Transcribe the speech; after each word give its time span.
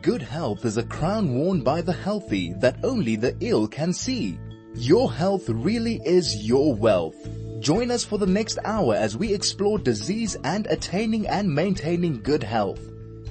Good 0.00 0.22
health 0.22 0.64
is 0.64 0.76
a 0.76 0.84
crown 0.84 1.34
worn 1.34 1.62
by 1.62 1.82
the 1.82 1.92
healthy 1.92 2.52
that 2.60 2.84
only 2.84 3.16
the 3.16 3.36
ill 3.40 3.66
can 3.66 3.92
see. 3.92 4.38
Your 4.74 5.12
health 5.12 5.48
really 5.48 6.00
is 6.04 6.46
your 6.46 6.72
wealth. 6.72 7.16
Join 7.58 7.90
us 7.90 8.04
for 8.04 8.16
the 8.16 8.26
next 8.26 8.60
hour 8.64 8.94
as 8.94 9.16
we 9.16 9.34
explore 9.34 9.76
disease 9.76 10.36
and 10.44 10.68
attaining 10.68 11.26
and 11.26 11.52
maintaining 11.52 12.22
good 12.22 12.44
health. 12.44 12.80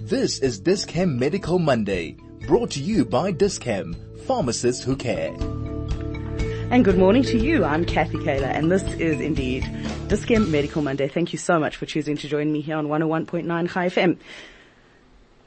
This 0.02 0.40
is 0.40 0.60
Dis-Chem 0.60 1.18
Medical 1.18 1.58
Monday, 1.58 2.18
brought 2.48 2.72
to 2.72 2.82
you 2.82 3.06
by 3.06 3.32
Dis-Chem, 3.32 3.96
pharmacists 4.26 4.84
who 4.84 4.98
care. 4.98 5.34
And 6.70 6.84
good 6.84 6.98
morning 6.98 7.24
to 7.24 7.38
you. 7.38 7.64
I'm 7.64 7.86
Kathy 7.86 8.22
Kaler, 8.26 8.48
and 8.48 8.70
this 8.70 8.84
is 8.96 9.22
indeed 9.22 9.66
Dis-Chem 10.10 10.52
Medical 10.52 10.82
Monday. 10.82 11.08
Thank 11.08 11.32
you 11.32 11.40
so 11.40 11.62
much 11.62 11.78
for 11.78 11.86
choosing 11.86 12.18
to 12.18 12.28
join 12.28 12.52
me 12.52 12.60
here 12.60 12.76
on 12.76 12.88
101.9 12.88 13.70
Chai 13.70 13.88
FM. 13.88 14.18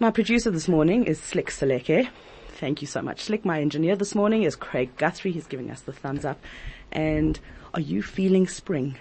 My 0.03 0.11
producer 0.11 0.51
this 0.51 0.67
morning 0.67 1.05
is 1.05 1.21
Slick 1.21 1.51
Seleke. 1.51 2.09
Thank 2.53 2.81
you 2.81 2.87
so 2.87 3.03
much. 3.03 3.21
Slick, 3.21 3.45
my 3.45 3.61
engineer 3.61 3.97
this 3.97 4.15
morning 4.15 4.45
is 4.45 4.57
Craig 4.57 4.97
Guthrie. 4.97 5.31
He's 5.31 5.47
giving 5.47 5.71
us 5.71 5.83
the 5.83 5.93
thumbs 5.93 6.25
up. 6.25 6.43
And 6.91 7.39
are 7.75 7.83
you 7.83 8.03
feeling 8.03 8.49
spring? 8.49 8.97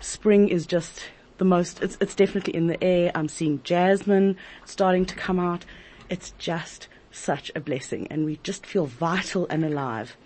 Spring 0.00 0.48
is 0.48 0.66
just 0.66 1.04
the 1.38 1.44
most, 1.44 1.80
it's, 1.80 1.96
it's 2.00 2.16
definitely 2.16 2.56
in 2.56 2.66
the 2.66 2.82
air. 2.82 3.12
I'm 3.14 3.28
seeing 3.28 3.62
jasmine 3.62 4.36
starting 4.64 5.06
to 5.06 5.14
come 5.14 5.38
out. 5.38 5.64
It's 6.10 6.32
just 6.38 6.88
such 7.12 7.52
a 7.54 7.60
blessing 7.60 8.08
and 8.10 8.24
we 8.24 8.40
just 8.42 8.66
feel 8.66 8.86
vital 8.86 9.46
and 9.48 9.64
alive. 9.64 10.16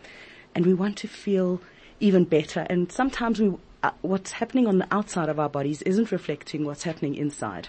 And 0.55 0.65
we 0.65 0.73
want 0.73 0.97
to 0.97 1.09
feel 1.09 1.61
even 2.01 2.25
better. 2.25 2.67
And 2.71 2.91
sometimes 2.91 3.39
we, 3.39 3.53
uh, 3.83 3.91
what's 4.01 4.33
happening 4.33 4.67
on 4.67 4.79
the 4.79 4.89
outside 4.91 5.29
of 5.29 5.39
our 5.39 5.51
bodies 5.51 5.83
isn't 5.83 6.11
reflecting 6.11 6.65
what's 6.65 6.85
happening 6.85 7.17
inside. 7.17 7.69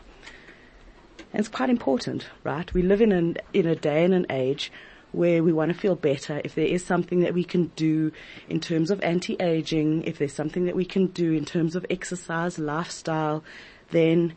And 1.34 1.40
it's 1.40 1.49
quite 1.49 1.70
important, 1.70 2.27
right? 2.44 2.71
We 2.73 2.81
live 2.81 3.02
in 3.02 3.12
an, 3.12 3.38
in 3.53 3.66
a 3.66 3.76
day 3.76 4.03
and 4.03 4.13
an 4.13 4.26
age 4.30 4.72
where 5.12 5.44
we 5.44 5.53
want 5.53 5.72
to 5.72 5.77
feel 5.77 5.95
better. 5.95 6.41
If 6.44 6.55
there 6.55 6.66
is 6.66 6.85
something 6.85 7.22
that 7.22 7.33
we 7.33 7.44
can 7.44 7.67
do 7.75 8.11
in 8.50 8.59
terms 8.59 8.92
of 8.92 9.02
anti-aging, 9.02 10.03
if 10.03 10.17
there's 10.17 10.33
something 10.33 10.66
that 10.66 10.75
we 10.75 10.86
can 10.86 11.08
do 11.08 11.33
in 11.33 11.45
terms 11.45 11.75
of 11.75 11.86
exercise, 11.89 12.58
lifestyle, 12.59 13.44
then 13.91 14.33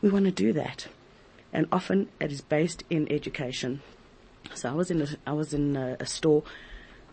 we 0.00 0.10
want 0.10 0.24
to 0.26 0.30
do 0.30 0.52
that. 0.52 0.88
And 1.52 1.66
often 1.72 2.08
it 2.20 2.32
is 2.32 2.40
based 2.40 2.84
in 2.90 3.10
education. 3.10 3.80
So 4.54 4.70
I 4.70 4.72
was 4.72 4.90
in 4.90 5.02
a, 5.02 5.08
I 5.26 5.32
was 5.32 5.54
in 5.54 5.76
a, 5.76 5.96
a 6.00 6.06
store 6.06 6.42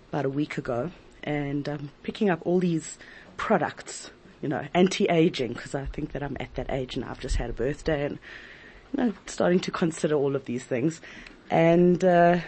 about 0.10 0.26
a 0.26 0.30
week 0.30 0.58
ago 0.58 0.92
and 1.24 1.68
um, 1.68 1.92
picking 2.04 2.30
up 2.30 2.40
all 2.44 2.60
these 2.60 2.98
products, 3.38 4.12
you 4.42 4.50
know, 4.50 4.68
anti-aging 4.74 5.54
because 5.54 5.76
I 5.76 5.86
think 5.86 6.12
that 6.12 6.24
I'm 6.24 6.38
at 6.40 6.54
that 6.56 6.70
age 6.70 6.96
and 6.96 7.04
I've 7.04 7.20
just 7.20 7.36
had 7.38 7.50
a 7.50 7.54
birthday 7.54 8.06
and 8.06 8.20
know, 8.96 9.14
starting 9.26 9.60
to 9.62 9.72
consider 9.72 10.16
all 10.16 10.36
of 10.36 10.46
these 10.46 10.64
things. 10.64 11.02
And 11.50 12.04
uh, 12.04 12.40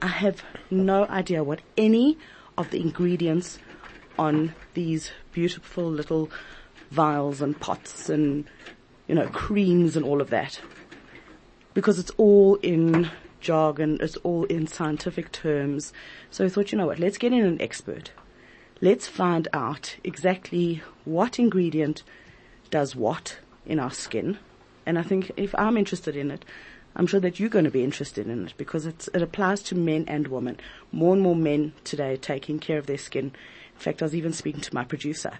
I 0.00 0.06
have 0.06 0.42
no 0.70 1.06
idea 1.06 1.44
what 1.44 1.60
any 1.76 2.18
of 2.58 2.70
the 2.70 2.80
ingredients 2.80 3.58
on 4.18 4.54
these 4.74 5.10
beautiful 5.32 5.90
little 5.90 6.30
vials 6.90 7.40
and 7.40 7.58
pots 7.58 8.08
and, 8.08 8.44
you 9.08 9.14
know, 9.14 9.28
creams 9.28 9.96
and 9.96 10.04
all 10.04 10.20
of 10.20 10.30
that. 10.30 10.60
Because 11.74 11.98
it's 11.98 12.10
all 12.18 12.56
in 12.56 13.10
jargon, 13.40 13.98
it's 14.00 14.16
all 14.18 14.44
in 14.44 14.66
scientific 14.66 15.32
terms. 15.32 15.92
So 16.30 16.44
I 16.44 16.48
thought, 16.48 16.72
you 16.72 16.78
know 16.78 16.86
what, 16.86 16.98
let's 16.98 17.18
get 17.18 17.32
in 17.32 17.44
an 17.44 17.60
expert. 17.60 18.12
Let's 18.80 19.08
find 19.08 19.48
out 19.52 19.96
exactly 20.04 20.82
what 21.04 21.38
ingredient 21.38 22.02
does 22.70 22.96
what 22.96 23.38
in 23.64 23.78
our 23.78 23.90
skin 23.90 24.38
and 24.86 24.98
I 24.98 25.02
think 25.02 25.30
if 25.36 25.54
I'm 25.56 25.76
interested 25.76 26.16
in 26.16 26.30
it, 26.30 26.44
I'm 26.94 27.06
sure 27.06 27.20
that 27.20 27.40
you're 27.40 27.48
going 27.48 27.64
to 27.64 27.70
be 27.70 27.84
interested 27.84 28.26
in 28.26 28.46
it 28.46 28.54
because 28.56 28.84
it 28.86 29.08
applies 29.14 29.62
to 29.64 29.74
men 29.74 30.04
and 30.08 30.28
women. 30.28 30.58
More 30.90 31.14
and 31.14 31.22
more 31.22 31.36
men 31.36 31.72
today 31.84 32.14
are 32.14 32.18
taking 32.18 32.58
care 32.58 32.78
of 32.78 32.86
their 32.86 32.98
skin. 32.98 33.26
In 33.26 33.80
fact, 33.80 34.02
I 34.02 34.04
was 34.04 34.14
even 34.14 34.32
speaking 34.32 34.60
to 34.60 34.74
my 34.74 34.84
producer. 34.84 35.38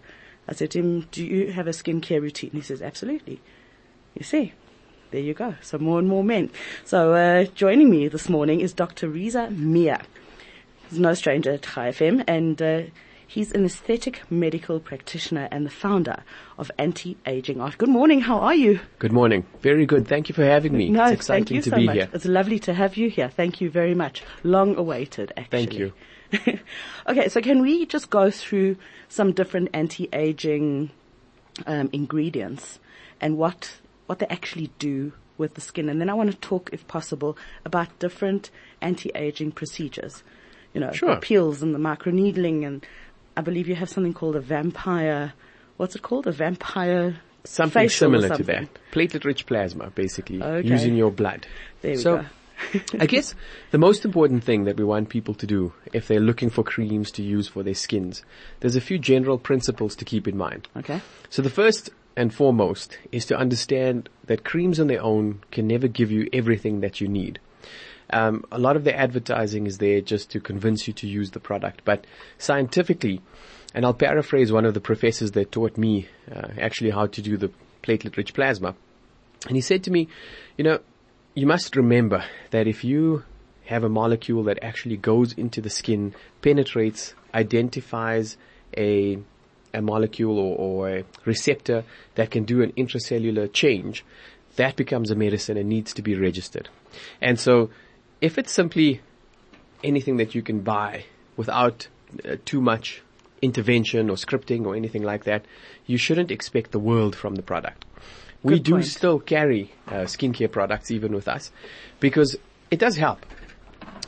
I 0.48 0.54
said 0.54 0.70
to 0.72 0.78
him, 0.78 1.08
do 1.12 1.24
you 1.24 1.52
have 1.52 1.66
a 1.66 1.70
skincare 1.70 2.22
routine? 2.22 2.50
He 2.52 2.62
says, 2.62 2.80
absolutely. 2.80 3.40
You 4.14 4.24
see, 4.24 4.54
there 5.10 5.20
you 5.20 5.34
go. 5.34 5.54
So 5.60 5.78
more 5.78 5.98
and 5.98 6.08
more 6.08 6.24
men. 6.24 6.50
So 6.84 7.12
uh, 7.12 7.44
joining 7.54 7.90
me 7.90 8.08
this 8.08 8.28
morning 8.28 8.60
is 8.60 8.72
Dr. 8.72 9.08
Reza 9.08 9.50
Mia. 9.50 10.00
He's 10.88 10.98
no 10.98 11.14
stranger 11.14 11.52
at 11.52 11.62
Chai 11.62 11.90
FM 11.90 12.24
and 12.26 12.60
uh, 12.60 12.82
He's 13.32 13.50
an 13.52 13.64
aesthetic 13.64 14.30
medical 14.30 14.78
practitioner 14.78 15.48
and 15.50 15.64
the 15.64 15.70
founder 15.70 16.22
of 16.58 16.70
Anti-Aging 16.76 17.62
Art. 17.62 17.78
Good 17.78 17.88
morning. 17.88 18.20
How 18.20 18.38
are 18.40 18.54
you? 18.54 18.78
Good 18.98 19.10
morning. 19.14 19.46
Very 19.62 19.86
good. 19.86 20.06
Thank 20.06 20.28
you 20.28 20.34
for 20.34 20.44
having 20.44 20.76
me. 20.76 20.90
No, 20.90 21.04
it's 21.04 21.12
exciting 21.12 21.46
thank 21.46 21.56
you 21.56 21.62
to 21.62 21.70
so 21.70 21.76
be 21.76 21.86
much. 21.86 21.96
here. 21.96 22.10
It's 22.12 22.26
lovely 22.26 22.58
to 22.58 22.74
have 22.74 22.98
you 22.98 23.08
here. 23.08 23.30
Thank 23.30 23.62
you 23.62 23.70
very 23.70 23.94
much. 23.94 24.22
Long 24.42 24.76
awaited, 24.76 25.32
actually. 25.34 25.64
Thank 25.64 25.72
you. 25.78 25.92
okay, 27.08 27.30
so 27.30 27.40
can 27.40 27.62
we 27.62 27.86
just 27.86 28.10
go 28.10 28.30
through 28.30 28.76
some 29.08 29.32
different 29.32 29.70
anti-aging 29.72 30.90
um, 31.66 31.88
ingredients 31.90 32.80
and 33.18 33.38
what 33.38 33.76
what 34.08 34.18
they 34.18 34.26
actually 34.26 34.70
do 34.78 35.14
with 35.38 35.54
the 35.54 35.62
skin, 35.62 35.88
and 35.88 36.02
then 36.02 36.10
I 36.10 36.14
want 36.14 36.30
to 36.30 36.36
talk, 36.36 36.68
if 36.70 36.86
possible, 36.86 37.38
about 37.64 37.98
different 37.98 38.50
anti-aging 38.82 39.52
procedures. 39.52 40.22
You 40.74 40.80
know, 40.82 40.92
Sure. 40.92 41.14
the 41.14 41.20
peels 41.20 41.62
and 41.62 41.74
the 41.74 41.78
microneedling 41.78 42.66
and 42.66 42.84
I 43.36 43.40
believe 43.40 43.68
you 43.68 43.74
have 43.74 43.88
something 43.88 44.14
called 44.14 44.36
a 44.36 44.40
vampire, 44.40 45.32
what's 45.76 45.96
it 45.96 46.02
called? 46.02 46.26
A 46.26 46.32
vampire 46.32 47.16
Something 47.44 47.88
similar 47.88 48.28
to 48.36 48.42
that. 48.44 48.68
Platelet-rich 48.92 49.46
plasma, 49.46 49.90
basically, 49.90 50.40
Okay. 50.42 50.68
using 50.68 50.94
your 50.94 51.10
blood. 51.10 51.46
There 51.80 51.92
we 51.92 51.96
so, 51.96 52.18
go. 52.18 52.26
I 53.00 53.06
guess 53.06 53.34
the 53.72 53.78
most 53.78 54.04
important 54.04 54.44
thing 54.44 54.64
that 54.64 54.76
we 54.76 54.84
want 54.84 55.08
people 55.08 55.34
to 55.34 55.46
do 55.46 55.72
if 55.92 56.06
they're 56.06 56.20
looking 56.20 56.50
for 56.50 56.62
creams 56.62 57.10
to 57.12 57.22
use 57.22 57.48
for 57.48 57.64
their 57.64 57.74
skins, 57.74 58.22
there's 58.60 58.76
a 58.76 58.80
few 58.80 58.98
general 58.98 59.38
principles 59.38 59.96
to 59.96 60.04
keep 60.04 60.28
in 60.28 60.36
mind. 60.36 60.68
Okay. 60.76 61.00
So 61.30 61.42
the 61.42 61.50
first 61.50 61.90
and 62.16 62.32
foremost 62.32 62.98
is 63.10 63.26
to 63.26 63.36
understand 63.36 64.08
that 64.26 64.44
creams 64.44 64.78
on 64.78 64.86
their 64.86 65.02
own 65.02 65.42
can 65.50 65.66
never 65.66 65.88
give 65.88 66.12
you 66.12 66.28
everything 66.32 66.80
that 66.80 67.00
you 67.00 67.08
need. 67.08 67.40
Um, 68.12 68.44
a 68.52 68.58
lot 68.58 68.76
of 68.76 68.84
the 68.84 68.94
advertising 68.94 69.66
is 69.66 69.78
there 69.78 70.00
just 70.00 70.30
to 70.30 70.40
convince 70.40 70.86
you 70.86 70.92
to 70.94 71.08
use 71.08 71.30
the 71.30 71.40
product, 71.40 71.82
but 71.84 72.06
scientifically, 72.38 73.20
and 73.74 73.84
I'll 73.84 73.94
paraphrase 73.94 74.52
one 74.52 74.66
of 74.66 74.74
the 74.74 74.80
professors 74.80 75.32
that 75.32 75.50
taught 75.50 75.78
me 75.78 76.08
uh, 76.30 76.48
actually 76.60 76.90
how 76.90 77.06
to 77.06 77.22
do 77.22 77.36
the 77.36 77.50
platelet-rich 77.82 78.34
plasma, 78.34 78.74
and 79.46 79.56
he 79.56 79.62
said 79.62 79.82
to 79.84 79.90
me, 79.90 80.08
you 80.56 80.64
know, 80.64 80.80
you 81.34 81.46
must 81.46 81.74
remember 81.74 82.24
that 82.50 82.66
if 82.66 82.84
you 82.84 83.24
have 83.64 83.84
a 83.84 83.88
molecule 83.88 84.44
that 84.44 84.58
actually 84.62 84.96
goes 84.96 85.32
into 85.32 85.60
the 85.60 85.70
skin, 85.70 86.14
penetrates, 86.42 87.14
identifies 87.34 88.36
a 88.76 89.18
a 89.74 89.80
molecule 89.80 90.38
or, 90.38 90.56
or 90.58 90.90
a 90.90 91.04
receptor 91.24 91.82
that 92.14 92.30
can 92.30 92.44
do 92.44 92.60
an 92.60 92.72
intracellular 92.72 93.50
change, 93.50 94.04
that 94.56 94.76
becomes 94.76 95.10
a 95.10 95.14
medicine 95.14 95.56
and 95.56 95.66
needs 95.66 95.94
to 95.94 96.02
be 96.02 96.14
registered. 96.14 96.68
And 97.22 97.40
so, 97.40 97.70
if 98.22 98.38
it's 98.38 98.52
simply 98.52 99.02
anything 99.84 100.16
that 100.16 100.34
you 100.34 100.40
can 100.40 100.60
buy 100.60 101.04
without 101.36 101.88
uh, 102.24 102.36
too 102.44 102.60
much 102.60 103.02
intervention 103.42 104.08
or 104.08 104.16
scripting 104.16 104.64
or 104.64 104.76
anything 104.76 105.02
like 105.02 105.24
that, 105.24 105.44
you 105.86 105.98
shouldn't 105.98 106.30
expect 106.30 106.70
the 106.70 106.78
world 106.78 107.16
from 107.16 107.34
the 107.34 107.42
product. 107.42 107.84
We 108.44 108.60
do 108.60 108.74
point. 108.74 108.86
still 108.86 109.18
carry 109.18 109.72
uh, 109.88 110.06
skincare 110.06 110.50
products 110.50 110.90
even 110.90 111.14
with 111.14 111.28
us 111.28 111.50
because 112.00 112.36
it 112.70 112.78
does 112.78 112.96
help. 112.96 113.26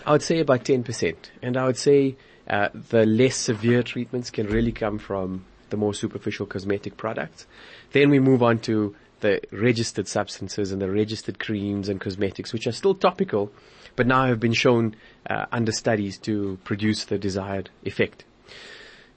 I 0.07 0.13
would 0.13 0.23
say 0.23 0.39
about 0.39 0.65
10%. 0.65 1.17
And 1.43 1.57
I 1.57 1.67
would 1.67 1.77
say 1.77 2.17
uh, 2.49 2.69
the 2.73 3.05
less 3.07 3.37
severe 3.37 3.83
treatments 3.83 4.31
can 4.31 4.47
really 4.47 4.73
come 4.73 4.99
from 4.99 5.45
the 5.71 5.77
more 5.77 5.95
superficial 5.95 6.47
cosmetic 6.47 6.97
products. 6.97 7.47
Then 7.93 8.11
we 8.11 8.21
move 8.21 8.43
on 8.43 8.59
to 8.61 8.95
the 9.21 9.41
registered 9.51 10.07
substances 10.07 10.71
and 10.71 10.83
the 10.83 10.91
registered 10.91 11.39
creams 11.39 11.89
and 11.89 12.01
cosmetics, 12.01 12.53
which 12.53 12.67
are 12.67 12.73
still 12.73 12.95
topical, 12.95 13.51
but 13.97 14.07
now 14.07 14.27
have 14.27 14.41
been 14.41 14.53
shown 14.53 14.97
uh, 15.29 15.47
under 15.53 15.73
studies 15.73 16.19
to 16.19 16.59
produce 16.65 17.05
the 17.05 17.19
desired 17.19 17.71
effect. 17.85 18.25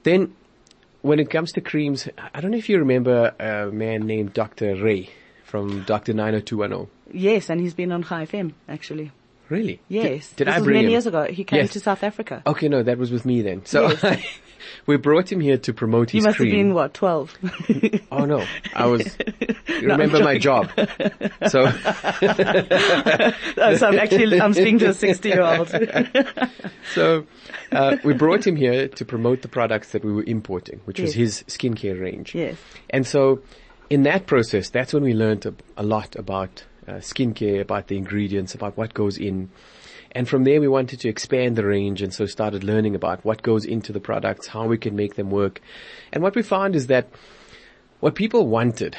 Then, 0.04 0.36
when 1.02 1.20
it 1.20 1.30
comes 1.30 1.52
to 1.54 1.62
creams, 1.62 2.08
I 2.34 2.42
don't 2.42 2.52
know 2.52 2.58
if 2.58 2.70
you 2.70 2.80
remember 2.80 3.34
a 3.40 3.72
man 3.72 4.08
named 4.08 4.34
Dr. 4.34 4.76
Ray 4.76 5.10
from 5.44 5.84
Dr. 5.84 6.14
90210. 6.14 6.88
Yes, 7.14 7.50
and 7.50 7.62
he's 7.62 7.74
been 7.74 7.92
on 7.92 8.04
Chai 8.04 8.26
FM, 8.26 8.54
actually. 8.68 9.12
Really? 9.50 9.80
Yes. 9.88 10.30
Did, 10.34 10.46
did 10.46 10.50
I 10.50 10.60
bring 10.60 10.76
many 10.76 10.86
him? 10.88 10.92
years 10.92 11.08
ago. 11.08 11.24
He 11.26 11.44
came 11.44 11.60
Yes. 11.60 11.74
to 11.74 11.80
South 11.80 12.04
Africa. 12.04 12.42
Okay, 12.46 12.68
no, 12.68 12.84
that 12.84 12.98
was 12.98 13.12
with 13.12 13.26
me 13.26 13.42
then. 13.42 13.66
So 13.66 13.90
Yes. 13.90 14.26
we 14.88 14.98
brought 14.98 15.32
him 15.32 15.40
here 15.40 15.58
to 15.60 15.74
promote 15.74 16.14
you 16.14 16.24
his 16.24 16.36
cream. 16.36 16.54
You 16.58 16.74
must 16.74 16.94
have 16.94 17.00
been, 17.00 17.34
what, 17.74 18.02
12? 18.02 18.08
Oh 18.12 18.26
no, 18.26 18.46
I 18.76 18.86
was. 18.88 19.18
No, 19.80 19.90
remember 19.94 20.24
my 20.24 20.40
job, 20.40 20.72
so 21.50 21.66
Oh, 21.68 23.32
so 23.78 23.88
I'm 23.88 24.00
actually, 24.00 24.42
I'm 24.42 24.54
speaking 24.54 24.80
to 24.80 24.90
a 24.90 24.94
60 24.94 25.30
year 25.30 25.42
old. 25.44 25.70
so 26.96 27.26
uh, 27.72 27.98
we 28.04 28.14
brought 28.14 28.46
him 28.46 28.56
here 28.56 28.88
to 28.88 29.06
promote 29.06 29.44
the 29.44 29.48
products 29.48 29.92
that 29.92 30.04
we 30.04 30.12
were 30.12 30.24
importing, 30.24 30.82
which 30.86 31.00
was 31.00 31.14
his 31.14 31.44
skincare 31.44 32.00
range. 32.02 32.34
yes. 32.34 32.58
And 32.90 33.06
so, 33.06 33.42
in 33.90 34.04
that 34.04 34.26
process, 34.26 34.70
that's 34.70 34.94
when 34.94 35.04
we 35.04 35.14
learned 35.14 35.46
a, 35.46 35.54
a 35.78 35.84
lot 35.84 36.16
about 36.16 36.66
uh, 36.88 36.94
skincare, 36.94 37.62
about 37.62 37.88
the 37.88 37.98
ingredients, 37.98 38.56
about 38.56 38.78
what 38.78 38.94
goes 38.94 39.18
in. 39.18 39.50
And 40.12 40.28
from 40.28 40.46
there 40.46 40.62
we 40.62 40.68
wanted 40.68 41.00
to 41.02 41.10
expand 41.10 41.56
the 41.56 41.66
range 41.66 42.02
and 42.02 42.14
so 42.14 42.26
started 42.26 42.64
learning 42.64 42.96
about 42.96 43.24
what 43.26 43.44
goes 43.44 43.66
into 43.66 43.92
the 43.92 44.00
products, 44.00 44.48
how 44.48 44.66
we 44.66 44.78
can 44.78 44.96
make 44.96 45.16
them 45.16 45.30
work. 45.30 45.62
And 46.14 46.24
what 46.24 46.36
we 46.36 46.42
found 46.42 46.76
is 46.76 46.88
that 46.88 47.10
what 48.00 48.16
people 48.16 48.48
wanted 48.48 48.96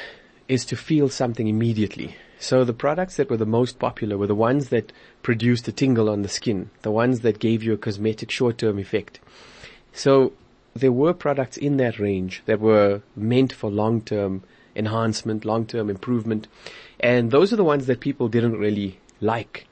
is 0.47 0.65
to 0.65 0.75
feel 0.75 1.09
something 1.09 1.47
immediately. 1.47 2.15
So 2.39 2.63
the 2.63 2.73
products 2.73 3.17
that 3.17 3.29
were 3.29 3.37
the 3.37 3.45
most 3.45 3.79
popular 3.79 4.17
were 4.17 4.27
the 4.27 4.35
ones 4.35 4.69
that 4.69 4.93
produced 5.23 5.67
a 5.67 5.71
tingle 5.71 6.09
on 6.09 6.21
the 6.21 6.29
skin, 6.29 6.69
the 6.83 6.91
ones 6.91 7.19
that 7.21 7.39
gave 7.39 7.63
you 7.63 7.73
a 7.73 7.77
cosmetic 7.77 8.31
short-term 8.31 8.79
effect. 8.79 9.19
So 9.91 10.33
there 10.73 10.91
were 10.91 11.13
products 11.13 11.57
in 11.57 11.77
that 11.77 11.99
range 11.99 12.41
that 12.45 12.59
were 12.59 13.01
meant 13.15 13.51
for 13.51 13.69
long-term 13.69 14.43
enhancement, 14.75 15.45
long-term 15.45 15.89
improvement. 15.89 16.47
And 16.99 17.31
those 17.31 17.53
are 17.53 17.55
the 17.55 17.63
ones 17.63 17.85
that 17.87 17.99
people 17.99 18.27
didn't 18.27 18.57
really 18.57 18.99
like. 19.21 19.67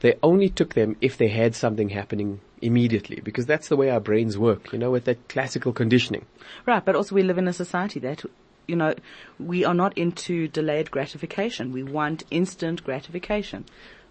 They 0.00 0.18
only 0.22 0.50
took 0.50 0.74
them 0.74 0.96
if 1.00 1.16
they 1.16 1.28
had 1.28 1.54
something 1.54 1.88
happening 1.88 2.40
immediately 2.60 3.20
because 3.20 3.46
that's 3.46 3.68
the 3.68 3.76
way 3.76 3.90
our 3.90 4.00
brains 4.00 4.36
work, 4.36 4.72
you 4.72 4.78
know, 4.78 4.90
with 4.90 5.04
that 5.04 5.28
classical 5.28 5.72
conditioning. 5.72 6.26
Right, 6.66 6.84
but 6.84 6.96
also 6.96 7.14
we 7.14 7.22
live 7.22 7.38
in 7.38 7.48
a 7.48 7.52
society 7.52 8.00
that, 8.00 8.22
you 8.66 8.76
know, 8.76 8.94
we 9.38 9.64
are 9.64 9.74
not 9.74 9.96
into 9.96 10.48
delayed 10.48 10.90
gratification. 10.90 11.72
We 11.72 11.82
want 11.82 12.24
instant 12.30 12.84
gratification. 12.84 13.64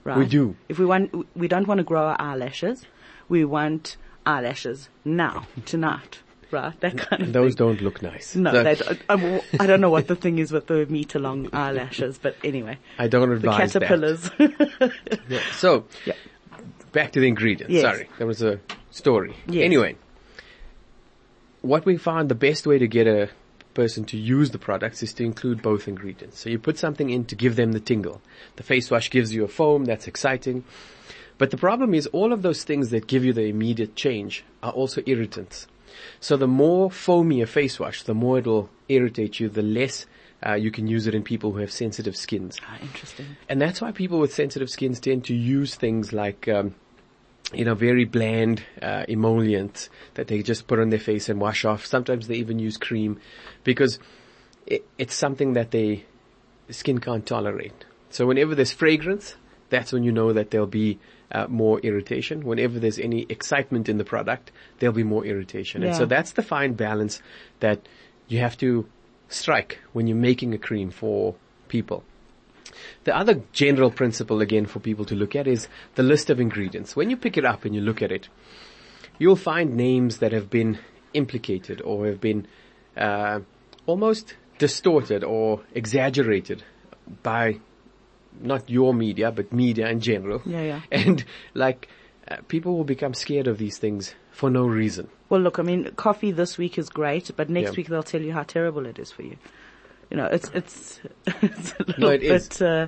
Right? 0.03 0.17
We 0.17 0.25
do. 0.25 0.55
If 0.67 0.79
we 0.79 0.85
want, 0.85 1.27
we 1.35 1.47
don't 1.47 1.67
want 1.67 1.77
to 1.77 1.83
grow 1.83 2.03
our 2.03 2.17
eyelashes. 2.19 2.85
We 3.29 3.45
want 3.45 3.97
eyelashes 4.25 4.89
now, 5.05 5.47
tonight. 5.65 6.19
Right, 6.53 6.79
that 6.81 6.95
kind 6.97 7.23
of 7.23 7.33
Those 7.33 7.55
thing. 7.55 7.67
don't 7.67 7.81
look 7.81 8.01
nice. 8.03 8.35
No, 8.35 8.51
So 8.51 8.63
they 8.63 8.75
don't, 8.75 8.99
I'm, 9.09 9.41
I 9.59 9.65
don't 9.65 9.81
know 9.81 9.89
what 9.89 10.07
the 10.07 10.15
thing 10.15 10.37
is 10.37 10.51
with 10.51 10.67
the 10.67 10.85
meter 10.85 11.17
long 11.19 11.49
eyelashes, 11.51 12.19
but 12.19 12.35
anyway. 12.43 12.77
I 12.99 13.07
don't 13.07 13.27
The 13.29 13.35
advise 13.37 13.73
that. 13.73 13.81
caterpillars. 13.81 14.29
Yeah. 15.27 15.39
So, 15.53 15.85
Yeah. 16.05 16.13
back 16.91 17.11
to 17.13 17.19
the 17.19 17.27
ingredients. 17.27 17.73
Yes. 17.73 17.81
Sorry, 17.81 18.07
there 18.19 18.27
was 18.27 18.43
a 18.43 18.59
story. 18.91 19.35
Yes. 19.47 19.65
Anyway, 19.65 19.95
what 21.61 21.85
we 21.85 21.97
found 21.97 22.29
the 22.29 22.35
best 22.35 22.67
way 22.67 22.77
to 22.77 22.87
get 22.87 23.07
a 23.07 23.29
person 23.73 24.05
to 24.05 24.17
use 24.17 24.51
the 24.51 24.59
products 24.59 25.01
is 25.01 25.13
to 25.13 25.23
include 25.23 25.61
both 25.63 25.87
ingredients. 25.87 26.39
So 26.39 26.49
you 26.49 26.59
put 26.59 26.77
something 26.77 27.09
in 27.09 27.25
to 27.25 27.35
give 27.35 27.55
them 27.55 27.71
the 27.71 27.79
tingle. 27.79 28.21
The 28.57 28.63
face 28.63 28.91
wash 28.91 29.09
gives 29.09 29.33
you 29.33 29.43
a 29.43 29.47
foam, 29.47 29.85
that's 29.85 30.07
exciting. 30.07 30.63
But 31.39 31.49
the 31.49 31.57
problem 31.57 31.95
is 31.95 32.05
all 32.07 32.31
of 32.31 32.43
those 32.43 32.63
things 32.63 32.91
that 32.91 33.07
give 33.07 33.25
you 33.25 33.33
the 33.33 33.45
immediate 33.45 33.95
change 33.95 34.43
are 34.61 34.71
also 34.71 35.01
irritants. 35.07 35.65
So 36.19 36.37
the 36.37 36.47
more 36.47 36.89
foamy 36.91 37.41
a 37.41 37.47
face 37.47 37.79
wash, 37.79 38.03
the 38.03 38.13
more 38.13 38.39
it'll 38.39 38.69
irritate 38.89 39.39
you, 39.39 39.49
the 39.49 39.61
less 39.61 40.05
uh, 40.45 40.55
you 40.55 40.71
can 40.71 40.87
use 40.87 41.07
it 41.07 41.15
in 41.15 41.23
people 41.23 41.51
who 41.51 41.59
have 41.59 41.71
sensitive 41.71 42.15
skins. 42.15 42.59
ah, 42.67 42.77
interesting. 42.81 43.37
And 43.47 43.61
that's 43.61 43.81
why 43.81 43.91
people 43.91 44.19
with 44.19 44.33
sensitive 44.33 44.69
skins 44.69 44.99
tend 44.99 45.23
to 45.25 45.33
use 45.33 45.75
things 45.75 46.11
like, 46.11 46.47
um, 46.49 46.75
you 47.53 47.63
know, 47.63 47.75
very 47.75 48.03
bland 48.05 48.63
uh, 48.81 49.05
emollients 49.07 49.89
that 50.15 50.27
they 50.27 50.43
just 50.43 50.67
put 50.67 50.79
on 50.79 50.89
their 50.89 50.99
face 50.99 51.29
and 51.29 51.39
wash 51.39 51.63
off. 51.63 51.85
Sometimes 51.85 52.27
they 52.27 52.35
even 52.35 52.59
use 52.59 52.77
cream 52.77 53.19
because 53.63 53.99
it, 54.65 54.85
it's 54.97 55.15
something 55.15 55.53
that 55.53 55.71
they 55.71 56.05
skin 56.69 56.99
can't 56.99 57.25
tolerate. 57.25 57.85
So 58.09 58.25
whenever 58.25 58.53
there's 58.53 58.71
fragrance, 58.71 59.35
that's 59.69 59.91
when 59.91 60.03
you 60.03 60.11
know 60.11 60.33
that 60.33 60.51
there'll 60.51 60.67
be 60.67 60.99
uh, 61.33 61.47
more 61.47 61.79
irritation. 61.79 62.45
Whenever 62.45 62.79
there's 62.79 62.99
any 62.99 63.25
excitement 63.29 63.89
in 63.89 63.97
the 63.97 64.05
product, 64.05 64.51
there'll 64.79 64.95
be 64.95 65.03
more 65.03 65.25
irritation. 65.25 65.83
And 65.83 65.95
so 65.95 66.05
that's 66.05 66.33
the 66.33 66.43
fine 66.43 66.73
balance 66.73 67.21
that 67.59 67.87
you 68.27 68.39
have 68.39 68.57
to 68.57 68.87
strike 69.29 69.79
when 69.93 70.07
you're 70.07 70.17
making 70.17 70.53
a 70.53 70.57
cream 70.57 70.91
for 70.91 71.35
people. 71.67 72.03
The 73.03 73.15
other 73.15 73.41
general 73.51 73.91
principle 73.91 74.41
again 74.41 74.65
for 74.65 74.79
people 74.79 75.05
to 75.05 75.15
look 75.15 75.35
at 75.35 75.47
is 75.47 75.67
the 75.95 76.03
list 76.03 76.29
of 76.29 76.39
ingredients. 76.39 76.95
When 76.95 77.09
you 77.09 77.17
pick 77.17 77.37
it 77.37 77.45
up 77.45 77.65
and 77.65 77.75
you 77.75 77.81
look 77.81 78.01
at 78.01 78.11
it, 78.11 78.29
you'll 79.19 79.35
find 79.35 79.75
names 79.75 80.17
that 80.19 80.31
have 80.31 80.49
been 80.49 80.79
implicated 81.13 81.81
or 81.81 82.07
have 82.07 82.21
been 82.21 82.47
uh, 82.97 83.41
almost 83.85 84.35
distorted 84.57 85.23
or 85.23 85.61
exaggerated 85.73 86.63
by 87.21 87.59
not 88.41 88.69
your 88.69 88.93
media, 88.93 89.31
but 89.31 89.51
media 89.53 89.89
in 89.89 89.99
general. 89.99 90.41
Yeah, 90.45 90.61
yeah. 90.63 90.81
And 90.91 91.23
like, 91.53 91.87
uh, 92.29 92.37
people 92.47 92.75
will 92.77 92.83
become 92.85 93.13
scared 93.13 93.47
of 93.47 93.57
these 93.57 93.77
things 93.77 94.15
for 94.31 94.49
no 94.49 94.65
reason. 94.65 95.09
Well, 95.29 95.41
look, 95.41 95.59
I 95.59 95.63
mean, 95.63 95.91
coffee 95.95 96.31
this 96.31 96.57
week 96.57 96.77
is 96.77 96.89
great, 96.89 97.31
but 97.35 97.49
next 97.49 97.71
Yeah. 97.71 97.75
week 97.77 97.87
they'll 97.87 98.03
tell 98.03 98.21
you 98.21 98.33
how 98.33 98.43
terrible 98.43 98.85
it 98.85 98.99
is 98.99 99.11
for 99.11 99.23
you. 99.23 99.37
You 100.09 100.17
know, 100.17 100.25
it's 100.25 100.49
it's 100.53 100.99
it's 101.41 101.71
a 101.73 101.83
little 101.85 101.93
No, 101.97 102.07
it 102.09 102.21
bit. 102.21 102.31
is. 102.31 102.61
Uh, 102.61 102.87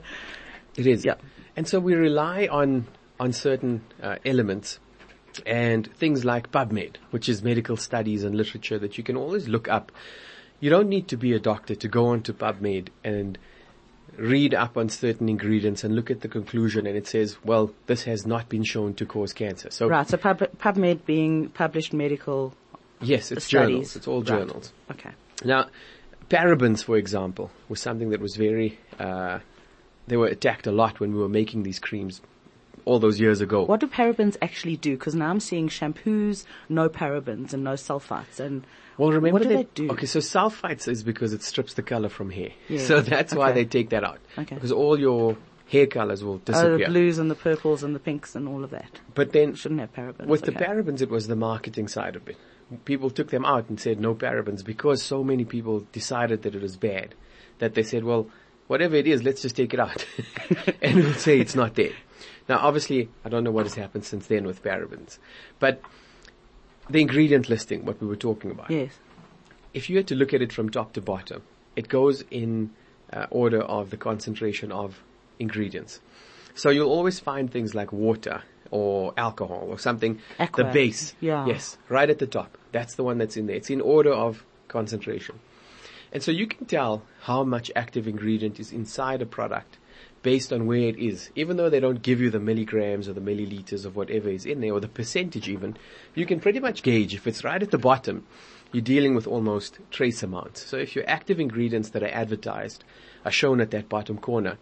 It 0.77 0.88
is. 0.88 1.06
Yeah. 1.06 1.15
And 1.56 1.68
so 1.68 1.80
we 1.80 1.95
rely 1.95 2.48
on, 2.51 2.86
on 3.19 3.31
certain 3.33 3.81
uh, 4.03 4.18
elements 4.25 4.80
and 5.45 5.88
things 5.95 6.24
like 6.25 6.51
PubMed, 6.51 6.98
which 7.12 7.27
is 7.30 7.41
medical 7.44 7.77
studies 7.77 8.24
and 8.24 8.36
literature 8.36 8.77
that 8.80 8.98
you 8.98 9.03
can 9.03 9.15
always 9.18 9.48
look 9.48 9.68
up. 9.69 9.91
You 10.59 10.69
don't 10.69 10.88
need 10.89 11.07
to 11.09 11.18
be 11.18 11.33
a 11.33 11.39
doctor 11.39 11.75
to 11.75 11.88
go 11.88 12.07
onto 12.07 12.33
PubMed 12.33 12.89
and 13.03 13.38
read 14.17 14.53
up 14.53 14.77
on 14.77 14.89
certain 14.89 15.27
ingredients 15.29 15.83
and 15.83 15.95
look 15.95 16.09
at 16.09 16.21
the 16.21 16.27
conclusion 16.27 16.87
and 16.87 16.95
it 16.97 17.07
says, 17.07 17.37
well, 17.43 17.71
this 17.87 18.03
has 18.03 18.25
not 18.25 18.47
been 18.49 18.63
shown 18.63 18.93
to 18.95 19.05
cause 19.05 19.33
cancer. 19.33 19.69
So 19.71 19.87
right. 19.87 20.07
So 20.07 20.17
Pub, 20.17 20.39
PubMed 20.57 21.05
being 21.05 21.49
published 21.49 21.93
medical 21.93 22.53
yes, 23.01 23.31
it's 23.31 23.45
studies. 23.45 23.67
journals. 23.69 23.95
It's 23.95 24.07
all 24.07 24.19
Right. 24.21 24.27
journals. 24.27 24.71
Okay. 24.91 25.11
Now, 25.43 25.67
parabens, 26.29 26.83
for 26.83 26.97
example, 26.97 27.51
was 27.67 27.81
something 27.81 28.09
that 28.11 28.21
was 28.21 28.35
very, 28.35 28.79
uh, 28.99 29.39
they 30.07 30.17
were 30.17 30.27
attacked 30.27 30.67
a 30.67 30.71
lot 30.71 30.99
when 30.99 31.13
we 31.13 31.19
were 31.19 31.29
making 31.29 31.63
these 31.63 31.79
creams 31.79 32.21
all 32.85 32.99
those 32.99 33.19
years 33.19 33.41
ago. 33.41 33.63
What 33.65 33.79
do 33.79 33.87
parabens 33.87 34.37
actually 34.41 34.77
do? 34.77 34.95
Because 34.95 35.15
now 35.15 35.29
I'm 35.29 35.39
seeing 35.39 35.69
shampoos, 35.69 36.45
no 36.69 36.87
parabens 36.89 37.53
and 37.53 37.63
no 37.63 37.73
sulfites. 37.73 38.39
And 38.39 38.65
Well, 38.97 39.09
remember 39.11 39.33
what 39.33 39.41
do 39.43 39.49
that- 39.49 39.75
they 39.75 39.85
do? 39.87 39.91
Okay, 39.91 40.05
so 40.05 40.19
sulfites 40.19 40.87
is 40.87 41.03
because 41.03 41.33
it 41.33 41.41
strips 41.41 41.73
the 41.73 41.81
color 41.83 42.09
from 42.09 42.29
hair. 42.29 42.49
Yeah. 42.69 42.79
So 42.79 43.01
that's 43.01 43.33
why 43.35 43.51
they 43.51 43.65
take 43.65 43.89
that 43.89 44.03
out. 44.03 44.19
Okay. 44.37 44.55
Because 44.55 44.71
all 44.71 44.99
your 44.99 45.35
hair 45.67 45.87
colors 45.87 46.23
will 46.23 46.37
disappear. 46.37 46.73
Oh, 46.73 46.77
the 46.77 46.85
blues 46.85 47.17
and 47.17 47.29
the 47.31 47.35
purples 47.35 47.81
and 47.83 47.95
the 47.95 47.99
pinks 47.99 48.35
and 48.35 48.47
all 48.47 48.63
of 48.63 48.69
that. 48.69 48.99
But 49.15 49.31
then 49.33 49.55
Shouldn't 49.55 49.79
have 49.81 49.93
parabens. 49.93 50.27
with 50.27 50.43
the 50.43 50.51
parabens, 50.51 51.01
it 51.01 51.09
was 51.09 51.27
the 51.27 51.35
marketing 51.35 51.88
side 51.88 52.15
of 52.15 52.27
it. 52.29 52.38
People 52.85 53.09
took 53.09 53.29
them 53.31 53.45
out 53.45 53.69
and 53.69 53.79
said 53.79 53.99
no 53.99 54.13
parabens 54.15 54.63
because 54.63 55.01
so 55.01 55.23
many 55.23 55.43
people 55.45 55.85
decided 55.91 56.43
that 56.43 56.53
it 56.55 56.61
was 56.61 56.77
bad 56.77 57.13
that 57.59 57.73
they 57.73 57.83
said, 57.83 58.03
well, 58.03 58.27
whatever 58.67 58.95
it 58.95 59.07
is, 59.07 59.23
let's 59.23 59.41
just 59.41 59.55
take 59.55 59.73
it 59.73 59.79
out. 59.79 60.05
and 60.81 60.95
we'll 60.97 61.13
say 61.13 61.39
it's 61.39 61.55
not 61.55 61.75
there. 61.75 61.93
Now, 62.47 62.59
obviously, 62.59 63.09
I 63.24 63.30
don't 63.30 63.44
know 63.44 63.51
what 63.51 63.65
has 63.65 63.74
happened 63.75 64.06
since 64.06 64.27
then 64.27 64.45
with 64.45 64.63
parabens, 64.63 65.17
but 65.60 65.81
the 66.89 67.01
ingredient 67.01 67.50
listing, 67.50 67.86
what 67.86 68.00
we 68.00 68.08
were 68.08 68.15
talking 68.15 68.51
about. 68.51 68.69
Yes. 68.69 68.91
if 69.74 69.89
you 69.89 69.98
had 69.98 70.08
to 70.08 70.15
look 70.15 70.34
at 70.34 70.41
it 70.41 70.53
from 70.53 70.69
top 70.69 70.93
to 70.93 71.01
bottom, 71.01 71.41
it 71.75 71.88
goes 71.89 72.24
in 72.31 72.69
uh, 73.12 73.25
order 73.29 73.62
of 73.62 73.89
the 73.89 73.98
concentration 73.98 74.72
of 74.72 75.01
ingredients. 75.39 76.00
So 76.53 76.69
you'll 76.69 76.89
always 76.91 77.19
find 77.19 77.51
things 77.51 77.75
like 77.75 77.91
water 77.91 78.43
or 78.72 79.13
alcohol 79.17 79.67
or 79.67 79.77
something, 79.77 80.22
Aqua. 80.39 80.63
the 80.63 80.69
base. 80.72 81.13
Yeah. 81.19 81.46
Yes, 81.46 81.77
right 81.89 82.10
at 82.10 82.19
the 82.19 82.27
top. 82.27 82.58
That's 82.72 82.96
the 82.96 83.03
one 83.03 83.17
that's 83.17 83.36
in 83.38 83.48
there. 83.48 83.58
It's 83.58 83.69
in 83.69 83.81
order 83.81 84.13
of 84.13 84.46
concentration. 84.69 85.39
And 86.13 86.24
so 86.24 86.31
you 86.31 86.48
can 86.48 86.65
tell 86.65 87.03
how 87.24 87.43
much 87.43 87.69
active 87.75 88.08
ingredient 88.08 88.60
is 88.60 88.72
inside 88.72 89.22
a 89.22 89.25
product 89.25 89.77
based 90.25 90.51
on 90.51 90.65
where 90.65 90.79
it 90.79 90.98
is. 90.98 91.29
Even 91.36 91.55
though 91.55 91.70
they 91.70 91.79
don't 91.79 92.01
give 92.01 92.20
you 92.20 92.32
the 92.32 92.39
milligrams 92.39 93.08
or 93.08 93.13
the 93.13 93.22
milliliters 93.22 93.86
of 93.86 93.96
whatever 93.96 94.27
is 94.27 94.44
in 94.44 94.60
there 94.60 94.74
or 94.74 94.79
the 94.79 94.88
percentage 94.88 95.48
even, 95.48 95.77
you 96.15 96.25
can 96.25 96.39
pretty 96.39 96.60
much 96.60 96.82
gauge 96.82 97.13
if 97.13 97.27
it's 97.27 97.44
right 97.44 97.62
at 97.62 97.70
the 97.70 97.77
bottom, 97.77 98.25
you're 98.72 98.82
dealing 98.82 99.13
with 99.13 99.27
almost 99.27 99.77
trace 99.91 100.24
amounts. 100.24 100.65
So 100.65 100.77
if 100.77 100.96
your 100.96 101.08
active 101.08 101.39
ingredients 101.39 101.89
that 101.89 102.01
are 102.01 102.10
advertised 102.10 102.84
are 103.24 103.29
shown 103.29 103.62
at 103.62 103.70
that 103.70 103.88
bottom 103.88 104.17
corner, 104.17 104.58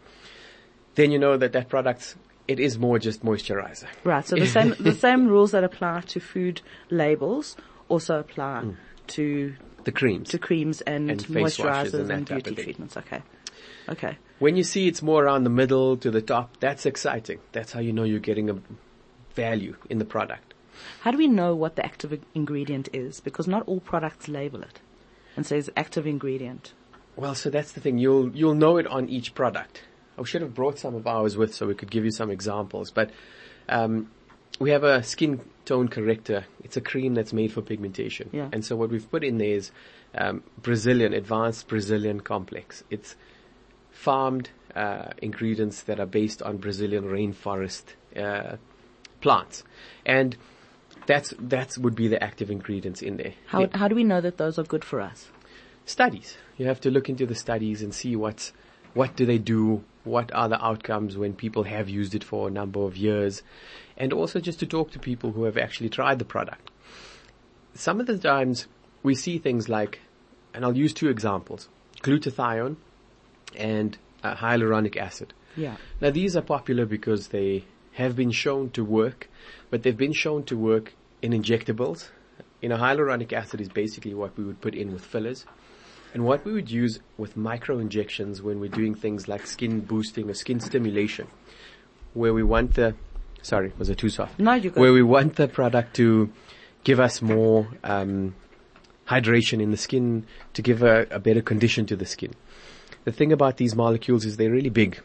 then 0.96 1.12
you 1.12 1.18
know 1.18 1.38
that 1.38 1.54
that 1.54 1.70
product, 1.70 2.18
it 2.46 2.60
is 2.60 2.78
more 2.78 3.00
just 3.00 3.24
moisturizer. 3.24 3.88
Right. 4.04 4.28
So 4.28 4.36
the 4.36 4.48
same 4.48 4.76
the 4.82 4.92
same 4.92 5.30
rules 5.30 5.52
that 5.52 5.64
apply 5.64 6.02
to 6.08 6.20
food 6.20 6.62
labels 6.90 7.56
also 7.88 8.20
apply 8.20 8.64
mm. 8.66 8.76
to 9.16 9.56
The 9.86 9.94
creams. 9.94 10.30
to 10.32 10.40
creams 10.40 10.82
and, 10.82 11.10
And 11.10 11.26
moisturizers 11.28 12.10
and 12.10 12.12
and, 12.12 12.26
beauty 12.26 12.54
treatments. 12.54 12.98
Okay. 12.98 13.22
Okay. 13.90 14.18
When 14.40 14.56
you 14.56 14.64
see 14.64 14.88
it's 14.88 15.02
more 15.02 15.24
around 15.24 15.44
the 15.44 15.50
middle 15.50 15.98
to 15.98 16.12
the 16.12 16.22
top, 16.22 16.58
that's 16.60 16.86
exciting. 16.86 17.40
That's 17.52 17.72
how 17.72 17.80
you 17.80 17.94
know 17.94 18.04
you're 18.04 18.20
getting 18.20 18.50
a 18.50 18.58
value 19.36 19.76
in 19.90 20.00
the 20.00 20.06
product. 20.06 20.54
How 21.02 21.12
do 21.12 21.18
we 21.18 21.28
know 21.28 21.56
what 21.56 21.76
the 21.76 21.86
active 21.86 22.20
ingredient 22.34 22.90
is? 22.94 23.20
Because 23.20 23.48
not 23.48 23.64
all 23.68 23.80
products 23.80 24.28
label 24.28 24.62
it 24.62 24.80
and 25.36 25.46
says 25.46 25.70
active 25.78 26.08
ingredient. 26.08 26.74
Well, 27.16 27.36
so 27.36 27.50
that's 27.50 27.74
the 27.74 27.80
thing. 27.80 27.98
You'll 28.00 28.36
you'll 28.36 28.56
know 28.56 28.78
it 28.78 28.88
on 28.88 29.08
each 29.10 29.36
product. 29.36 29.84
I 30.18 30.24
should 30.24 30.42
have 30.42 30.54
brought 30.54 30.80
some 30.80 30.96
of 30.96 31.08
ours 31.08 31.38
with 31.38 31.54
so 31.54 31.68
we 31.68 31.76
could 31.76 31.92
give 31.92 32.06
you 32.06 32.12
some 32.12 32.30
examples. 32.30 32.92
But 32.92 33.12
um, 33.70 34.10
we 34.60 34.72
have 34.72 34.84
a 34.84 35.04
skin 35.04 35.42
tone 35.66 35.88
corrector. 35.88 36.46
It's 36.64 36.78
a 36.78 36.82
cream 36.82 37.14
that's 37.14 37.34
made 37.34 37.52
for 37.52 37.62
pigmentation. 37.62 38.30
Yeah. 38.32 38.50
And 38.52 38.64
so 38.64 38.76
what 38.76 38.90
we've 38.90 39.10
put 39.10 39.24
in 39.24 39.38
there 39.38 39.56
is 39.56 39.72
um, 40.16 40.44
Brazilian, 40.62 41.14
advanced 41.14 41.68
Brazilian 41.68 42.20
complex. 42.20 42.84
It's 42.90 43.16
farmed 43.94 44.50
uh, 44.76 45.10
ingredients 45.22 45.84
that 45.84 46.00
are 46.00 46.06
based 46.06 46.42
on 46.42 46.58
Brazilian 46.58 47.06
rainforest 47.06 47.84
uh, 48.18 48.58
plants, 49.22 49.64
and 50.06 50.36
that's 51.06 51.34
that's 51.40 51.78
would 51.78 51.96
be 51.96 52.08
the 52.08 52.22
active 52.22 52.50
ingredients 52.50 53.02
in 53.02 53.18
there. 53.18 53.34
How, 53.48 53.62
Yeah. 53.62 53.78
how 53.78 53.88
do 53.88 53.96
we 53.96 54.04
know 54.04 54.20
that 54.20 54.38
those 54.38 54.58
are 54.60 54.64
good 54.64 54.84
for 54.84 55.00
us? 55.00 55.30
Studies. 55.86 56.38
You 56.58 56.66
have 56.68 56.82
to 56.82 56.92
look 56.92 57.08
into 57.08 57.26
the 57.26 57.36
studies 57.36 57.82
and 57.82 57.94
see 57.94 58.16
what's 58.16 58.52
what 58.94 59.16
do 59.16 59.26
they 59.26 59.38
do, 59.38 59.84
what 60.04 60.34
are 60.34 60.50
the 60.50 60.64
outcomes 60.64 61.18
when 61.18 61.34
people 61.34 61.64
have 61.64 61.90
used 61.90 62.14
it 62.16 62.24
for 62.24 62.48
a 62.48 62.52
number 62.52 62.82
of 62.82 62.96
years, 62.98 63.42
and 63.98 64.12
also 64.14 64.40
just 64.40 64.60
to 64.60 64.66
talk 64.66 64.92
to 64.92 65.00
people 65.00 65.32
who 65.32 65.44
have 65.46 65.58
actually 65.58 65.90
tried 65.90 66.20
the 66.20 66.26
product. 66.26 66.70
Some 67.74 68.00
of 68.00 68.06
the 68.08 68.18
times 68.18 68.68
we 69.02 69.16
see 69.16 69.38
things 69.40 69.68
like, 69.68 70.00
and 70.54 70.64
I'll 70.64 70.78
use 70.78 70.94
two 70.94 71.10
examples: 71.10 71.70
glutathione 72.02 72.78
and 73.58 73.98
uh, 74.24 74.36
hyaluronic 74.36 74.98
acid. 74.98 75.34
Yeah. 75.56 75.78
Now 76.02 76.10
these 76.10 76.36
are 76.36 76.42
popular 76.42 76.86
because 76.86 77.28
they 77.28 77.66
have 77.94 78.16
been 78.16 78.32
shown 78.32 78.70
to 78.72 78.84
work, 78.84 79.30
but 79.70 79.84
they've 79.84 79.98
been 79.98 80.14
shown 80.14 80.44
to 80.46 80.58
work 80.58 80.94
in 81.22 81.32
injectables. 81.32 82.10
You 82.62 82.70
know, 82.70 82.78
hyaluronic 82.78 83.34
acid 83.34 83.62
is 83.62 83.70
basically 83.70 84.14
what 84.14 84.38
we 84.38 84.44
would 84.44 84.62
put 84.62 84.74
in 84.74 84.94
with 84.94 85.06
fillers. 85.06 85.46
And 86.14 86.26
what 86.26 86.46
we 86.46 86.54
would 86.54 86.70
use 86.70 87.00
with 87.18 87.36
micro 87.36 87.80
injections 87.80 88.42
when 88.42 88.60
we're 88.60 88.70
doing 88.70 88.94
things 88.94 89.28
like 89.28 89.48
skin 89.48 89.82
boosting 89.82 90.30
or 90.30 90.36
skin 90.36 90.60
stimulation, 90.60 91.28
where 92.14 92.34
we 92.34 92.44
want 92.44 92.76
the, 92.76 92.96
sorry, 93.42 93.74
was 93.80 93.90
it 93.90 93.98
too 93.98 94.10
soft? 94.10 94.40
No, 94.40 94.54
you're. 94.54 94.72
Where 94.74 94.94
we 94.94 95.02
want 95.02 95.38
the 95.38 95.48
product 95.48 95.96
to 95.96 96.32
give 96.84 97.00
us 97.00 97.22
more, 97.22 97.68
um, 97.84 98.36
hydration 99.08 99.60
in 99.60 99.72
the 99.72 99.78
skin, 99.78 100.26
to 100.54 100.62
give 100.62 100.84
a, 100.84 101.08
a 101.10 101.20
better 101.20 101.42
condition 101.42 101.88
to 101.88 101.96
the 101.96 102.06
skin. 102.06 102.34
The 103.06 103.12
thing 103.12 103.32
about 103.32 103.58
these 103.58 103.76
molecules 103.76 104.26
is 104.26 104.38
they're 104.38 104.52
really 104.52 104.70
big 104.70 105.02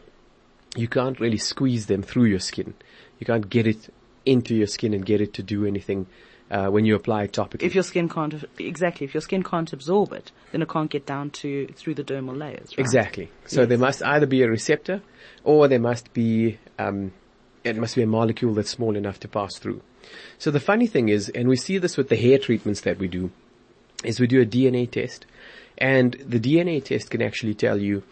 you 0.75 0.87
can't 0.87 1.19
really 1.19 1.37
squeeze 1.37 1.87
them 1.87 2.03
through 2.03 2.25
your 2.25 2.39
skin. 2.39 2.73
You 3.19 3.25
can't 3.25 3.49
get 3.49 3.67
it 3.67 3.93
into 4.25 4.55
your 4.55 4.67
skin 4.67 4.93
and 4.93 5.05
get 5.05 5.21
it 5.21 5.33
to 5.35 5.43
do 5.43 5.65
anything 5.65 6.07
uh, 6.51 6.67
when 6.67 6.85
you 6.85 6.95
apply 6.95 7.23
it 7.23 7.31
topically. 7.33 7.63
If 7.63 7.75
your 7.75 7.83
skin 7.83 8.09
can't, 8.09 8.33
exactly, 8.57 9.05
if 9.05 9.13
your 9.13 9.21
skin 9.21 9.43
can't 9.43 9.71
absorb 9.73 10.13
it, 10.13 10.31
then 10.51 10.61
it 10.61 10.69
can't 10.69 10.89
get 10.89 11.05
down 11.05 11.31
to, 11.31 11.67
through 11.75 11.95
the 11.95 12.03
dermal 12.03 12.37
layers, 12.37 12.69
right? 12.71 12.79
Exactly. 12.79 13.31
So 13.45 13.61
Yes. 13.61 13.69
there 13.69 13.77
must 13.77 14.03
either 14.03 14.25
be 14.25 14.43
a 14.43 14.49
receptor, 14.49 15.01
or 15.43 15.67
there 15.67 15.79
must 15.79 16.13
be 16.13 16.59
um, 16.77 17.11
it 17.63 17.75
must 17.75 17.95
be 17.95 18.03
a 18.03 18.07
molecule 18.07 18.53
that's 18.53 18.69
small 18.69 18.95
enough 18.95 19.19
to 19.21 19.27
pass 19.27 19.57
through. 19.57 19.81
So 20.37 20.49
the 20.49 20.59
funny 20.61 20.87
thing 20.87 21.09
is, 21.09 21.29
and 21.29 21.49
we 21.49 21.55
see 21.57 21.77
this 21.77 21.97
with 21.97 22.09
the 22.09 22.15
hair 22.15 22.37
treatments 22.37 22.81
that 22.81 22.97
we 22.99 23.07
do, 23.07 23.31
is 24.03 24.19
we 24.19 24.27
do 24.27 24.41
a 24.41 24.45
DNA 24.45 24.89
test, 24.89 25.25
and 25.79 26.13
the 26.25 26.39
DNA 26.39 26.83
test 26.83 27.09
can 27.09 27.21
actually 27.21 27.55
tell 27.55 27.79
you 27.79 28.03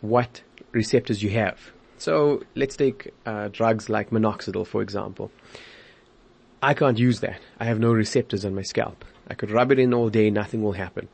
what 0.00 0.42
receptors 0.72 1.22
you 1.22 1.30
have. 1.30 1.58
So 1.96 2.42
let's 2.54 2.76
take 2.76 3.14
uh, 3.24 3.48
drugs 3.48 3.88
like 3.88 4.10
minoxidil, 4.10 4.66
for 4.66 4.82
example. 4.82 5.30
I 6.60 6.74
can't 6.74 6.98
use 6.98 7.20
that. 7.20 7.40
I 7.60 7.64
have 7.64 7.78
no 7.78 7.92
receptors 7.92 8.44
on 8.44 8.54
my 8.54 8.62
scalp. 8.62 9.04
I 9.28 9.34
could 9.34 9.50
rub 9.50 9.70
it 9.70 9.78
in 9.78 9.94
all 9.94 10.10
day, 10.10 10.28
nothing 10.30 10.62
will 10.62 10.72
happen. 10.72 11.08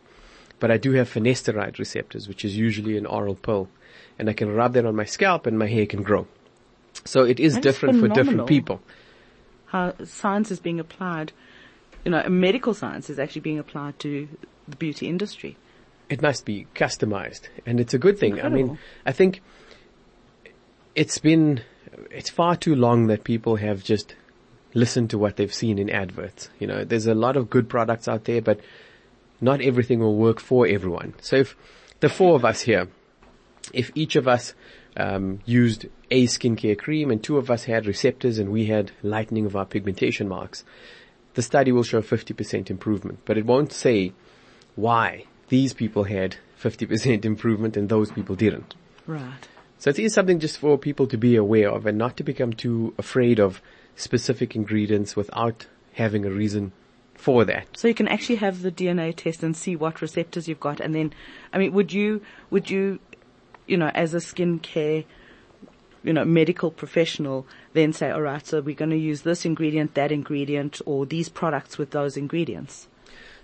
But 0.59 0.71
I 0.71 0.78
do 0.78 0.92
have 0.92 1.12
finasteride 1.12 1.78
receptors, 1.78 2.28
which 2.28 2.45
is 2.45 2.57
usually 2.57 2.97
an 2.97 3.07
oral 3.07 3.35
pill, 3.35 3.69
and 4.19 4.28
I 4.28 4.33
can 4.33 4.52
rub 4.52 4.73
that 4.75 4.87
on 4.87 4.97
my 4.97 5.04
scalp 5.04 5.47
and 5.47 5.59
my 5.59 5.66
hair 5.66 5.87
can 5.87 6.02
grow. 6.02 6.26
So 7.04 7.25
it 7.25 7.38
is 7.38 7.54
That's 7.54 7.62
different 7.62 8.00
for 8.00 8.09
different 8.09 8.47
people. 8.47 8.80
How 9.66 9.95
science 10.04 10.50
is 10.50 10.61
being 10.61 10.80
applied, 10.80 11.33
you 12.04 12.11
know, 12.11 12.28
medical 12.28 12.75
science 12.75 13.09
is 13.09 13.19
actually 13.19 13.42
being 13.42 13.59
applied 13.59 13.99
to 14.00 14.28
the 14.66 14.76
beauty 14.76 15.09
industry. 15.09 15.57
It 16.11 16.21
must 16.21 16.45
be 16.45 16.67
customized, 16.75 17.43
and 17.64 17.79
it's 17.79 17.95
a 17.95 17.99
good 17.99 18.19
thing. 18.19 18.43
I 18.43 18.49
mean, 18.49 18.79
I 19.07 19.12
think 19.12 19.43
it's 20.97 21.19
been, 21.19 21.62
it's 22.11 22.29
far 22.29 22.57
too 22.57 22.75
long 22.75 23.07
that 23.07 23.23
people 23.23 23.57
have 23.57 23.85
just 23.85 24.17
listened 24.75 25.11
to 25.11 25.19
what 25.19 25.37
they've 25.37 25.55
seen 25.55 25.79
in 25.79 25.88
adverts. 25.88 26.50
You 26.59 26.67
know, 26.67 26.85
there's 26.85 27.07
a 27.07 27.14
lot 27.14 27.37
of 27.37 27.49
good 27.49 27.69
products 27.69 28.09
out 28.09 28.25
there, 28.25 28.43
but 28.43 28.61
not 29.40 29.61
everything 29.61 30.00
will 30.00 30.17
work 30.17 30.40
for 30.40 30.67
everyone. 30.67 31.14
So 31.21 31.37
if 31.37 31.57
the 32.00 32.09
four 32.09 32.35
of 32.35 32.45
us 32.45 32.62
here, 32.62 32.88
if 33.73 33.93
each 33.95 34.17
of 34.17 34.26
us 34.26 34.55
um, 34.97 35.40
used 35.45 35.87
a 36.11 36.26
skincare 36.26 36.76
cream 36.76 37.12
and 37.12 37.23
two 37.23 37.37
of 37.37 37.50
us 37.50 37.64
had 37.64 37.87
receptors 37.87 38.38
and 38.38 38.50
we 38.50 38.67
had 38.67 38.90
lightening 39.02 39.47
of 39.47 39.55
our 39.55 39.64
pigmentation 39.64 40.29
marks, 40.29 40.64
the 41.35 41.43
study 41.43 41.71
will 41.71 41.85
show 41.85 42.02
50% 42.02 42.69
improvement, 42.69 43.21
but 43.25 43.38
it 43.38 43.47
won't 43.47 43.73
say 43.73 44.12
why 44.75 45.25
these 45.50 45.75
people 45.75 46.04
had 46.04 46.37
50% 46.59 47.25
improvement 47.25 47.76
and 47.76 47.88
those 47.88 48.11
people 48.11 48.35
didn't. 48.35 48.75
Right. 49.07 49.49
So 49.78 49.90
it 49.90 49.99
is 49.99 50.14
something 50.14 50.40
just 50.40 50.59
for 50.59 50.78
people 50.78 51.07
to 51.09 51.19
be 51.19 51.37
aware 51.37 51.71
of 51.71 51.87
and 51.87 51.99
not 51.99 52.16
to 52.16 52.23
become 52.23 52.52
too 52.52 52.95
afraid 52.99 53.38
of 53.38 53.61
specific 53.97 54.54
ingredients 54.54 55.16
without 55.16 55.66
having 55.95 56.25
a 56.25 56.30
reason 56.30 56.73
for 57.14 57.45
that. 57.45 57.66
So 57.76 57.88
you 57.88 57.95
can 57.95 58.09
actually 58.09 58.37
have 58.37 58.62
the 58.62 58.71
DNA 58.71 59.14
test 59.14 59.42
and 59.42 59.57
see 59.57 59.76
what 59.76 60.00
receptors 60.00 60.49
you've 60.49 60.61
got, 60.61 60.80
and 60.80 60.95
then, 60.95 61.12
I 61.52 61.59
mean, 61.59 61.73
would 61.73 61.92
you, 61.92 62.23
would 62.50 62.71
you, 62.71 62.99
you 63.66 63.76
know, 63.76 63.90
as 63.95 64.14
a 64.14 64.19
skincare, 64.19 65.04
you 66.02 66.12
know, 66.12 66.25
medical 66.25 66.71
professional, 66.71 67.47
then 67.73 67.92
say, 67.92 68.11
all 68.11 68.23
right, 68.23 68.47
so 68.47 68.61
we're 68.61 68.75
going 68.75 68.90
to 68.90 68.97
use 68.97 69.23
this 69.23 69.45
ingredient, 69.45 69.95
that 69.95 70.12
ingredient, 70.12 70.80
or 70.87 71.04
these 71.04 71.28
products 71.28 71.76
with 71.76 71.90
those 71.90 72.16
ingredients. 72.16 72.88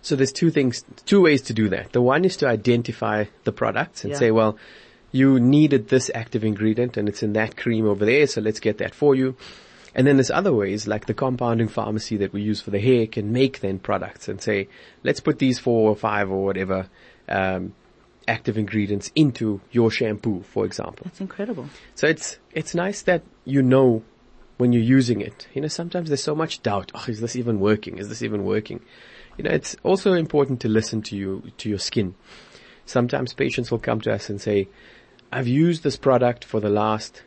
So 0.06 0.14
there's 0.14 0.32
two 0.32 0.50
things, 0.52 0.84
two 1.04 1.20
ways 1.20 1.42
to 1.42 1.52
do 1.52 1.68
that. 1.70 1.90
The 1.90 2.00
one 2.00 2.25
is 2.25 2.36
to 2.36 2.46
identify 2.46 3.25
the 3.42 3.50
products 3.50 4.04
and 4.04 4.12
Yeah. 4.12 4.18
say, 4.20 4.30
well, 4.30 4.56
you 5.10 5.40
needed 5.40 5.88
this 5.88 6.12
active 6.14 6.44
ingredient 6.44 6.96
and 6.96 7.08
it's 7.08 7.25
in 7.25 7.32
that 7.32 7.56
cream 7.56 7.88
over 7.88 8.04
there, 8.04 8.28
so 8.28 8.40
let's 8.40 8.60
get 8.60 8.78
that 8.78 8.94
for 8.94 9.16
you. 9.16 9.34
And 9.96 10.06
then 10.06 10.16
there's 10.16 10.30
other 10.30 10.52
ways, 10.54 10.86
like 10.86 11.06
the 11.06 11.14
compounding 11.14 11.66
pharmacy 11.66 12.16
that 12.18 12.32
we 12.32 12.40
use 12.40 12.60
for 12.60 12.70
the 12.70 12.78
hair 12.78 13.08
can 13.08 13.32
make 13.32 13.58
then 13.58 13.80
products 13.80 14.28
and 14.28 14.40
say, 14.40 14.68
let's 15.02 15.18
put 15.18 15.40
these 15.40 15.58
four 15.58 15.90
or 15.90 15.96
five 15.96 16.30
or 16.30 16.44
whatever, 16.44 16.88
um, 17.28 17.75
active 18.28 18.56
ingredients 18.56 19.10
into 19.16 19.60
your 19.72 19.90
shampoo, 19.90 20.42
for 20.42 20.64
example. 20.64 21.02
That's 21.04 21.20
incredible. 21.20 21.68
So 21.96 22.06
it's, 22.06 22.38
it's 22.52 22.76
nice 22.76 23.02
that 23.02 23.22
you 23.44 23.60
know 23.60 24.04
when 24.58 24.72
you're 24.72 24.82
using 24.98 25.20
it. 25.20 25.48
You 25.52 25.62
know, 25.62 25.68
sometimes 25.68 26.10
there's 26.10 26.22
so 26.22 26.36
much 26.36 26.62
doubt. 26.62 26.92
Oh, 26.94 27.06
is 27.08 27.20
this 27.20 27.34
even 27.34 27.58
working? 27.58 27.98
Is 27.98 28.08
this 28.08 28.22
even 28.22 28.44
working? 28.44 28.82
You 29.37 29.45
know, 29.45 29.50
it's 29.50 29.76
also 29.83 30.12
important 30.14 30.61
to 30.61 30.69
listen 30.69 31.02
to 31.02 31.16
you, 31.16 31.43
to 31.59 31.69
your 31.69 31.78
skin. 31.78 32.14
Sometimes 32.87 33.35
patients 33.35 33.71
will 33.71 33.78
come 33.78 34.00
to 34.02 34.12
us 34.12 34.31
and 34.31 34.40
say, 34.40 34.69
I've 35.33 35.49
used 35.49 35.83
this 35.83 35.97
product 35.97 36.45
for 36.45 36.61
the 36.61 36.69
last 36.69 37.23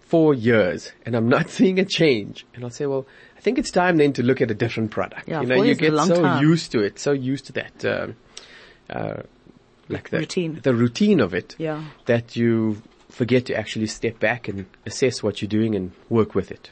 four 0.00 0.34
years 0.34 0.92
and 1.06 1.14
I'm 1.16 1.28
not 1.28 1.48
seeing 1.56 1.78
a 1.78 1.84
change. 1.84 2.46
And 2.54 2.62
I'll 2.64 2.70
say, 2.70 2.86
well, 2.86 3.06
I 3.36 3.40
think 3.40 3.58
it's 3.58 3.70
time 3.70 3.96
then 3.96 4.12
to 4.14 4.22
look 4.22 4.40
at 4.40 4.50
a 4.50 4.54
different 4.54 4.90
product. 4.90 5.28
Yeah, 5.28 5.40
you 5.40 5.46
know, 5.46 5.56
you 5.56 5.64
years 5.64 5.78
is 5.80 5.88
a 5.88 5.90
get 5.90 6.06
so 6.06 6.22
time. 6.22 6.42
used 6.42 6.72
to 6.72 6.80
it, 6.80 6.98
so 6.98 7.12
used 7.12 7.46
to 7.46 7.52
that, 7.52 7.84
um, 7.84 8.16
uh, 8.90 9.22
like 9.88 10.10
the 10.10 10.18
Routine. 10.18 10.60
the 10.62 10.74
routine 10.74 11.20
of 11.20 11.34
it 11.34 11.56
Yeah. 11.58 11.82
that 12.06 12.36
you 12.36 12.82
forget 13.08 13.46
to 13.46 13.54
actually 13.54 13.86
step 13.86 14.18
back 14.20 14.48
and 14.48 14.66
assess 14.86 15.22
what 15.22 15.42
you're 15.42 15.48
doing 15.48 15.74
and 15.74 15.92
work 16.08 16.34
with 16.34 16.50
it. 16.50 16.70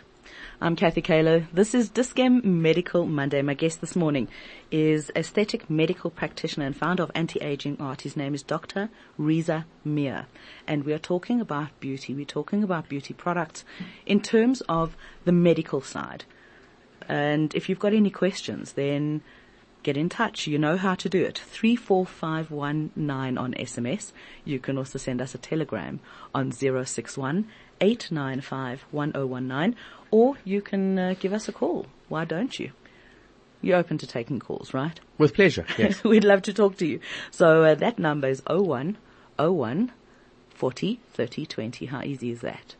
I'm 0.63 0.77
Kathy 0.77 1.01
Kalo. 1.01 1.47
This 1.55 1.75
is 1.75 1.89
Dis-Chem 1.89 2.61
Medical 2.61 3.07
Monday. 3.07 3.41
My 3.41 3.55
guest 3.55 3.81
this 3.81 3.97
morning 3.97 4.29
is 4.71 5.11
aesthetic 5.17 5.71
medical 5.71 6.11
practitioner 6.11 6.67
and 6.67 6.77
founder 6.77 7.03
of 7.03 7.11
anti-aging 7.15 7.79
art. 7.81 8.03
His 8.03 8.15
name 8.15 8.35
is 8.35 8.43
Dr. 8.43 8.91
Reza 9.17 9.65
Mia. 9.87 10.27
And 10.67 10.85
we 10.85 10.93
are 10.93 10.99
talking 10.99 11.41
about 11.41 11.81
beauty. 11.81 12.15
We're 12.15 12.27
talking 12.27 12.63
about 12.63 12.91
beauty 12.91 13.15
products 13.15 13.65
in 14.05 14.21
terms 14.21 14.61
of 14.69 14.99
the 15.25 15.33
medical 15.33 15.81
side. 15.81 16.25
And 17.09 17.55
if 17.55 17.71
you've 17.71 17.79
got 17.79 17.95
any 17.95 18.11
questions, 18.11 18.75
then 18.75 19.23
get 19.83 19.97
in 19.97 20.11
touch. 20.11 20.47
You 20.47 20.59
know 20.59 20.77
how 20.77 20.95
to 20.97 21.09
do 21.09 21.25
it. 21.25 21.39
34519 21.39 23.39
on 23.39 23.55
SMS. 23.55 24.13
You 24.45 24.59
can 24.59 24.77
also 24.77 24.99
send 24.99 25.23
us 25.23 25.35
a 25.35 25.39
telegram 25.39 26.01
on 26.35 26.53
061 26.53 27.47
895 27.81 28.85
1019 28.91 29.75
or 30.11 30.37
you 30.45 30.61
can 30.61 30.99
uh, 30.99 31.15
give 31.19 31.33
us 31.33 31.49
a 31.49 31.53
call. 31.53 31.87
Why 32.09 32.25
don't 32.25 32.59
you? 32.59 32.73
You're 33.63 33.79
open 33.79 33.99
to 33.99 34.07
taking 34.07 34.41
calls, 34.41 34.73
right? 34.73 34.99
With 35.19 35.35
pleasure, 35.35 35.67
yes. 35.79 36.03
We'd 36.03 36.25
love 36.25 36.43
to 36.43 36.55
talk 36.55 36.77
to 36.79 36.87
you. 36.87 37.01
So 37.31 37.63
uh, 37.63 37.75
that 37.77 37.99
number 37.99 38.29
is 38.29 38.43
01 38.49 38.97
01 39.39 39.93
40 40.51 41.01
30 41.13 41.47
20. 41.47 41.87
How 41.87 42.03
easy 42.03 42.31
is 42.31 42.41
that? 42.41 42.75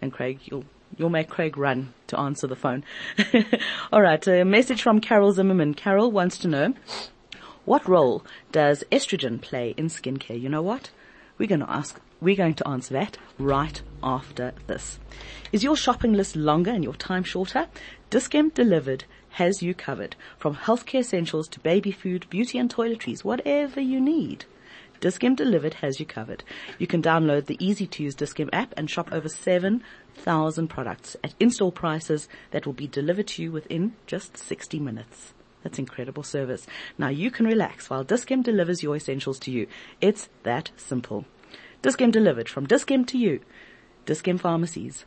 And 0.00 0.12
Craig, 0.12 0.40
you'll 0.44 0.64
you'll 0.96 1.10
make 1.10 1.28
Craig 1.28 1.56
run 1.56 1.92
to 2.08 2.18
answer 2.18 2.46
the 2.46 2.56
phone. 2.56 2.84
All 3.92 4.02
right, 4.02 4.26
a 4.26 4.44
message 4.44 4.82
from 4.82 5.00
Carol 5.00 5.32
Zimmerman. 5.32 5.74
Carol 5.74 6.10
wants 6.10 6.38
to 6.38 6.48
know 6.48 6.74
what 7.64 7.88
role 7.88 8.24
does 8.52 8.82
estrogen 8.90 9.40
play 9.40 9.74
in 9.76 9.86
skincare? 9.86 10.40
You 10.40 10.48
know 10.48 10.62
what? 10.62 10.90
We're 11.38 11.48
going 11.48 11.60
to 11.60 11.70
ask. 11.70 12.00
We're 12.22 12.36
going 12.36 12.54
to 12.54 12.68
answer 12.68 12.92
that 12.94 13.16
right 13.38 13.80
after 14.02 14.52
this. 14.66 14.98
Is 15.52 15.64
your 15.64 15.76
shopping 15.76 16.12
list 16.12 16.36
longer 16.36 16.70
and 16.70 16.84
your 16.84 16.94
time 16.94 17.24
shorter? 17.24 17.66
Dischem 18.10 18.52
Delivered 18.52 19.04
has 19.30 19.62
you 19.62 19.72
covered 19.72 20.16
from 20.36 20.54
healthcare 20.54 21.00
essentials 21.00 21.48
to 21.48 21.60
baby 21.60 21.90
food, 21.90 22.26
beauty 22.28 22.58
and 22.58 22.72
toiletries, 22.72 23.24
whatever 23.24 23.80
you 23.80 24.00
need. 24.00 24.44
Dischem 25.00 25.34
Delivered 25.34 25.74
has 25.74 25.98
you 25.98 26.04
covered. 26.04 26.44
You 26.78 26.86
can 26.86 27.00
download 27.00 27.46
the 27.46 27.56
easy 27.58 27.86
to 27.86 28.02
use 28.02 28.14
Dischem 28.14 28.50
app 28.52 28.74
and 28.76 28.90
shop 28.90 29.10
over 29.12 29.30
7,000 29.30 30.68
products 30.68 31.16
at 31.24 31.34
install 31.40 31.72
prices 31.72 32.28
that 32.50 32.66
will 32.66 32.74
be 32.74 32.86
delivered 32.86 33.28
to 33.28 33.42
you 33.42 33.50
within 33.50 33.94
just 34.06 34.36
60 34.36 34.78
minutes. 34.78 35.32
That's 35.62 35.78
incredible 35.78 36.22
service. 36.22 36.66
Now 36.98 37.08
you 37.08 37.30
can 37.30 37.46
relax 37.46 37.88
while 37.88 38.04
Dischem 38.04 38.42
delivers 38.42 38.82
your 38.82 38.94
essentials 38.94 39.38
to 39.40 39.50
you. 39.50 39.68
It's 40.02 40.28
that 40.42 40.70
simple. 40.76 41.24
Dischem 41.82 42.12
delivered 42.12 42.46
from 42.46 42.66
Dischem 42.66 43.06
to 43.06 43.16
you. 43.16 43.40
Dischem 44.04 44.38
pharmacies. 44.38 45.06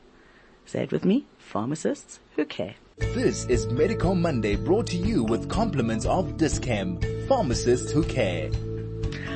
Say 0.66 0.84
it 0.84 0.92
with 0.92 1.06
me, 1.06 1.28
pharmacists 1.38 2.20
who 2.36 2.46
care. 2.46 2.74
This 2.98 3.46
is 3.46 3.68
Medical 3.68 4.16
Monday 4.16 4.56
brought 4.56 4.88
to 4.88 4.98
you 4.98 5.24
with 5.24 5.50
compliments 5.50 6.08
of 6.08 6.38
Dischem, 6.38 7.28
pharmacists 7.28 7.92
who 7.92 8.04
care. 8.04 8.50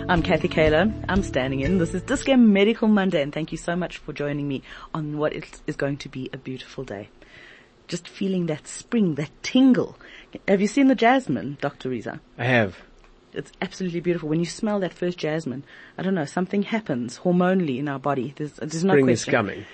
I'm 0.09 0.23
Kathy 0.23 0.47
Kaler. 0.47 0.91
I'm 1.09 1.21
standing 1.21 1.59
in. 1.59 1.77
This 1.77 1.93
is 1.93 2.01
Dischem 2.01 2.47
Medical 2.47 2.87
Monday 2.87 3.21
and 3.21 3.31
thank 3.31 3.51
you 3.51 3.57
so 3.59 3.75
much 3.75 3.97
for 3.97 4.13
joining 4.13 4.47
me 4.47 4.63
on 4.95 5.19
what 5.19 5.33
is 5.33 5.75
going 5.75 5.97
to 5.97 6.09
be 6.09 6.31
a 6.33 6.37
beautiful 6.37 6.83
day. 6.83 7.09
Just 7.87 8.07
feeling 8.07 8.47
that 8.47 8.67
spring, 8.67 9.13
that 9.15 9.29
tingle. 9.43 9.95
Have 10.47 10.59
you 10.59 10.67
seen 10.67 10.87
the 10.87 10.95
jasmine, 10.95 11.59
Dr. 11.61 11.89
Reza? 11.89 12.19
I 12.35 12.45
have. 12.45 12.77
It's 13.37 13.51
absolutely 13.61 13.99
beautiful. 14.01 14.27
When 14.29 14.39
you 14.39 14.45
smell 14.45 14.79
that 14.81 14.93
first 14.93 15.17
jasmine, 15.17 15.63
I 15.97 16.01
don't 16.03 16.15
know, 16.15 16.25
something 16.25 16.63
happens 16.63 17.19
hormonally 17.19 17.77
in 17.77 17.87
our 17.87 17.99
body. 17.99 18.33
There's, 18.35 18.53
there's 18.53 18.83
no 18.83 18.93
Spring 18.93 19.05
question. 19.05 19.29
is 19.29 19.33
coming. 19.37 19.65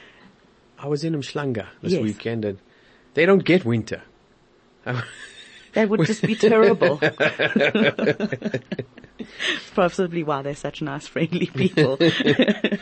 I 0.78 0.88
was 0.88 1.04
in 1.04 1.14
Umhlanga 1.16 1.68
this 1.82 1.94
Yes. 1.94 2.02
weekend 2.04 2.44
and 2.46 2.58
they 3.14 3.26
don't 3.26 3.44
get 3.44 3.64
winter. 3.66 4.02
That 5.74 5.90
would 5.90 6.06
just 6.06 6.22
be 6.22 6.36
terrible. 6.36 7.00
It's 7.02 8.60
Possibly 9.76 10.22
why 10.24 10.44
they're 10.44 10.56
such 10.56 10.84
nice, 10.84 11.08
friendly 11.08 11.48
people. 11.48 11.98
the 11.98 12.80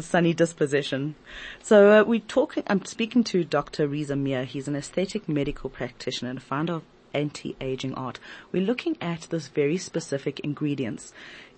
sunny 0.00 0.34
disposition. 0.34 1.14
So 1.62 2.00
uh, 2.00 2.04
we're 2.04 2.20
talking. 2.20 2.62
I'm 2.66 2.84
speaking 2.84 3.24
to 3.24 3.44
Dr. 3.44 3.88
Reza 3.88 4.14
Mia. 4.16 4.44
He's 4.44 4.68
an 4.68 4.76
aesthetic 4.76 5.26
medical 5.26 5.70
practitioner 5.70 6.30
and 6.30 6.42
founder 6.42 6.74
of 6.74 6.82
anti-aging 7.14 7.94
art. 7.94 8.18
We're 8.52 8.62
looking 8.62 8.96
at 9.00 9.22
this 9.30 9.48
very 9.48 9.76
specific 9.76 10.40
ingredients 10.40 11.12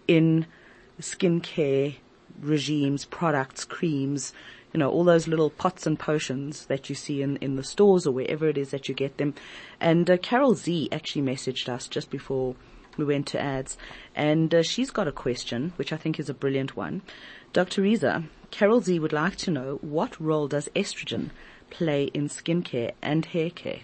in 0.07 0.47
skincare 1.01 1.97
regimes, 2.41 3.05
products, 3.05 3.65
creams, 3.65 4.33
you 4.73 4.79
know, 4.79 4.91
all 4.91 5.05
those 5.05 5.27
little 5.29 5.51
pots 5.51 5.87
and 5.87 5.99
potions 5.99 6.67
that 6.67 6.89
you 6.89 6.95
see 6.95 7.23
in, 7.23 7.37
in 7.37 7.57
the 7.57 7.65
stores 7.65 8.07
or 8.07 8.13
wherever 8.13 8.49
it 8.49 8.59
is 8.59 8.71
that 8.71 8.89
you 8.89 8.95
get 8.95 9.17
them. 9.17 9.35
And 9.81 10.11
uh, 10.11 10.19
Carol 10.19 10.55
Z 10.55 10.89
actually 10.93 11.23
messaged 11.23 11.69
us 11.69 11.89
just 11.89 12.11
before 12.11 12.55
we 12.97 13.05
went 13.05 13.27
to 13.29 13.41
ads 13.41 13.77
and 14.15 14.55
uh, 14.55 14.63
she's 14.63 14.91
got 14.91 15.09
a 15.09 15.13
question, 15.13 15.73
which 15.77 15.93
I 15.93 15.97
think 15.97 16.19
is 16.19 16.29
a 16.29 16.35
brilliant 16.35 16.77
one. 16.77 17.03
Dr. 17.53 17.83
Reza, 17.83 18.25
Carol 18.51 18.81
Z 18.81 18.99
would 18.99 19.13
like 19.13 19.37
to 19.37 19.51
know 19.51 19.79
what 19.81 20.21
role 20.21 20.49
does 20.49 20.69
estrogen 20.75 21.31
play 21.71 22.05
in 22.15 22.29
skincare 22.29 22.93
and 23.03 23.25
hair 23.25 23.51
care? 23.51 23.81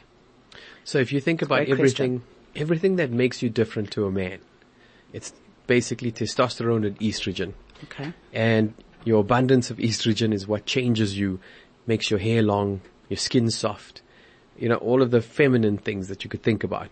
So 0.85 0.99
if 0.99 1.13
you 1.13 1.21
think 1.21 1.43
about 1.43 1.67
great 1.67 1.77
question. 1.77 1.77
everything, 1.77 2.23
everything 2.57 2.97
that 2.97 3.11
makes 3.11 3.43
you 3.43 3.49
different 3.49 3.91
to 3.93 4.07
a 4.07 4.11
man, 4.11 4.39
it's 5.13 5.33
basically 5.67 6.13
testosterone 6.13 6.87
and 6.87 6.99
estrogen. 6.99 7.53
Okay. 7.85 8.13
And 8.33 8.75
your 9.05 9.21
abundance 9.21 9.71
of 9.71 9.79
estrogen 9.79 10.33
is 10.33 10.47
what 10.47 10.67
changes 10.67 11.19
you, 11.19 11.41
makes 11.87 12.11
your 12.11 12.21
hair 12.21 12.43
long, 12.43 12.81
your 13.09 13.17
skin 13.17 13.51
soft, 13.51 14.03
you 14.59 14.69
know, 14.69 14.77
all 14.77 15.03
of 15.03 15.11
the 15.11 15.21
feminine 15.21 15.79
things 15.79 16.09
that 16.09 16.25
you 16.25 16.31
could 16.31 16.43
think 16.43 16.65
about. 16.65 16.89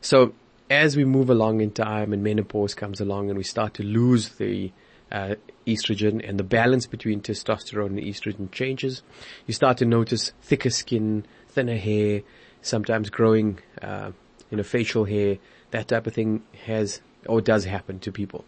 So 0.00 0.34
as 0.70 0.96
we 0.96 1.04
move 1.04 1.30
along 1.30 1.60
in 1.60 1.70
time 1.70 2.12
and 2.12 2.22
menopause 2.22 2.74
comes 2.74 3.00
along 3.00 3.28
and 3.28 3.38
we 3.38 3.44
start 3.44 3.74
to 3.74 3.82
lose 3.82 4.30
the 4.30 4.72
uh, 5.10 5.36
estrogen 5.66 6.26
and 6.28 6.38
the 6.38 6.44
balance 6.44 6.86
between 6.86 7.20
testosterone 7.20 7.86
and 7.86 7.98
estrogen 7.98 8.50
changes, 8.50 9.02
you 9.46 9.54
start 9.54 9.78
to 9.78 9.84
notice 9.84 10.32
thicker 10.42 10.70
skin, 10.70 11.24
thinner 11.48 11.76
hair, 11.76 12.22
sometimes 12.66 13.10
growing, 13.10 13.58
uh, 13.80 14.12
you 14.50 14.56
know, 14.56 14.62
facial 14.62 15.04
hair, 15.04 15.38
that 15.70 15.88
type 15.88 16.06
of 16.06 16.14
thing 16.14 16.42
has 16.64 17.00
or 17.26 17.40
does 17.40 17.64
happen 17.64 17.98
to 17.98 18.12
people. 18.12 18.44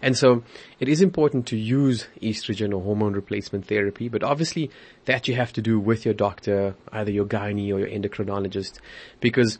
And 0.00 0.16
so 0.16 0.42
it 0.80 0.88
is 0.88 1.02
important 1.02 1.46
to 1.48 1.56
use 1.56 2.06
estrogen 2.22 2.74
or 2.74 2.82
hormone 2.82 3.12
replacement 3.12 3.66
therapy, 3.66 4.08
but 4.08 4.22
obviously 4.22 4.70
that 5.04 5.28
you 5.28 5.34
have 5.34 5.52
to 5.54 5.62
do 5.62 5.78
with 5.78 6.04
your 6.04 6.14
doctor, 6.14 6.74
either 6.90 7.10
your 7.10 7.26
gynae 7.26 7.74
or 7.74 7.80
your 7.80 7.88
endocrinologist, 7.88 8.78
because 9.20 9.58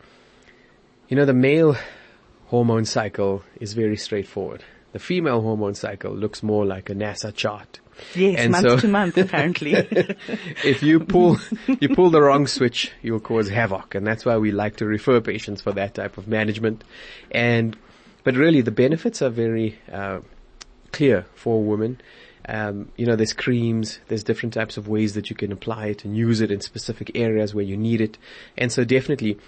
you 1.08 1.16
know, 1.16 1.26
the 1.26 1.34
male 1.34 1.76
hormone 2.46 2.84
cycle 2.86 3.44
is 3.60 3.74
very 3.74 3.96
straightforward. 3.96 4.64
The 4.92 4.98
female 4.98 5.42
hormone 5.42 5.74
cycle 5.74 6.14
looks 6.14 6.42
more 6.42 6.64
like 6.64 6.88
a 6.88 6.94
NASA 6.94 7.34
chart. 7.34 7.80
Yes, 8.14 8.38
And 8.40 8.52
month 8.52 8.68
so- 8.68 8.76
to 8.78 8.88
month 8.88 9.16
apparently. 9.16 9.72
if 10.64 10.82
you 10.82 11.00
pull 11.00 11.38
you 11.80 11.88
pull 11.94 12.10
the 12.10 12.20
wrong 12.20 12.46
switch, 12.46 12.92
you'll 13.02 13.20
cause 13.20 13.48
havoc, 13.48 13.94
and 13.94 14.06
that's 14.06 14.24
why 14.24 14.36
we 14.36 14.50
like 14.52 14.76
to 14.76 14.86
refer 14.86 15.20
patients 15.20 15.60
for 15.62 15.72
that 15.72 15.94
type 15.94 16.18
of 16.18 16.26
management. 16.28 16.84
And 17.30 17.76
but 18.22 18.36
really, 18.36 18.60
the 18.62 18.70
benefits 18.70 19.20
are 19.22 19.30
very 19.30 19.78
uh, 19.92 20.20
clear 20.92 21.26
for 21.34 21.62
women. 21.62 22.00
Um, 22.46 22.90
you 22.96 23.06
know, 23.06 23.16
there's 23.16 23.32
creams, 23.32 24.00
there's 24.08 24.22
different 24.24 24.52
types 24.52 24.76
of 24.76 24.86
ways 24.86 25.14
that 25.14 25.30
you 25.30 25.36
can 25.36 25.50
apply 25.50 25.86
it 25.86 26.04
and 26.04 26.16
use 26.16 26.40
it 26.42 26.50
in 26.50 26.60
specific 26.60 27.10
areas 27.14 27.54
where 27.54 27.64
you 27.64 27.76
need 27.76 28.00
it, 28.00 28.18
and 28.56 28.70
so 28.72 28.84
definitely. 28.84 29.38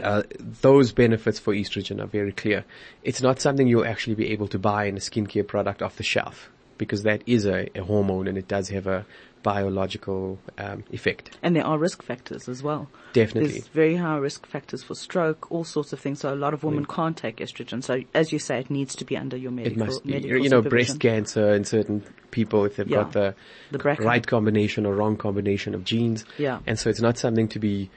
Uh, 0.00 0.22
those 0.38 0.92
benefits 0.92 1.40
for 1.40 1.52
estrogen 1.52 2.00
are 2.00 2.06
very 2.06 2.30
clear. 2.30 2.64
It's 3.02 3.20
not 3.20 3.40
something 3.40 3.66
you'll 3.66 3.84
actually 3.84 4.14
be 4.14 4.28
able 4.30 4.46
to 4.46 4.58
buy 4.58 4.84
in 4.84 4.96
a 4.96 5.00
skincare 5.00 5.44
product 5.44 5.82
off 5.82 5.96
the 5.96 6.04
shelf 6.04 6.48
because 6.80 7.02
that 7.04 7.22
is 7.26 7.44
a, 7.46 7.68
a 7.78 7.84
hormone 7.84 8.26
and 8.26 8.36
it 8.38 8.48
does 8.48 8.70
have 8.70 8.86
a 8.86 9.04
biological 9.42 10.38
um, 10.58 10.82
effect. 10.92 11.36
and 11.42 11.54
there 11.56 11.64
are 11.66 11.78
risk 11.78 12.02
factors 12.02 12.48
as 12.48 12.62
well. 12.62 12.88
Definitely. 13.12 13.52
There's 13.52 13.68
very 13.68 13.96
high 13.96 14.16
risk 14.16 14.46
factors 14.46 14.82
for 14.82 14.94
stroke, 14.94 15.50
all 15.52 15.64
sorts 15.64 15.92
of 15.92 16.00
things. 16.00 16.20
So 16.20 16.32
a 16.32 16.36
lot 16.36 16.52
of 16.54 16.62
women 16.64 16.84
can't 16.86 17.16
take 17.16 17.36
estrogen. 17.36 17.82
So 17.82 18.02
as 18.14 18.32
you 18.32 18.38
say, 18.38 18.58
it 18.60 18.70
needs 18.70 18.94
to 18.96 19.04
be 19.04 19.16
under 19.16 19.36
your 19.36 19.52
It 19.52 19.56
medical, 19.56 19.86
must 19.86 20.04
be, 20.04 20.12
medical 20.14 20.38
you 20.38 20.48
know, 20.48 20.62
breast 20.62 21.00
cancer 21.00 21.52
in 21.54 21.64
certain 21.64 22.02
people 22.30 22.64
if 22.64 22.76
they've 22.76 22.88
Yeah. 22.88 23.02
got 23.04 23.12
the, 23.12 23.34
The 23.70 23.78
right 23.78 24.26
combination 24.26 24.86
or 24.86 24.94
wrong 24.94 25.16
combination 25.16 25.74
of 25.74 25.84
genes. 25.84 26.24
Yeah. 26.38 26.60
And 26.66 26.78
so 26.78 26.88
it's 26.90 27.00
not 27.00 27.18
something 27.18 27.48
to 27.48 27.58
be 27.58 27.90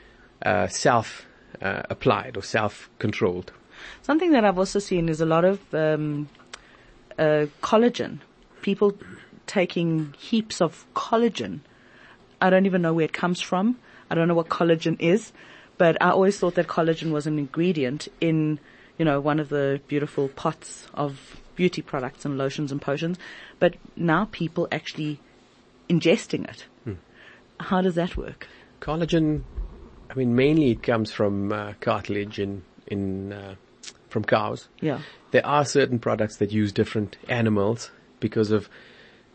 uh, 0.46 0.68
self 0.68 1.26
uh, 1.62 1.84
applied 1.90 2.36
or 2.38 2.44
self 2.44 2.90
controlled. 3.00 3.52
Something 4.02 4.32
that 4.32 4.44
I've 4.46 4.58
also 4.58 4.80
seen 4.80 5.10
is 5.10 5.20
a 5.22 5.26
lot 5.26 5.46
of 5.46 5.60
um, 5.74 6.30
uh, 7.20 7.46
collagen. 7.62 8.20
People 8.64 8.98
taking 9.46 10.16
heaps 10.18 10.60
of 10.62 10.86
collagen. 10.96 11.60
I 12.42 12.50
don't 12.50 12.66
even 12.66 12.82
know 12.82 12.94
where 12.94 13.06
it 13.06 13.14
comes 13.14 13.40
from. 13.40 13.78
I 14.10 14.16
don't 14.16 14.28
know 14.28 14.34
what 14.34 14.50
collagen 14.50 15.00
is, 15.00 15.32
but 15.78 16.02
I 16.02 16.10
always 16.10 16.40
thought 16.40 16.56
that 16.56 16.68
collagen 16.68 17.12
was 17.12 17.28
an 17.28 17.38
ingredient 17.38 18.08
in, 18.20 18.60
you 18.98 19.06
know, 19.06 19.20
one 19.20 19.40
of 19.40 19.50
the 19.50 19.82
beautiful 19.88 20.30
pots 20.30 20.88
of 20.96 21.40
beauty 21.56 21.82
products 21.82 22.26
and 22.26 22.38
lotions 22.38 22.72
and 22.72 22.82
potions. 22.82 23.20
But 23.60 23.76
now 23.96 24.28
people 24.32 24.68
actually 24.72 25.20
ingesting 25.90 26.50
it. 26.50 26.66
How 27.60 27.82
does 27.82 27.96
that 27.96 28.18
work? 28.18 28.48
Collagen, 28.82 29.44
I 30.10 30.16
mean, 30.16 30.36
mainly 30.36 30.72
it 30.72 30.84
comes 30.84 31.12
from 31.12 31.52
uh, 31.52 31.74
cartilage 31.80 32.40
in 32.40 32.64
in 32.88 33.32
uh, 33.32 33.56
from 34.10 34.24
cows. 34.24 34.68
Yeah. 34.82 35.00
There 35.32 35.46
are 35.46 35.66
certain 35.66 36.00
products 36.00 36.38
that 36.38 36.52
use 36.52 36.72
different 36.72 37.18
animals 37.30 37.92
because 38.24 38.50
of 38.52 38.68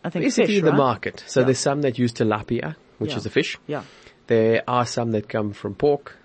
I 0.03 0.09
think 0.09 0.25
basically 0.25 0.55
fish, 0.55 0.63
the 0.63 0.71
right? 0.71 0.77
market. 0.77 1.23
So 1.27 1.39
Yeah. 1.39 1.45
there's 1.47 1.59
some 1.59 1.81
that 1.83 1.97
use 1.97 2.11
tilapia, 2.13 2.75
which 2.97 3.11
Yeah. 3.11 3.17
is 3.17 3.25
a 3.25 3.29
fish. 3.29 3.57
Yeah. 3.67 3.83
There 4.27 4.61
are 4.67 4.85
some 4.85 5.11
that 5.13 5.27
come 5.27 5.53
from 5.53 5.73
pork. 5.75 6.15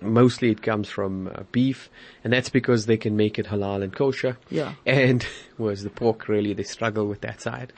Mostly 0.00 0.50
it 0.50 0.60
comes 0.60 0.88
from 0.88 1.28
uh, 1.28 1.44
beef, 1.52 1.88
and 2.24 2.32
that's 2.32 2.48
because 2.50 2.86
they 2.86 2.96
can 2.96 3.16
make 3.16 3.38
it 3.38 3.46
halal 3.46 3.82
and 3.84 3.94
kosher. 3.94 4.36
Yeah. 4.50 4.72
And 4.84 5.24
whereas 5.56 5.84
the 5.84 5.90
pork 5.90 6.26
really 6.28 6.52
they 6.54 6.64
struggle 6.64 7.06
with 7.06 7.20
that 7.20 7.40
side. 7.40 7.72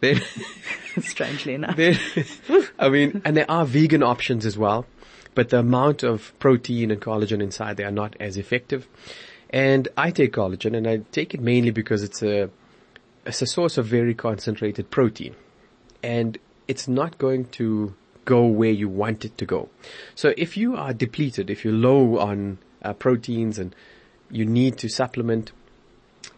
Then, 0.00 0.20
Strangely 1.00 1.54
enough. 1.54 1.78
I 2.78 2.88
mean, 2.90 3.22
and 3.24 3.34
there 3.36 3.50
are 3.50 3.64
vegan 3.64 4.02
options 4.02 4.44
as 4.44 4.58
well, 4.58 4.84
but 5.34 5.48
the 5.48 5.60
amount 5.60 6.02
of 6.02 6.32
protein 6.38 6.90
and 6.90 7.00
collagen 7.00 7.40
inside 7.42 7.78
they 7.78 7.84
are 7.84 7.90
not 8.02 8.14
as 8.20 8.36
effective. 8.36 8.86
And 9.48 9.88
I 9.96 10.10
take 10.10 10.32
collagen, 10.34 10.76
and 10.76 10.86
I 10.86 10.98
take 11.10 11.32
it 11.34 11.40
mainly 11.40 11.70
because 11.70 12.02
it's 12.02 12.22
a 12.22 12.50
it's 13.24 13.42
a 13.42 13.46
source 13.46 13.78
of 13.78 13.86
very 13.86 14.14
concentrated 14.14 14.90
protein, 14.90 15.34
and 16.02 16.38
it's 16.68 16.88
not 16.88 17.18
going 17.18 17.46
to 17.46 17.94
go 18.24 18.46
where 18.46 18.70
you 18.70 18.88
want 18.88 19.24
it 19.24 19.36
to 19.38 19.46
go. 19.46 19.68
So 20.14 20.32
if 20.36 20.56
you 20.56 20.76
are 20.76 20.92
depleted, 20.92 21.50
if 21.50 21.64
you're 21.64 21.74
low 21.74 22.18
on 22.18 22.58
uh, 22.82 22.92
proteins 22.92 23.58
and 23.58 23.74
you 24.30 24.44
need 24.44 24.78
to 24.78 24.88
supplement, 24.88 25.52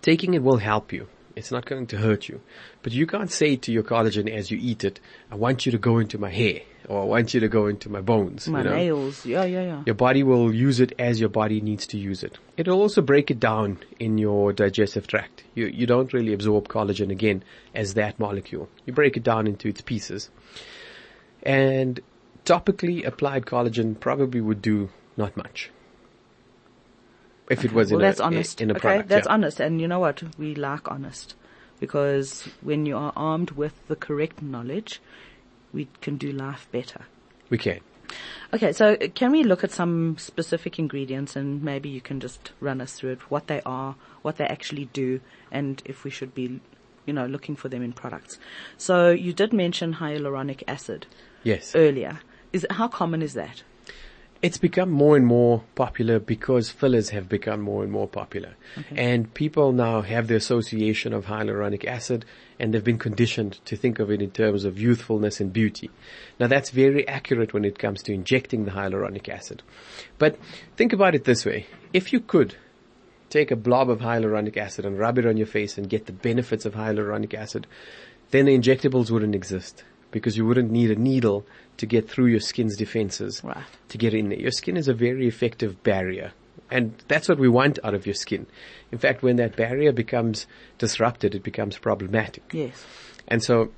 taking 0.02 0.34
it 0.34 0.42
will 0.42 0.58
help 0.58 0.92
you. 0.92 1.08
It's 1.36 1.50
not 1.50 1.64
going 1.64 1.86
to 1.88 1.98
hurt 1.98 2.28
you. 2.28 2.40
But 2.82 2.92
you 2.92 3.06
can't 3.06 3.30
say 3.30 3.56
to 3.56 3.72
your 3.72 3.82
collagen 3.82 4.30
as 4.30 4.50
you 4.50 4.58
eat 4.60 4.84
it, 4.84 5.00
I 5.30 5.34
want 5.34 5.66
you 5.66 5.72
to 5.72 5.78
go 5.78 5.98
into 5.98 6.18
my 6.18 6.30
hair. 6.30 6.60
or 6.88 7.02
I 7.02 7.04
want 7.04 7.34
you 7.34 7.40
to 7.40 7.48
go 7.48 7.66
into 7.66 7.88
my 7.88 8.00
bones. 8.00 8.46
My 8.48 8.58
you 8.58 8.64
know? 8.64 8.74
nails. 8.74 9.26
Yeah, 9.26 9.44
yeah, 9.44 9.62
yeah. 9.62 9.82
Your 9.86 9.94
body 9.94 10.22
will 10.22 10.54
use 10.54 10.80
it 10.80 10.92
as 10.98 11.18
your 11.18 11.28
body 11.28 11.60
needs 11.60 11.86
to 11.88 11.98
use 11.98 12.22
it. 12.22 12.38
It'll 12.56 12.80
also 12.80 13.02
break 13.02 13.30
it 13.30 13.40
down 13.40 13.78
in 13.98 14.18
your 14.18 14.52
digestive 14.52 15.06
tract. 15.06 15.44
You, 15.54 15.66
you 15.66 15.86
don't 15.86 16.12
really 16.12 16.32
absorb 16.32 16.68
collagen 16.68 17.10
again 17.10 17.42
as 17.74 17.94
that 17.94 18.18
molecule. 18.18 18.68
You 18.86 18.92
break 18.92 19.16
it 19.16 19.22
down 19.22 19.46
into 19.46 19.68
its 19.68 19.80
pieces. 19.80 20.30
And 21.42 22.00
topically 22.44 23.04
applied 23.06 23.46
collagen 23.46 23.98
probably 23.98 24.40
would 24.40 24.62
do 24.62 24.90
not 25.16 25.36
much. 25.36 25.70
If 27.50 27.64
it 27.64 27.72
was 27.72 27.90
well, 27.90 28.00
in 28.00 28.06
that's 28.06 28.20
a, 28.20 28.24
honest. 28.24 28.60
in 28.60 28.70
a 28.70 28.74
okay, 28.74 29.02
that's 29.02 29.26
yeah. 29.26 29.32
honest. 29.32 29.60
And 29.60 29.80
you 29.80 29.88
know 29.88 29.98
what? 29.98 30.22
We 30.38 30.54
like 30.54 30.90
honest. 30.90 31.34
Because 31.80 32.48
when 32.62 32.86
you 32.86 32.96
are 32.96 33.12
armed 33.16 33.52
with 33.52 33.86
the 33.88 33.96
correct 33.96 34.40
knowledge, 34.40 35.00
we 35.72 35.88
can 36.00 36.16
do 36.16 36.32
life 36.32 36.68
better. 36.72 37.06
We 37.50 37.58
can. 37.58 37.80
Okay, 38.52 38.72
so 38.72 38.96
can 38.96 39.32
we 39.32 39.42
look 39.42 39.64
at 39.64 39.72
some 39.72 40.16
specific 40.18 40.78
ingredients 40.78 41.36
and 41.36 41.62
maybe 41.62 41.88
you 41.88 42.00
can 42.00 42.20
just 42.20 42.52
run 42.60 42.80
us 42.80 42.94
through 42.94 43.12
it, 43.12 43.30
what 43.30 43.48
they 43.48 43.60
are, 43.66 43.96
what 44.22 44.36
they 44.36 44.46
actually 44.46 44.84
do, 44.86 45.20
and 45.50 45.82
if 45.84 46.04
we 46.04 46.10
should 46.10 46.34
be, 46.34 46.60
you 47.06 47.12
know, 47.12 47.26
looking 47.26 47.56
for 47.56 47.68
them 47.68 47.82
in 47.82 47.92
products. 47.92 48.38
So 48.76 49.10
you 49.10 49.32
did 49.32 49.52
mention 49.52 49.94
hyaluronic 49.94 50.62
acid 50.68 51.06
Yes. 51.42 51.74
earlier. 51.74 52.20
Is 52.52 52.66
how 52.70 52.88
common 52.88 53.20
is 53.20 53.34
that? 53.34 53.64
It's 54.44 54.58
become 54.58 54.90
more 54.90 55.16
and 55.16 55.24
more 55.24 55.64
popular 55.74 56.18
because 56.18 56.68
fillers 56.68 57.08
have 57.08 57.30
become 57.30 57.62
more 57.62 57.82
and 57.82 57.90
more 57.90 58.06
popular. 58.06 58.56
And 58.94 59.32
people 59.32 59.72
now 59.72 60.02
have 60.02 60.26
the 60.28 60.36
association 60.36 61.14
of 61.14 61.24
hyaluronic 61.24 61.86
acid 61.86 62.26
and 62.58 62.74
they've 62.74 62.84
been 62.84 62.98
conditioned 62.98 63.58
to 63.64 63.74
think 63.74 64.00
of 64.00 64.10
it 64.10 64.20
in 64.20 64.32
terms 64.32 64.66
of 64.66 64.78
youthfulness 64.78 65.40
and 65.40 65.50
beauty. 65.50 65.88
Now 66.38 66.48
that's 66.48 66.68
very 66.68 67.08
accurate 67.08 67.54
when 67.54 67.64
it 67.64 67.78
comes 67.78 68.02
to 68.02 68.12
injecting 68.12 68.66
the 68.66 68.72
hyaluronic 68.72 69.30
acid. 69.30 69.62
But 70.18 70.38
think 70.76 70.92
about 70.92 71.14
it 71.14 71.24
this 71.24 71.46
way. 71.46 71.64
If 71.94 72.12
you 72.12 72.20
could 72.20 72.54
take 73.30 73.50
a 73.50 73.56
blob 73.56 73.88
of 73.88 74.00
hyaluronic 74.00 74.58
acid 74.58 74.84
and 74.84 74.98
rub 74.98 75.16
it 75.16 75.24
on 75.24 75.38
your 75.38 75.46
face 75.46 75.78
and 75.78 75.88
get 75.88 76.04
the 76.04 76.12
benefits 76.12 76.66
of 76.66 76.74
hyaluronic 76.74 77.32
acid, 77.32 77.66
then 78.30 78.44
the 78.44 78.58
injectables 78.58 79.10
wouldn't 79.10 79.34
exist 79.34 79.84
because 80.14 80.36
you 80.36 80.46
wouldn't 80.46 80.70
need 80.70 80.92
a 80.92 80.94
needle 80.94 81.44
to 81.76 81.86
get 81.86 82.08
through 82.08 82.26
your 82.26 82.38
skin's 82.40 82.76
defenses 82.76 83.42
Right. 83.42 83.64
to 83.88 83.98
get 83.98 84.14
in 84.14 84.28
there. 84.28 84.38
Your 84.38 84.52
skin 84.52 84.76
is 84.76 84.86
a 84.86 84.94
very 84.94 85.26
effective 85.26 85.82
barrier. 85.82 86.30
And 86.70 86.94
that's 87.08 87.28
what 87.28 87.38
we 87.38 87.48
want 87.48 87.80
out 87.82 87.94
of 87.94 88.06
your 88.06 88.14
skin. 88.14 88.46
In 88.92 88.98
fact, 88.98 89.24
when 89.24 89.36
that 89.36 89.56
barrier 89.56 89.90
becomes 89.92 90.46
disrupted, 90.78 91.34
it 91.34 91.42
becomes 91.42 91.76
problematic. 91.78 92.44
Yes. 92.52 92.86
And 93.26 93.42
so, 93.42 93.72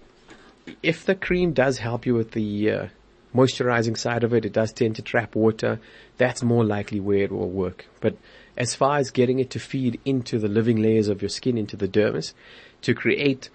if 0.82 1.06
the 1.06 1.14
cream 1.14 1.52
does 1.52 1.78
help 1.78 2.04
you 2.04 2.14
with 2.14 2.32
the 2.32 2.70
uh, 2.70 2.86
moisturizing 3.34 3.96
side 3.96 4.22
of 4.22 4.34
it, 4.34 4.44
it 4.44 4.52
does 4.52 4.72
tend 4.72 4.96
to 4.96 5.02
trap 5.02 5.34
water. 5.34 5.80
That's 6.18 6.42
more 6.42 6.64
likely 6.64 7.00
where 7.00 7.24
it 7.24 7.32
will 7.32 7.48
work. 7.50 7.86
But 8.00 8.18
as 8.58 8.74
far 8.74 8.98
as 8.98 9.10
getting 9.10 9.38
it 9.38 9.48
to 9.50 9.58
feed 9.58 9.98
into 10.04 10.38
the 10.38 10.48
living 10.48 10.82
layers 10.82 11.08
of 11.08 11.22
your 11.22 11.30
skin, 11.30 11.56
into 11.56 11.76
the 11.76 11.88
dermis, 11.88 12.34
to 12.82 12.94
create 12.94 13.48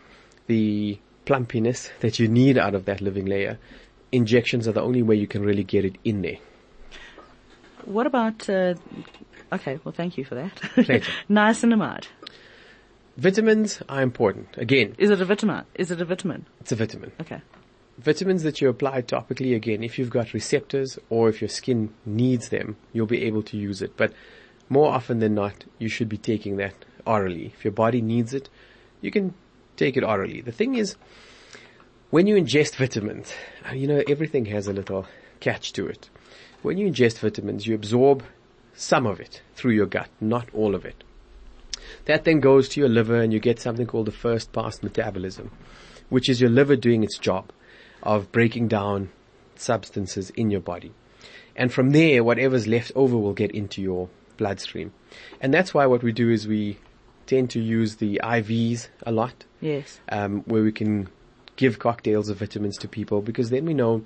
the 0.47 0.97
plumpiness 1.25 1.89
that 1.99 2.19
you 2.19 2.27
need 2.27 2.57
out 2.57 2.75
of 2.75 2.85
that 2.85 3.01
living 3.01 3.25
layer, 3.25 3.57
injections 4.11 4.67
are 4.67 4.71
the 4.71 4.81
only 4.81 5.01
way 5.01 5.15
you 5.15 5.27
can 5.27 5.43
really 5.43 5.63
get 5.63 5.85
it 5.85 5.95
in 6.03 6.21
there. 6.21 6.37
What 7.85 8.05
about, 8.05 8.47
uh, 8.49 8.75
okay, 9.51 9.79
well 9.83 9.93
thank 9.93 10.17
you 10.17 10.25
for 10.25 10.35
that. 10.35 10.55
Niacinamide. 11.29 12.05
Vitamins 13.17 13.81
are 13.89 14.01
important. 14.01 14.57
Again, 14.57 14.95
Is 14.97 15.09
it 15.09 15.21
a 15.21 15.25
vitamin? 15.25 15.65
Is 15.75 15.91
it 15.91 16.01
a 16.01 16.05
vitamin? 16.05 16.45
it's 16.59 16.71
a 16.71 16.75
vitamin. 16.75 17.11
Okay. 17.19 17.41
Vitamins 17.97 18.43
that 18.43 18.61
you 18.61 18.69
apply 18.69 19.01
topically, 19.01 19.55
again, 19.55 19.83
if 19.83 19.99
you've 19.99 20.09
got 20.09 20.33
receptors 20.33 20.97
or 21.09 21.29
if 21.29 21.41
your 21.41 21.49
skin 21.49 21.93
needs 22.05 22.49
them, 22.49 22.77
you'll 22.93 23.05
be 23.05 23.23
able 23.23 23.43
to 23.43 23.57
use 23.57 23.81
it. 23.81 23.95
But 23.97 24.13
more 24.69 24.91
often 24.91 25.19
than 25.19 25.35
not, 25.35 25.65
you 25.77 25.89
should 25.89 26.09
be 26.09 26.17
taking 26.17 26.55
that 26.57 26.73
orally. 27.05 27.47
If 27.47 27.65
your 27.65 27.73
body 27.73 28.01
needs 28.01 28.33
it, 28.33 28.49
you 29.01 29.11
can 29.11 29.33
take 29.81 29.97
it 29.97 30.03
orally. 30.03 30.41
The 30.41 30.51
thing 30.51 30.75
is, 30.75 30.95
when 32.11 32.27
you 32.27 32.35
ingest 32.35 32.75
vitamins, 32.75 33.33
uh, 33.67 33.73
you 33.73 33.87
know, 33.87 34.03
everything 34.07 34.45
has 34.45 34.67
a 34.67 34.73
little 34.73 35.07
catch 35.39 35.73
to 35.73 35.87
it. 35.87 36.09
When 36.61 36.77
you 36.77 36.87
ingest 36.87 37.17
vitamins, 37.19 37.65
you 37.65 37.73
absorb 37.73 38.23
some 38.75 39.07
of 39.07 39.19
it 39.19 39.41
through 39.55 39.71
your 39.71 39.87
gut, 39.87 40.09
not 40.19 40.47
all 40.53 40.75
of 40.75 40.85
it. 40.85 41.03
That 42.05 42.25
then 42.25 42.39
goes 42.39 42.69
to 42.69 42.79
your 42.79 42.89
liver 42.89 43.19
and 43.21 43.33
you 43.33 43.39
get 43.39 43.59
something 43.59 43.87
called 43.87 44.05
the 44.05 44.11
first 44.11 44.53
pass 44.53 44.83
metabolism, 44.83 45.49
which 46.09 46.29
is 46.29 46.39
your 46.39 46.49
liver 46.49 46.75
doing 46.75 47.03
its 47.03 47.17
job 47.17 47.51
of 48.03 48.31
breaking 48.31 48.67
down 48.67 49.09
substances 49.55 50.29
in 50.31 50.51
your 50.51 50.61
body. 50.61 50.91
And 51.55 51.73
from 51.73 51.89
there, 51.89 52.23
whatever's 52.23 52.67
left 52.67 52.91
over 52.95 53.17
will 53.17 53.33
get 53.33 53.51
into 53.51 53.81
your 53.81 54.09
bloodstream. 54.37 54.93
And 55.39 55.53
that's 55.53 55.73
why 55.73 55.87
what 55.87 56.03
we 56.03 56.11
do 56.11 56.29
is 56.29 56.47
we 56.47 56.77
tend 57.25 57.49
to 57.51 57.59
use 57.61 57.95
the 57.97 58.19
IVs 58.23 58.87
a 59.05 59.11
lot, 59.11 59.45
Yes. 59.61 59.99
um, 60.09 60.41
where 60.45 60.63
we 60.63 60.71
can 60.71 61.07
give 61.55 61.79
cocktails 61.79 62.29
of 62.29 62.37
vitamins 62.37 62.77
to 62.77 62.87
people 62.87 63.21
because 63.21 63.49
then 63.49 63.65
we 63.65 63.73
know 63.73 64.03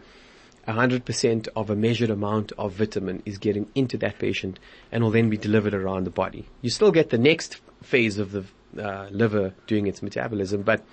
100% 0.67 1.47
of 1.55 1.69
a 1.69 1.75
measured 1.75 2.09
amount 2.09 2.51
of 2.57 2.73
vitamin 2.73 3.21
is 3.25 3.37
getting 3.37 3.67
into 3.75 3.97
that 3.99 4.17
patient 4.19 4.59
and 4.91 5.03
will 5.03 5.11
then 5.11 5.29
be 5.29 5.37
delivered 5.37 5.73
around 5.73 6.03
the 6.05 6.09
body. 6.09 6.45
You 6.61 6.69
still 6.69 6.91
get 6.91 7.09
the 7.11 7.17
next 7.17 7.61
phase 7.83 8.17
of 8.17 8.31
the 8.31 8.43
uh, 8.81 9.07
liver 9.11 9.53
doing 9.67 9.87
its 9.87 10.01
metabolism, 10.01 10.63
but 10.63 10.83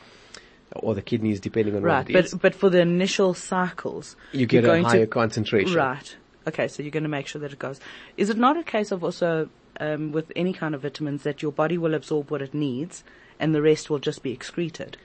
or 0.76 0.94
the 0.94 1.02
kidneys, 1.02 1.38
depending 1.40 1.76
on 1.76 1.82
Right. 1.82 1.98
what 2.06 2.10
it 2.10 2.24
is. 2.26 2.32
But, 2.32 2.40
but 2.42 2.54
for 2.54 2.70
the 2.70 2.80
initial 2.80 3.34
cycles, 3.34 4.16
you 4.32 4.46
get 4.46 4.64
a 4.64 4.82
higher 4.82 5.00
to, 5.00 5.06
concentration. 5.06 5.74
Right. 5.76 6.16
Okay, 6.46 6.66
so 6.68 6.82
you're 6.82 6.90
going 6.90 7.02
to 7.02 7.08
make 7.10 7.26
sure 7.26 7.40
that 7.40 7.52
it 7.52 7.58
goes. 7.58 7.78
Is 8.16 8.30
it 8.30 8.36
not 8.38 8.56
a 8.56 8.62
case 8.62 8.90
of 8.90 9.04
also 9.04 9.48
um, 9.80 10.12
with 10.12 10.30
any 10.36 10.52
kind 10.52 10.74
of 10.74 10.82
vitamins 10.82 11.22
that 11.22 11.42
your 11.42 11.52
body 11.52 11.78
will 11.78 11.94
absorb 11.94 12.30
what 12.30 12.42
it 12.42 12.54
needs 12.54 13.04
and 13.38 13.54
the 13.54 13.62
rest 13.62 13.90
will 13.90 13.98
just 13.98 14.22
be 14.22 14.32
excreted? 14.32 14.96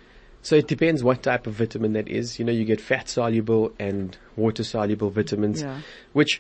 So 0.41 0.55
it 0.55 0.67
depends 0.67 1.03
what 1.03 1.23
type 1.23 1.47
of 1.47 1.53
vitamin 1.55 1.93
that 1.93 2.07
is. 2.07 2.39
You 2.39 2.45
know, 2.45 2.51
you 2.51 2.63
get 2.63 2.79
fat 2.79 3.09
soluble 3.09 3.73
and 3.79 4.15
water 4.35 4.63
soluble 4.63 5.09
vitamins, 5.09 5.61
Yeah. 5.61 5.81
which 6.13 6.39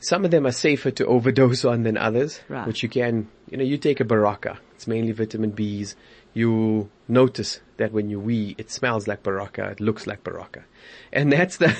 some 0.00 0.24
of 0.24 0.30
them 0.30 0.46
are 0.46 0.52
safer 0.52 0.90
to 0.92 1.06
overdose 1.06 1.64
on 1.64 1.82
than 1.82 1.96
others. 1.96 2.40
Right. 2.48 2.66
Which 2.66 2.82
you 2.82 2.88
can, 2.88 3.28
you 3.50 3.56
know, 3.56 3.64
you 3.64 3.78
take 3.78 4.00
a 4.00 4.04
Berocca. 4.04 4.58
It's 4.74 4.86
mainly 4.86 5.12
vitamin 5.12 5.52
Bs. 5.52 5.94
You 6.34 6.90
notice 7.08 7.60
that 7.76 7.92
when 7.92 8.08
you 8.10 8.18
wee, 8.20 8.54
it 8.58 8.70
smells 8.70 9.06
like 9.06 9.22
Berocca. 9.22 9.70
It 9.72 9.80
looks 9.80 10.06
like 10.06 10.24
Berocca. 10.24 10.62
And 11.12 11.32
that's 11.32 11.56
the, 11.58 11.66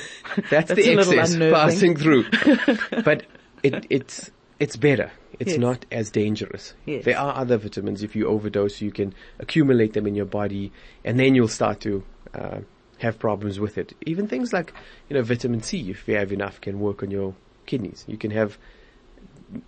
that's, 0.50 0.68
That's 0.68 0.74
the 0.74 0.92
excess 0.98 1.36
passing 1.36 1.96
through. 1.96 2.24
but 3.04 3.24
it, 3.62 3.86
it's, 3.90 4.30
it's 4.58 4.76
better. 4.76 5.10
It's 5.42 5.52
Yes. 5.52 5.60
not 5.60 5.86
as 5.90 6.10
dangerous. 6.10 6.74
Yes. 6.86 7.04
There 7.04 7.18
are 7.18 7.34
other 7.36 7.56
vitamins. 7.58 8.02
If 8.02 8.14
you 8.14 8.26
overdose, 8.28 8.80
you 8.80 8.92
can 8.92 9.12
accumulate 9.40 9.92
them 9.92 10.06
in 10.06 10.14
your 10.14 10.26
body, 10.40 10.70
and 11.04 11.18
then 11.18 11.34
you'll 11.34 11.48
start 11.48 11.80
to 11.80 12.04
uh, 12.32 12.60
have 12.98 13.18
problems 13.18 13.58
with 13.58 13.76
it. 13.76 13.92
Even 14.06 14.28
things 14.28 14.52
like, 14.52 14.72
you 15.08 15.16
know, 15.16 15.22
vitamin 15.22 15.60
C, 15.62 15.90
if 15.90 16.06
you 16.06 16.14
have 16.16 16.32
enough, 16.32 16.60
can 16.60 16.78
work 16.78 17.02
on 17.02 17.10
your 17.10 17.34
kidneys. 17.66 18.04
You 18.06 18.16
can 18.16 18.30
have 18.30 18.56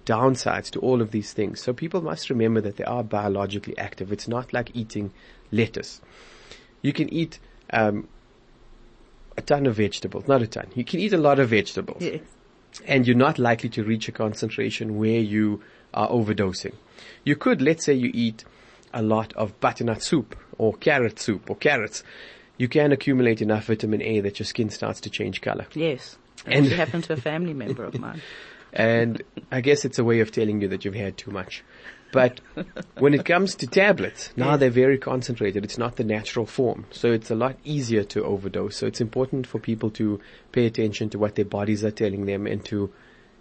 downsides 0.06 0.70
to 0.70 0.80
all 0.80 1.02
of 1.02 1.10
these 1.10 1.32
things. 1.32 1.60
So 1.60 1.72
people 1.72 2.00
must 2.02 2.30
remember 2.30 2.60
that 2.60 2.76
they 2.76 2.84
are 2.84 3.02
biologically 3.04 3.76
active. 3.76 4.12
It's 4.12 4.28
not 4.28 4.52
like 4.52 4.70
eating 4.74 5.12
lettuce. 5.50 6.00
You 6.82 6.92
can 6.92 7.12
eat 7.12 7.38
um, 7.70 8.08
a 9.36 9.42
ton 9.42 9.66
of 9.66 9.76
vegetables, 9.76 10.28
not 10.28 10.40
a 10.42 10.46
ton. 10.46 10.68
You 10.74 10.84
can 10.84 11.00
eat 11.00 11.12
a 11.12 11.18
lot 11.18 11.38
of 11.40 11.48
vegetables 11.50 12.02
Yes. 12.02 12.20
And 12.86 13.06
you're 13.06 13.16
not 13.16 13.38
likely 13.38 13.68
to 13.70 13.84
reach 13.84 14.08
a 14.08 14.12
concentration 14.12 14.98
where 14.98 15.20
you 15.20 15.62
are 15.92 16.08
overdosing. 16.08 16.74
You 17.24 17.36
could, 17.36 17.62
let's 17.62 17.84
say 17.84 17.94
you 17.94 18.10
eat 18.12 18.44
a 18.92 19.02
lot 19.02 19.32
of 19.34 19.58
butternut 19.60 20.02
soup 20.02 20.36
or 20.58 20.74
carrot 20.74 21.18
soup 21.18 21.50
or 21.50 21.56
carrots. 21.56 22.02
You 22.56 22.68
can 22.68 22.92
accumulate 22.92 23.42
enough 23.42 23.66
vitamin 23.66 24.02
A 24.02 24.20
that 24.20 24.38
your 24.38 24.46
skin 24.46 24.70
starts 24.70 25.00
to 25.02 25.10
change 25.10 25.40
color. 25.40 25.66
Yes. 25.74 26.16
And- 26.46 26.66
it 26.66 26.72
happened 26.72 27.04
to 27.04 27.14
a 27.14 27.16
family 27.16 27.54
member 27.54 27.84
of 27.84 27.98
mine. 27.98 28.20
And 28.76 29.22
I 29.52 29.60
guess 29.60 29.84
it's 29.84 30.00
a 30.00 30.04
way 30.04 30.18
of 30.18 30.32
telling 30.32 30.60
you 30.60 30.66
that 30.66 30.84
you've 30.84 30.96
had 30.96 31.16
too 31.16 31.30
much. 31.30 31.62
But 32.14 32.40
when 32.98 33.12
it 33.12 33.24
comes 33.24 33.54
to 33.56 33.66
tablets, 33.66 34.30
now 34.36 34.52
Yes. 34.52 34.60
they're 34.60 34.70
very 34.70 34.98
concentrated. 34.98 35.64
It's 35.64 35.78
not 35.78 35.96
the 35.96 36.04
natural 36.04 36.46
form. 36.46 36.86
So 36.90 37.12
it's 37.12 37.30
a 37.30 37.34
lot 37.34 37.56
easier 37.64 38.04
to 38.04 38.24
overdose. 38.24 38.76
So 38.76 38.86
it's 38.86 39.00
important 39.00 39.46
for 39.46 39.58
people 39.58 39.90
to 40.00 40.20
pay 40.52 40.64
attention 40.66 41.10
to 41.10 41.18
what 41.18 41.34
their 41.34 41.44
bodies 41.44 41.84
are 41.84 41.90
telling 41.90 42.26
them 42.26 42.46
and 42.46 42.64
to 42.66 42.90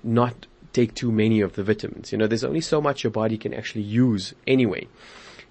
not 0.03 0.47
take 0.73 0.95
too 0.95 1.11
many 1.11 1.39
of 1.41 1.53
the 1.53 1.63
vitamins. 1.63 2.11
You 2.11 2.17
know, 2.17 2.25
there's 2.27 2.43
only 2.43 2.61
so 2.61 2.81
much 2.81 3.03
your 3.03 3.11
body 3.11 3.37
can 3.37 3.53
actually 3.53 3.83
use 3.83 4.33
anyway. 4.47 4.87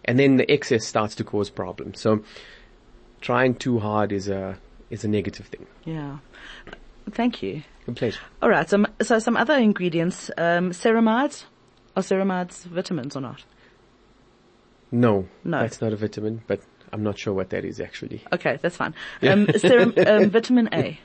And 0.04 0.18
then 0.18 0.36
the 0.36 0.50
excess 0.50 0.84
starts 0.84 1.14
to 1.14 1.24
cause 1.24 1.48
problems. 1.48 2.00
So 2.00 2.24
trying 3.20 3.54
too 3.54 3.78
hard 3.78 4.10
is 4.10 4.28
a, 4.28 4.58
is 4.90 5.04
a 5.04 5.08
negative 5.08 5.46
thing. 5.46 5.66
Yeah. 5.84 6.18
Thank 7.12 7.42
you. 7.42 7.62
A 7.86 7.92
pleasure. 7.92 8.20
All 8.42 8.48
right. 8.50 8.68
So, 8.68 8.84
so 9.00 9.18
some 9.20 9.36
other 9.36 9.54
ingredients, 9.56 10.30
um, 10.36 10.70
ceramides. 10.72 11.44
Are 11.96 12.02
ceramides 12.02 12.64
vitamins 12.64 13.16
or 13.16 13.20
not? 13.20 13.44
No, 14.90 15.26
No. 15.44 15.60
that's 15.60 15.80
not 15.80 15.92
a 15.92 15.96
vitamin, 15.96 16.42
but 16.46 16.60
I'm 16.92 17.02
not 17.02 17.18
sure 17.18 17.32
what 17.32 17.50
that 17.50 17.64
is 17.64 17.80
actually. 17.80 18.22
Okay, 18.32 18.58
that's 18.60 18.76
fine. 18.76 18.94
Um, 19.22 19.46
serum, 19.56 19.94
um, 20.06 20.30
vitamin 20.30 20.68
A. 20.72 20.98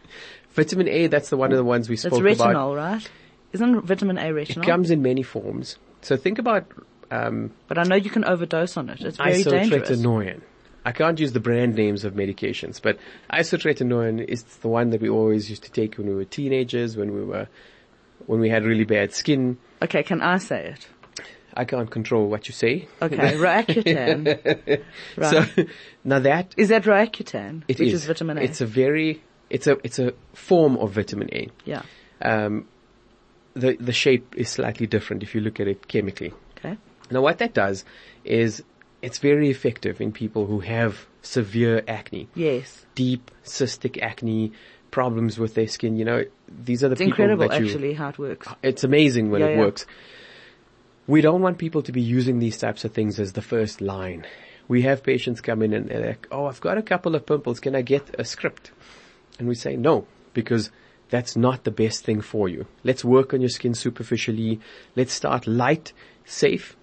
Vitamin 0.51 0.87
A, 0.89 1.07
that's 1.07 1.29
the 1.29 1.37
one 1.37 1.51
of 1.51 1.57
the 1.57 1.63
ones 1.63 1.87
we 1.87 1.95
That's 1.95 2.13
spoke 2.13 2.23
retinol, 2.23 2.33
about. 2.33 2.55
Retinol, 2.55 2.75
right? 2.77 3.09
Isn't 3.53 3.81
vitamin 3.81 4.17
A 4.17 4.23
retinol? 4.31 4.63
It 4.63 4.65
comes 4.65 4.91
in 4.91 5.01
many 5.01 5.23
forms. 5.23 5.77
So 6.01 6.17
think 6.17 6.39
about 6.39 6.65
um, 7.11 7.51
but 7.67 7.77
I 7.77 7.83
know 7.83 7.95
you 7.95 8.09
can 8.09 8.25
overdose 8.25 8.75
on 8.77 8.89
it. 8.89 9.01
It's 9.01 9.17
very 9.17 9.43
dangerous. 9.43 9.89
isotretinoin. 9.89 10.41
I 10.85 10.91
can't 10.91 11.19
use 11.19 11.33
the 11.33 11.39
brand 11.39 11.75
names 11.75 12.05
of 12.05 12.13
medications, 12.13 12.81
but 12.81 12.97
isotretinoin 13.31 14.23
is 14.25 14.43
the 14.43 14.67
one 14.67 14.89
that 14.91 15.01
we 15.01 15.09
always 15.09 15.49
used 15.49 15.63
to 15.63 15.71
take 15.71 15.97
when 15.97 16.07
we 16.07 16.15
were 16.15 16.25
teenagers, 16.25 16.95
when 16.95 17.13
we 17.13 17.23
were, 17.23 17.47
when 18.25 18.39
we 18.39 18.49
had 18.49 18.63
really 18.63 18.85
bad 18.85 19.13
skin. 19.13 19.57
Okay, 19.81 20.03
can 20.03 20.21
I 20.21 20.37
say 20.37 20.69
it? 20.75 20.87
I 21.53 21.65
can't 21.65 21.89
control 21.89 22.27
what 22.27 22.47
you 22.47 22.53
say. 22.53 22.87
Okay, 23.01 23.17
Roaccutane. 23.17 24.83
right. 25.17 25.47
So 25.55 25.63
now 26.03 26.19
that 26.19 26.53
is 26.57 26.69
that 26.69 26.83
Roaccutane, 26.83 27.63
it 27.67 27.79
which 27.79 27.93
is. 27.93 28.05
vitamin 28.05 28.37
A? 28.37 28.41
It's 28.41 28.61
a 28.61 28.65
very, 28.65 29.23
it's 29.49 29.65
a, 29.67 29.77
it's 29.83 29.97
a 29.99 30.13
form 30.33 30.77
of 30.77 30.91
vitamin 30.91 31.29
A. 31.33 31.49
yeah. 31.65 31.81
Um, 32.21 32.67
the, 33.55 33.75
the 33.79 33.91
shape 33.93 34.35
is 34.37 34.49
slightly 34.49 34.85
different 34.85 35.23
if 35.23 35.33
you 35.33 35.41
look 35.41 35.59
at 35.59 35.67
it 35.67 35.87
chemically. 35.87 36.31
Okay. 36.57 36.77
Now 37.09 37.21
what 37.21 37.39
that 37.39 37.53
does 37.55 37.85
is 38.23 38.63
it's 39.01 39.17
very 39.19 39.49
effective 39.49 39.99
in 39.99 40.11
people 40.11 40.45
who 40.45 40.59
have 40.59 41.07
severe 41.23 41.83
acne, 41.87 42.27
Yes. 42.35 42.85
deep 42.93 43.31
cystic 43.43 43.99
acne, 44.01 44.51
problems 44.97 45.37
with 45.37 45.53
their 45.53 45.67
skin. 45.67 45.95
You 45.95 46.05
know, 46.05 46.23
these 46.69 46.83
are 46.83 46.89
the 46.89 46.93
It's 46.93 47.01
people 47.01 47.23
incredible 47.25 47.47
that 47.49 47.59
you, 47.61 47.67
actually 47.67 47.93
how 47.93 48.09
it 48.09 48.17
works. 48.17 48.47
it's 48.63 48.83
amazing 48.83 49.29
when 49.29 49.41
Yeah, 49.41 49.47
it 49.49 49.53
yeah. 49.53 49.59
works. 49.65 49.85
We 51.05 51.21
don't 51.21 51.43
want 51.43 51.59
people 51.59 51.83
to 51.83 51.91
be 51.91 52.01
using 52.01 52.39
these 52.39 52.57
types 52.57 52.83
of 52.83 52.93
things 52.93 53.19
as 53.19 53.33
the 53.33 53.43
first 53.43 53.79
line. 53.79 54.25
We 54.67 54.81
have 54.81 55.03
patients 55.03 55.39
come 55.39 55.61
in 55.61 55.71
and 55.73 55.87
they're 55.87 56.07
like, 56.07 56.27
oh, 56.31 56.45
I've 56.47 56.59
got 56.61 56.79
a 56.79 56.81
couple 56.81 57.13
of 57.15 57.27
pimples. 57.27 57.59
Can 57.59 57.75
I 57.75 57.83
get 57.83 58.15
a 58.19 58.25
script? 58.25 58.71
And 59.37 59.47
we 59.47 59.53
say 59.55 59.75
no, 59.77 60.07
because 60.33 60.71
that's 61.11 61.35
not 61.37 61.63
the 61.63 61.71
best 61.83 62.03
thing 62.03 62.21
for 62.21 62.49
you. 62.49 62.65
Let's 62.83 63.05
work 63.05 63.33
on 63.35 63.39
your 63.39 63.49
skin 63.49 63.75
superficially. 63.75 64.59
Let's 64.95 65.13
start 65.13 65.45
light, 65.45 65.93
safe, 66.25 66.75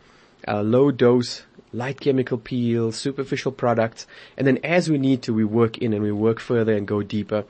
uh, 0.46 0.62
low 0.62 0.92
dose, 0.92 1.42
light 1.72 2.00
chemical 2.00 2.38
peel, 2.38 2.92
superficial 2.92 3.50
products. 3.52 4.06
And 4.38 4.46
then 4.46 4.58
as 4.62 4.88
we 4.88 4.98
need 4.98 5.22
to, 5.22 5.34
we 5.34 5.44
work 5.44 5.78
in 5.78 5.92
and 5.92 6.02
we 6.02 6.12
work 6.12 6.38
further 6.38 6.72
and 6.78 6.86
go 6.86 7.02
deeper. 7.02 7.44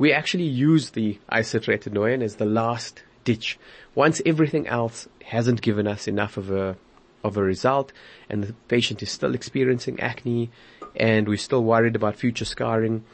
We 0.00 0.14
actually 0.14 0.44
use 0.44 0.92
the 0.92 1.18
isotretinoin 1.30 2.22
as 2.22 2.36
the 2.36 2.46
last 2.46 3.02
ditch. 3.24 3.58
Once 3.94 4.22
everything 4.24 4.66
else 4.66 5.06
hasn't 5.22 5.60
given 5.60 5.86
us 5.86 6.08
enough 6.08 6.38
of 6.38 6.50
a, 6.50 6.78
of 7.22 7.36
a 7.36 7.42
result 7.42 7.92
and 8.30 8.42
the 8.42 8.54
patient 8.68 9.02
is 9.02 9.10
still 9.10 9.34
experiencing 9.34 10.00
acne 10.00 10.50
and 10.96 11.28
we're 11.28 11.36
still 11.36 11.62
worried 11.62 11.96
about 11.96 12.16
future 12.16 12.46
scarring, 12.46 13.04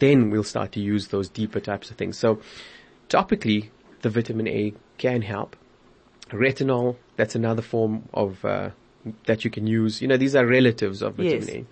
then 0.00 0.28
we'll 0.28 0.44
start 0.44 0.72
to 0.72 0.80
use 0.80 1.08
those 1.08 1.30
deeper 1.30 1.60
types 1.60 1.90
of 1.90 1.96
things. 1.96 2.18
So 2.18 2.40
topically, 3.08 3.70
the 4.02 4.10
vitamin 4.10 4.46
A 4.46 4.74
can 4.98 5.22
help. 5.22 5.56
Retinol, 6.28 6.96
that's 7.16 7.34
another 7.34 7.62
form 7.62 8.06
of, 8.12 8.44
uh, 8.44 8.68
that 9.24 9.46
you 9.46 9.50
can 9.50 9.66
use. 9.66 10.02
You 10.02 10.08
know, 10.08 10.18
these 10.18 10.36
are 10.36 10.44
relatives 10.44 11.00
of 11.00 11.14
vitamin 11.14 11.48
Yes. 11.48 11.48
A. 11.48 11.64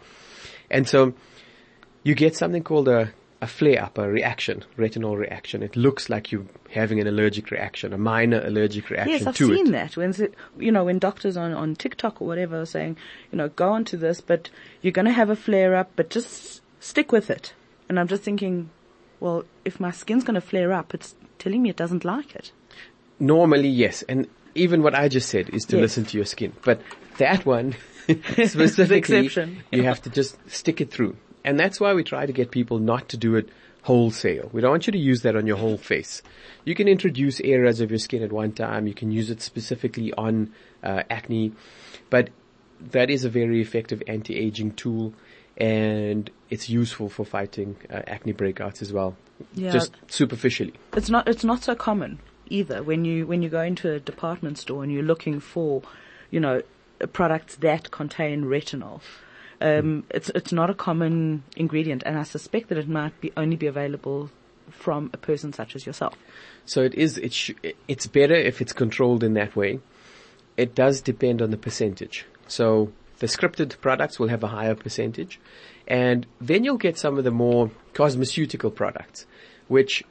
And 0.70 0.88
so 0.88 1.12
you 2.04 2.14
get 2.14 2.37
something 2.37 2.64
called 2.64 2.88
a, 2.88 3.12
a 3.42 3.46
flare 3.46 3.83
up, 3.83 3.98
a 3.98 4.09
reaction, 4.09 4.64
retinol 4.78 5.18
reaction. 5.18 5.62
It 5.62 5.74
looks 5.76 6.09
like 6.09 6.31
you're 6.33 6.46
having 6.70 7.00
an 7.00 7.07
allergic 7.09 7.50
reaction, 7.50 7.92
a 7.92 7.98
minor 7.98 8.40
allergic 8.46 8.88
reaction 8.88 9.12
Yes, 9.12 9.26
I've 9.26 9.37
seen 9.37 9.66
it. 9.68 9.72
that. 9.72 9.96
When 9.96 10.11
it, 10.11 10.35
you 10.59 10.70
know, 10.72 10.85
when 10.85 10.98
doctors 10.98 11.37
on 11.37 11.52
on 11.52 11.74
TikTok 11.74 12.22
or 12.22 12.28
whatever 12.28 12.61
are 12.61 12.66
saying, 12.66 12.96
you 13.33 13.37
know, 13.38 13.48
go 13.50 13.72
onto 13.72 13.96
this, 13.96 14.20
but 14.20 14.48
you're 14.81 14.92
going 14.92 15.07
to 15.07 15.12
have 15.12 15.28
a 15.28 15.37
flare 15.37 15.74
up, 15.74 15.90
but 15.96 16.09
just 16.09 16.62
stick 16.81 17.11
with 17.12 17.28
it. 17.31 17.52
And 17.88 17.98
I'm 18.00 18.09
just 18.09 18.22
thinking, 18.22 18.70
well, 19.20 19.44
if 19.64 19.81
my 19.81 19.90
skin's 19.90 20.24
going 20.24 20.37
to 20.37 20.40
flare 20.40 20.72
up, 20.72 20.94
it's 20.94 21.14
telling 21.38 21.62
me 21.62 21.68
it 21.70 21.76
doesn't 21.76 22.05
like 22.05 22.35
it. 22.37 22.52
Normally, 23.18 23.68
yes. 23.68 24.02
And 24.09 24.28
even 24.55 24.83
what 24.83 24.94
I 24.94 25.09
just 25.09 25.28
said 25.28 25.50
is 25.50 25.64
to 25.66 25.76
Yes. 25.76 25.83
listen 25.83 26.05
to 26.07 26.16
your 26.16 26.26
skin. 26.26 26.52
But 26.64 26.81
that 27.18 27.44
one, 27.44 27.74
specifically, 28.46 28.96
exception. 29.26 29.62
you 29.72 29.83
have 29.83 30.00
to 30.02 30.11
just 30.11 30.37
stick 30.50 30.81
it 30.81 30.90
through. 30.90 31.16
And 31.44 31.59
that's 31.59 31.81
why 31.81 31.94
we 31.94 32.05
try 32.05 32.26
to 32.26 32.33
get 32.33 32.50
people 32.50 32.78
not 32.78 33.09
to 33.11 33.16
do 33.16 33.35
it 33.37 33.48
wholesale. 33.83 34.48
We 34.52 34.61
don't 34.61 34.70
want 34.70 34.87
you 34.87 34.92
to 34.92 34.98
use 34.98 35.22
that 35.22 35.37
on 35.37 35.46
your 35.46 35.57
whole 35.57 35.76
face. 35.76 36.22
You 36.64 36.74
can 36.74 36.87
introduce 36.87 37.40
areas 37.40 37.81
of 37.81 37.90
your 37.90 37.98
skin 37.98 38.22
at 38.22 38.33
one 38.33 38.52
time. 38.52 38.87
You 38.87 38.94
can 38.94 39.11
use 39.11 39.28
it 39.28 39.42
specifically 39.42 40.12
on 40.12 40.52
uh, 40.83 41.02
acne. 41.11 41.52
But 42.09 42.31
that 42.90 43.11
is 43.11 43.24
a 43.24 43.28
very 43.28 43.61
effective 43.61 44.02
anti-aging 44.07 44.72
tool 44.72 45.14
and 45.57 46.31
it's 46.50 46.68
useful 46.68 47.09
for 47.09 47.24
fighting 47.24 47.76
uh, 47.90 48.00
acne 48.07 48.33
breakouts 48.33 48.83
as 48.83 48.92
well. 48.92 49.16
Yeah. 49.55 49.72
Just 49.72 49.94
superficially. 50.07 50.74
It's 50.96 51.11
not 51.11 51.28
it's 51.28 51.44
not 51.44 51.62
so 51.62 51.74
common 51.74 52.20
either 52.48 52.83
when 52.83 53.05
you 53.05 53.26
when 53.26 53.42
you 53.42 53.48
go 53.48 53.61
into 53.61 53.92
a 53.92 54.00
department 54.00 54.59
store 54.59 54.83
and 54.83 54.92
you're 54.92 55.02
looking 55.02 55.40
for, 55.40 55.83
you 56.31 56.40
know, 56.40 56.62
products 57.12 57.57
that 57.57 57.90
contain 57.90 58.44
retinol. 58.44 59.00
Um, 59.62 60.05
it's 60.11 60.29
it's 60.35 60.53
not 60.53 60.68
a 60.70 60.75
common 60.75 61.44
ingredient, 61.57 62.03
and 62.05 62.18
I 62.18 62.25
suspect 62.25 62.68
that 62.68 62.79
it 62.79 62.88
might 62.88 63.18
be 63.20 63.33
only 63.37 63.57
be 63.57 63.68
available 63.68 64.31
from 64.70 65.11
a 65.12 65.16
person 65.16 65.53
such 65.53 65.77
as 65.77 65.87
yourself. 65.87 66.16
So 66.64 66.83
it 66.83 66.94
is, 66.94 67.18
it 67.18 67.33
sh- 67.33 67.53
it's 67.88 68.07
better 68.07 68.35
if 68.35 68.61
it's 68.61 68.72
controlled 68.72 69.22
in 69.22 69.35
that 69.35 69.55
way. 69.55 69.81
It 70.57 70.75
does 70.75 71.01
depend 71.01 71.42
on 71.42 71.51
the 71.51 71.57
percentage. 71.57 72.27
So 72.46 72.92
the 73.18 73.27
scripted 73.27 73.81
products 73.81 74.18
will 74.18 74.29
have 74.29 74.42
a 74.42 74.48
higher 74.48 74.75
percentage 74.75 75.38
and 75.87 76.27
then 76.40 76.64
you'll 76.64 76.77
get 76.77 76.98
some 76.98 77.18
of 77.18 77.25
the 77.25 77.31
more 77.31 77.70
cosmeceutical 77.94 78.75
products, 78.75 79.27
which 79.68 80.03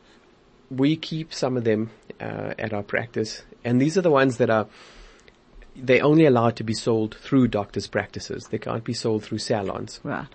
we 0.69 0.95
keep 0.95 1.33
some 1.33 1.57
of 1.57 1.63
them, 1.63 1.89
uh, 2.19 2.53
at 2.57 2.73
our 2.73 2.83
practice. 2.83 3.43
And 3.63 3.81
these 3.81 3.97
are 3.97 4.01
the 4.01 4.11
ones 4.11 4.37
that 4.37 4.49
are, 4.49 4.67
they 5.75 6.01
only 6.01 6.25
allowed 6.25 6.55
to 6.57 6.63
be 6.63 6.73
sold 6.73 7.15
through 7.15 7.47
doctors' 7.47 7.87
practices. 7.87 8.47
They 8.47 8.57
can't 8.57 8.83
be 8.83 8.93
sold 8.93 9.23
through 9.23 9.39
salons. 9.39 9.99
Right. 10.03 10.27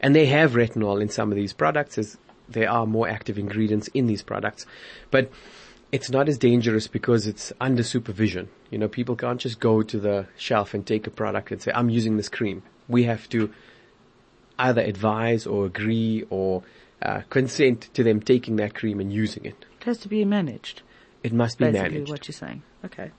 And 0.00 0.14
they 0.14 0.26
have 0.26 0.52
retinol 0.52 1.00
in 1.00 1.08
some 1.08 1.30
of 1.30 1.36
these 1.36 1.52
products 1.52 1.98
as 1.98 2.16
there 2.48 2.70
are 2.70 2.86
more 2.86 3.08
active 3.08 3.38
ingredients 3.38 3.88
in 3.88 4.06
these 4.06 4.22
products. 4.22 4.66
But 5.10 5.30
it's 5.92 6.10
not 6.10 6.28
as 6.28 6.38
dangerous 6.38 6.86
because 6.86 7.26
it's 7.26 7.52
under 7.60 7.82
supervision. 7.82 8.48
You 8.70 8.78
know, 8.78 8.88
people 8.88 9.16
can't 9.16 9.40
just 9.40 9.60
go 9.60 9.82
to 9.82 9.98
the 9.98 10.26
shelf 10.36 10.74
and 10.74 10.86
take 10.86 11.06
a 11.06 11.10
product 11.10 11.50
and 11.50 11.60
say, 11.62 11.72
I'm 11.74 11.90
using 11.90 12.16
this 12.16 12.28
cream. 12.28 12.62
We 12.88 13.04
have 13.04 13.28
to 13.30 13.52
either 14.58 14.80
advise 14.80 15.46
or 15.46 15.66
agree 15.66 16.24
or 16.30 16.62
uh, 17.00 17.22
consent 17.30 17.88
to 17.94 18.02
them 18.02 18.20
taking 18.20 18.56
that 18.56 18.74
cream 18.74 19.00
and 19.00 19.12
using 19.12 19.44
it. 19.44 19.64
It 19.80 19.84
has 19.84 19.98
to 19.98 20.08
be 20.08 20.24
managed. 20.24 20.82
It 21.22 21.32
must 21.32 21.58
be 21.58 21.66
Basically, 21.66 21.90
managed. 21.90 22.10
what 22.10 22.28
you're 22.28 22.32
saying. 22.32 22.62
Okay. 22.84 23.10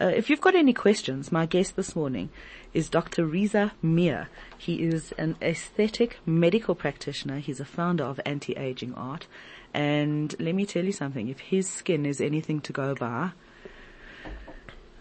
Uh, 0.00 0.06
if 0.06 0.28
you've 0.28 0.40
got 0.40 0.56
any 0.56 0.72
questions, 0.72 1.30
my 1.30 1.46
guest 1.46 1.76
this 1.76 1.94
morning 1.94 2.28
is 2.72 2.88
Dr. 2.88 3.24
Reza 3.24 3.72
Mia. 3.80 4.28
He 4.58 4.82
is 4.82 5.12
an 5.12 5.36
aesthetic 5.40 6.18
medical 6.26 6.74
practitioner. 6.74 7.38
He's 7.38 7.60
a 7.60 7.64
founder 7.64 8.02
of 8.02 8.20
Anti-Aging 8.26 8.94
Art. 8.94 9.28
And 9.72 10.34
let 10.40 10.56
me 10.56 10.66
tell 10.66 10.84
you 10.84 10.90
something, 10.90 11.28
if 11.28 11.38
his 11.38 11.70
skin 11.70 12.06
is 12.06 12.20
anything 12.20 12.60
to 12.62 12.72
go 12.72 12.96
by, 12.96 13.30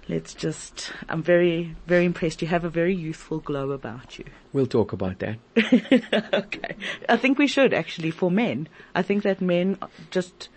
let's 0.08 0.36
just, 0.36 0.92
I'm 1.10 1.24
very, 1.24 1.76
very 1.88 2.06
impressed. 2.06 2.44
You 2.44 2.48
have 2.50 2.64
a 2.64 2.70
very 2.70 2.96
youthful 2.96 3.40
glow 3.40 3.72
about 3.72 4.20
you. 4.20 4.26
We'll 4.52 4.68
talk 4.68 4.94
about 4.94 5.18
that. 5.20 5.40
okay. 6.34 6.76
I 7.10 7.18
think 7.18 7.40
we 7.40 7.48
should 7.48 7.74
actually 7.74 8.12
for 8.12 8.30
men. 8.30 8.70
I 8.94 9.02
think 9.02 9.24
that 9.24 9.42
men 9.42 9.80
just 10.12 10.50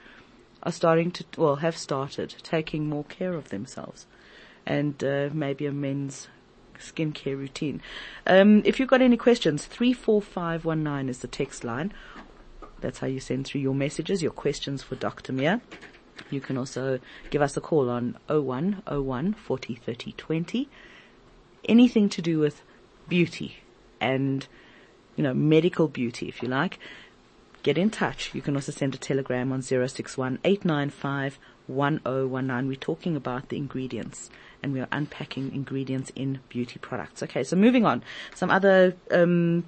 are 0.63 0.73
starting 0.73 1.11
to, 1.13 1.25
well, 1.39 1.57
have 1.57 1.77
started 1.79 2.35
taking 2.43 2.87
more 2.87 3.05
care 3.05 3.33
of 3.33 3.49
themselves 3.49 4.07
and 4.67 5.03
uh, 5.03 5.31
maybe 5.33 5.67
a 5.67 5.73
men's 5.73 6.29
skincare 6.79 7.37
routine. 7.37 7.81
Um, 8.27 8.63
if 8.65 8.79
you've 8.79 8.89
got 8.89 9.03
any 9.03 9.17
questions, 9.17 9.65
34519 9.67 11.09
is 11.09 11.19
the 11.21 11.29
text 11.29 11.65
line. 11.65 11.93
That's 12.81 12.99
how 12.99 13.07
you 13.07 13.21
send 13.21 13.47
through 13.47 13.63
your 13.63 13.75
messages, 13.75 14.23
your 14.23 14.33
questions 14.33 14.83
for 14.83 14.97
Dr. 14.97 15.33
Mia. 15.33 15.61
You 16.31 16.41
can 16.41 16.57
also 16.59 16.99
give 17.31 17.43
us 17.43 17.57
a 17.57 17.61
call 17.61 17.89
on 17.89 18.19
0101 18.29 19.35
40 19.35 19.75
30 19.75 20.13
20. 20.13 20.69
Anything 21.69 22.09
to 22.09 22.23
do 22.23 22.39
with 22.39 22.63
beauty 23.09 23.59
and, 24.01 24.47
you 25.17 25.25
know, 25.25 25.35
medical 25.35 25.89
beauty, 25.89 26.29
if 26.29 26.43
you 26.43 26.49
like. 26.49 26.79
Get 27.67 27.79
in 27.79 27.91
touch. 27.91 28.33
You 28.33 28.43
can 28.43 28.55
also 28.55 28.71
send 28.71 28.95
a 28.95 28.97
telegram 28.97 29.51
on 29.51 29.61
061 29.61 30.39
895 30.45 31.37
1019. 31.67 32.69
We're 32.69 32.77
talking 32.77 33.17
about 33.17 33.49
the 33.49 33.57
ingredients 33.57 34.31
and 34.63 34.73
we 34.73 34.79
are 34.79 34.87
unpacking 34.93 35.53
ingredients 35.53 36.13
in 36.15 36.39
beauty 36.49 36.79
products. 36.79 37.25
Okay, 37.25 37.43
so 37.43 37.57
moving 37.57 37.85
on. 37.85 38.05
Some 38.37 38.53
other, 38.53 38.95
um, 39.11 39.65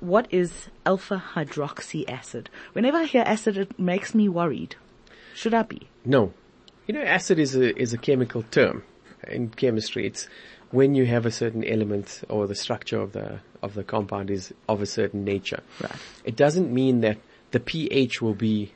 what 0.00 0.26
is 0.32 0.70
alpha 0.84 1.22
hydroxy 1.36 2.02
acid? 2.10 2.50
Whenever 2.72 2.96
I 2.96 3.04
hear 3.04 3.22
acid, 3.24 3.56
it 3.58 3.78
makes 3.78 4.12
me 4.12 4.28
worried. 4.28 4.74
Should 5.36 5.54
I 5.54 5.62
be? 5.62 5.82
No. 6.04 6.32
You 6.88 6.94
know, 6.94 7.02
acid 7.02 7.38
is 7.38 7.54
a, 7.54 7.80
is 7.80 7.92
a 7.92 7.98
chemical 7.98 8.42
term 8.50 8.82
in 9.28 9.50
chemistry. 9.50 10.04
It's 10.04 10.26
when 10.70 10.94
you 10.94 11.06
have 11.06 11.26
a 11.26 11.30
certain 11.30 11.64
element 11.64 12.22
or 12.28 12.46
the 12.46 12.54
structure 12.54 13.00
of 13.00 13.12
the 13.12 13.40
of 13.62 13.74
the 13.74 13.82
compound 13.82 14.30
is 14.30 14.52
of 14.68 14.80
a 14.82 14.86
certain 14.86 15.24
nature. 15.24 15.62
Right. 15.80 15.96
It 16.24 16.36
doesn't 16.36 16.72
mean 16.72 17.00
that 17.00 17.18
the 17.50 17.60
pH 17.60 18.20
will 18.20 18.34
be 18.34 18.72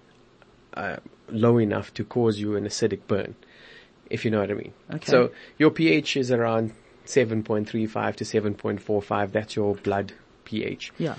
uh, 0.75 0.97
low 1.29 1.59
enough 1.59 1.93
to 1.95 2.05
cause 2.05 2.39
you 2.39 2.57
an 2.57 2.65
acidic 2.65 3.07
burn, 3.07 3.35
if 4.11 4.25
you 4.25 4.31
know 4.31 4.41
what 4.41 4.51
I 4.51 4.55
mean. 4.55 4.73
Okay. 4.93 5.11
So 5.11 5.31
your 5.59 5.71
pH 5.71 6.17
is 6.17 6.31
around 6.31 6.73
7.35 7.07 8.17
to 8.17 8.25
7.45. 8.25 9.33
That's 9.33 9.55
your 9.57 9.75
blood 9.77 10.13
pH. 10.45 10.93
Yeah. 10.99 11.17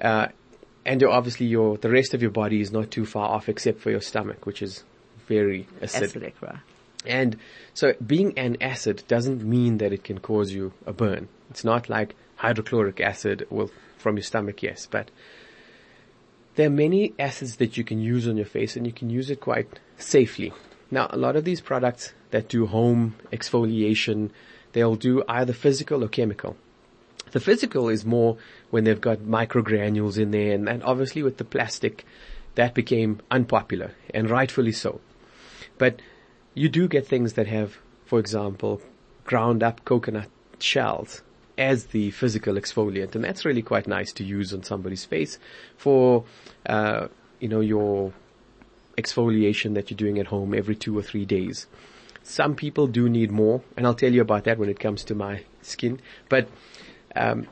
Uh, 0.00 0.28
and 0.84 1.02
obviously 1.02 1.46
your, 1.46 1.76
the 1.78 1.90
rest 1.90 2.14
of 2.14 2.22
your 2.22 2.30
body 2.30 2.60
is 2.60 2.70
not 2.70 2.90
too 2.90 3.04
far 3.04 3.28
off 3.28 3.48
except 3.48 3.80
for 3.80 3.90
your 3.90 4.00
stomach, 4.00 4.46
which 4.46 4.62
is 4.62 4.84
very 5.26 5.66
acidic. 5.82 6.12
Acidic, 6.12 6.32
right. 6.40 6.60
And 7.06 7.36
so 7.74 7.94
being 8.04 8.38
an 8.38 8.56
acid 8.60 9.04
doesn't 9.08 9.44
mean 9.44 9.78
that 9.78 9.92
it 9.92 10.04
can 10.04 10.18
cause 10.18 10.52
you 10.52 10.72
a 10.86 10.92
burn. 10.92 11.28
It's 11.50 11.64
not 11.64 11.88
like 11.88 12.14
hydrochloric 12.36 13.00
acid, 13.00 13.46
well, 13.50 13.70
from 13.96 14.16
your 14.16 14.24
stomach, 14.24 14.62
yes, 14.62 14.86
but 14.86 15.10
there 16.56 16.66
are 16.68 16.70
many 16.70 17.14
acids 17.18 17.56
that 17.56 17.76
you 17.76 17.84
can 17.84 18.00
use 18.00 18.26
on 18.26 18.36
your 18.36 18.46
face 18.46 18.76
and 18.76 18.86
you 18.86 18.92
can 18.92 19.10
use 19.10 19.30
it 19.30 19.40
quite 19.40 19.78
safely. 19.98 20.52
Now, 20.90 21.08
a 21.10 21.16
lot 21.16 21.36
of 21.36 21.44
these 21.44 21.60
products 21.60 22.12
that 22.30 22.48
do 22.48 22.66
home 22.66 23.16
exfoliation, 23.32 24.30
they'll 24.72 24.96
do 24.96 25.22
either 25.28 25.52
physical 25.52 26.04
or 26.04 26.08
chemical. 26.08 26.56
The 27.32 27.40
physical 27.40 27.88
is 27.88 28.04
more 28.04 28.38
when 28.70 28.84
they've 28.84 29.00
got 29.00 29.18
microgranules 29.18 30.18
in 30.18 30.30
there 30.30 30.52
and, 30.52 30.68
and 30.68 30.82
obviously 30.82 31.22
with 31.22 31.38
the 31.38 31.44
plastic, 31.44 32.04
that 32.54 32.74
became 32.74 33.20
unpopular 33.30 33.92
and 34.14 34.30
rightfully 34.30 34.72
so. 34.72 35.00
But 35.78 36.00
you 36.56 36.70
do 36.70 36.88
get 36.88 37.06
things 37.06 37.34
that 37.34 37.46
have, 37.46 37.76
for 38.06 38.18
example, 38.18 38.80
ground 39.24 39.62
up 39.62 39.84
coconut 39.84 40.28
shells 40.58 41.22
as 41.58 41.86
the 41.86 42.10
physical 42.10 42.54
exfoliant, 42.54 43.14
and 43.14 43.22
that's 43.22 43.44
really 43.44 43.62
quite 43.62 43.86
nice 43.86 44.12
to 44.14 44.24
use 44.24 44.52
on 44.52 44.62
somebody's 44.62 45.04
face 45.04 45.38
for, 45.76 46.24
uh, 46.66 47.08
you 47.40 47.48
know, 47.48 47.60
your 47.60 48.12
exfoliation 48.96 49.74
that 49.74 49.90
you're 49.90 49.96
doing 49.96 50.18
at 50.18 50.26
home 50.26 50.54
every 50.54 50.74
two 50.74 50.98
or 50.98 51.02
three 51.02 51.26
days. 51.26 51.66
Some 52.22 52.54
people 52.54 52.86
do 52.86 53.08
need 53.08 53.30
more, 53.30 53.62
and 53.76 53.86
I'll 53.86 53.94
tell 53.94 54.12
you 54.12 54.22
about 54.22 54.44
that 54.44 54.58
when 54.58 54.70
it 54.70 54.80
comes 54.80 55.04
to 55.04 55.14
my 55.14 55.44
skin. 55.60 56.00
But 56.30 56.48
um, 57.14 57.46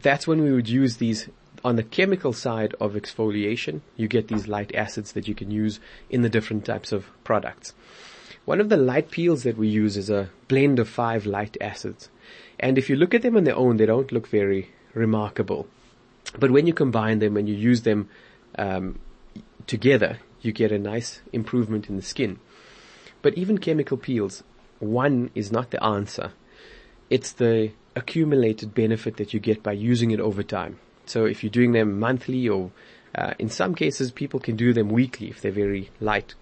that's 0.00 0.26
when 0.26 0.42
we 0.42 0.52
would 0.52 0.68
use 0.68 0.98
these 0.98 1.28
on 1.64 1.76
the 1.76 1.82
chemical 1.82 2.34
side 2.34 2.74
of 2.78 2.92
exfoliation. 2.92 3.80
You 3.96 4.06
get 4.06 4.28
these 4.28 4.46
light 4.46 4.74
acids 4.74 5.12
that 5.12 5.26
you 5.26 5.34
can 5.34 5.50
use 5.50 5.80
in 6.10 6.20
the 6.22 6.28
different 6.28 6.66
types 6.66 6.92
of 6.92 7.06
products. 7.24 7.74
One 8.48 8.62
of 8.62 8.70
the 8.70 8.78
light 8.78 9.10
peels 9.10 9.42
that 9.42 9.58
we 9.58 9.68
use 9.68 9.98
is 9.98 10.08
a 10.08 10.30
blend 10.48 10.78
of 10.78 10.88
five 10.88 11.26
light 11.26 11.58
acids. 11.60 12.08
And 12.58 12.78
if 12.78 12.88
you 12.88 12.96
look 12.96 13.12
at 13.12 13.20
them 13.20 13.36
on 13.36 13.44
their 13.44 13.54
own, 13.54 13.76
they 13.76 13.84
don't 13.84 14.10
look 14.10 14.26
very 14.26 14.70
remarkable. 14.94 15.68
But 16.38 16.50
when 16.50 16.66
you 16.66 16.72
combine 16.72 17.18
them 17.18 17.36
and 17.36 17.46
you 17.46 17.54
use 17.54 17.82
them 17.82 18.08
um, 18.56 19.00
together, 19.66 20.20
you 20.40 20.52
get 20.52 20.72
a 20.72 20.78
nice 20.78 21.20
improvement 21.30 21.90
in 21.90 21.96
the 21.96 22.02
skin. 22.02 22.38
But 23.20 23.34
even 23.34 23.58
chemical 23.58 23.98
peels, 23.98 24.42
one 24.78 25.30
is 25.34 25.52
not 25.52 25.70
the 25.70 25.84
answer. 25.84 26.32
It's 27.10 27.32
the 27.32 27.72
accumulated 27.94 28.72
benefit 28.72 29.18
that 29.18 29.34
you 29.34 29.40
get 29.40 29.62
by 29.62 29.72
using 29.72 30.10
it 30.10 30.20
over 30.20 30.42
time. 30.42 30.78
So 31.04 31.26
if 31.26 31.44
you're 31.44 31.50
doing 31.50 31.72
them 31.72 31.98
monthly 31.98 32.48
or 32.48 32.70
uh, 33.14 33.34
in 33.38 33.50
some 33.50 33.74
cases 33.74 34.10
people 34.10 34.40
can 34.40 34.56
do 34.56 34.72
them 34.72 34.88
weekly 34.88 35.28
if 35.28 35.42
they're 35.42 35.52
very 35.52 35.90
light. 36.00 36.34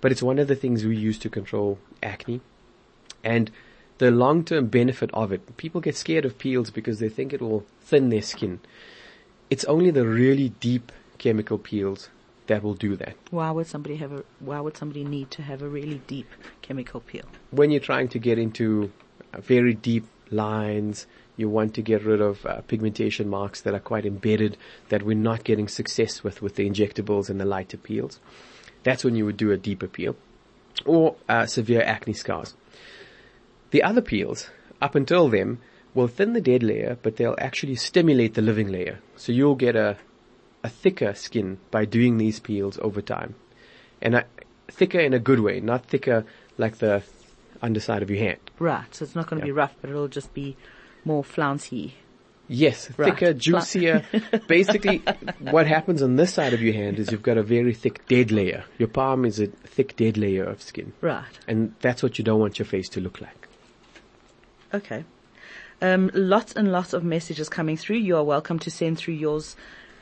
But 0.00 0.12
it's 0.12 0.22
one 0.22 0.38
of 0.38 0.48
the 0.48 0.56
things 0.56 0.84
we 0.84 0.96
use 0.96 1.18
to 1.18 1.28
control 1.28 1.78
acne. 2.02 2.40
And 3.22 3.50
the 3.98 4.10
long-term 4.10 4.68
benefit 4.68 5.10
of 5.12 5.30
it, 5.30 5.56
people 5.56 5.80
get 5.80 5.96
scared 5.96 6.24
of 6.24 6.38
peels 6.38 6.70
because 6.70 7.00
they 7.00 7.08
think 7.10 7.32
it 7.32 7.42
will 7.42 7.66
thin 7.82 8.08
their 8.08 8.22
skin. 8.22 8.60
It's 9.50 9.64
only 9.64 9.90
the 9.90 10.06
really 10.06 10.50
deep 10.60 10.90
chemical 11.18 11.58
peels 11.58 12.08
that 12.46 12.62
will 12.62 12.74
do 12.74 12.96
that. 12.96 13.14
Why 13.30 13.50
would 13.50 13.66
somebody 13.66 13.96
have 13.96 14.12
a, 14.12 14.24
why 14.40 14.60
would 14.60 14.76
somebody 14.76 15.04
need 15.04 15.30
to 15.32 15.42
have 15.42 15.62
a 15.62 15.68
really 15.68 16.00
deep 16.06 16.28
chemical 16.62 17.00
peel? 17.00 17.24
When 17.50 17.70
you're 17.70 17.80
trying 17.80 18.08
to 18.08 18.18
get 18.18 18.38
into 18.38 18.90
uh, 19.34 19.40
very 19.40 19.74
deep 19.74 20.06
lines, 20.30 21.06
you 21.36 21.48
want 21.48 21.74
to 21.74 21.82
get 21.82 22.02
rid 22.04 22.20
of 22.20 22.44
uh, 22.46 22.62
pigmentation 22.62 23.28
marks 23.28 23.60
that 23.62 23.74
are 23.74 23.80
quite 23.80 24.06
embedded 24.06 24.56
that 24.88 25.02
we're 25.02 25.16
not 25.16 25.44
getting 25.44 25.68
success 25.68 26.24
with 26.24 26.42
with 26.42 26.56
the 26.56 26.68
injectables 26.68 27.30
and 27.30 27.40
the 27.40 27.44
lighter 27.44 27.76
peels. 27.76 28.18
That's 28.82 29.04
when 29.04 29.14
you 29.14 29.24
would 29.26 29.36
do 29.36 29.50
a 29.50 29.56
deeper 29.56 29.86
peel 29.88 30.16
or 30.86 31.16
uh, 31.28 31.46
severe 31.46 31.82
acne 31.82 32.14
scars. 32.14 32.54
The 33.70 33.82
other 33.82 34.00
peels, 34.00 34.50
up 34.80 34.94
until 34.94 35.28
then, 35.28 35.58
will 35.94 36.08
thin 36.08 36.32
the 36.32 36.40
dead 36.40 36.62
layer, 36.62 36.96
but 37.02 37.16
they'll 37.16 37.36
actually 37.38 37.74
stimulate 37.76 38.34
the 38.34 38.42
living 38.42 38.68
layer. 38.68 39.00
So 39.16 39.32
you'll 39.32 39.54
get 39.56 39.76
a, 39.76 39.96
a 40.64 40.68
thicker 40.68 41.14
skin 41.14 41.58
by 41.70 41.84
doing 41.84 42.16
these 42.18 42.40
peels 42.40 42.78
over 42.80 43.02
time. 43.02 43.34
And 44.00 44.14
a, 44.14 44.24
thicker 44.68 45.00
in 45.00 45.12
a 45.12 45.18
good 45.18 45.40
way, 45.40 45.60
not 45.60 45.86
thicker 45.86 46.24
like 46.56 46.78
the 46.78 47.02
underside 47.60 48.02
of 48.02 48.10
your 48.10 48.20
hand. 48.20 48.38
Right. 48.58 48.92
So 48.94 49.04
it's 49.04 49.14
not 49.14 49.26
going 49.28 49.40
to 49.40 49.46
Yeah. 49.46 49.52
be 49.52 49.52
rough, 49.52 49.74
but 49.80 49.90
it'll 49.90 50.08
just 50.08 50.32
be 50.32 50.56
more 51.04 51.22
flouncy. 51.22 51.94
Yes, 52.52 52.90
Right. 52.96 53.14
thicker, 53.14 53.32
juicier. 53.32 54.04
Basically, 54.48 54.98
what 55.38 55.68
happens 55.68 56.02
on 56.02 56.16
this 56.16 56.34
side 56.34 56.52
of 56.52 56.60
your 56.60 56.74
hand 56.74 56.98
is 56.98 57.12
you've 57.12 57.22
got 57.22 57.38
a 57.38 57.44
very 57.44 57.72
thick 57.72 58.04
dead 58.08 58.32
layer. 58.32 58.64
Your 58.76 58.88
palm 58.88 59.24
is 59.24 59.38
a 59.38 59.46
thick 59.46 59.94
dead 59.94 60.18
layer 60.18 60.42
of 60.42 60.60
skin. 60.60 60.92
Right. 61.00 61.22
And 61.46 61.74
that's 61.80 62.02
what 62.02 62.18
you 62.18 62.24
don't 62.24 62.40
want 62.40 62.58
your 62.58 62.66
face 62.66 62.88
to 62.90 63.00
look 63.00 63.20
like. 63.20 63.46
Okay. 64.74 65.04
Um, 65.80 66.10
lots 66.12 66.52
and 66.54 66.72
lots 66.72 66.92
of 66.92 67.04
messages 67.04 67.48
coming 67.48 67.76
through. 67.76 67.98
You 67.98 68.16
are 68.16 68.24
welcome 68.24 68.58
to 68.60 68.70
send 68.70 68.98
through 68.98 69.14
yours, 69.14 69.54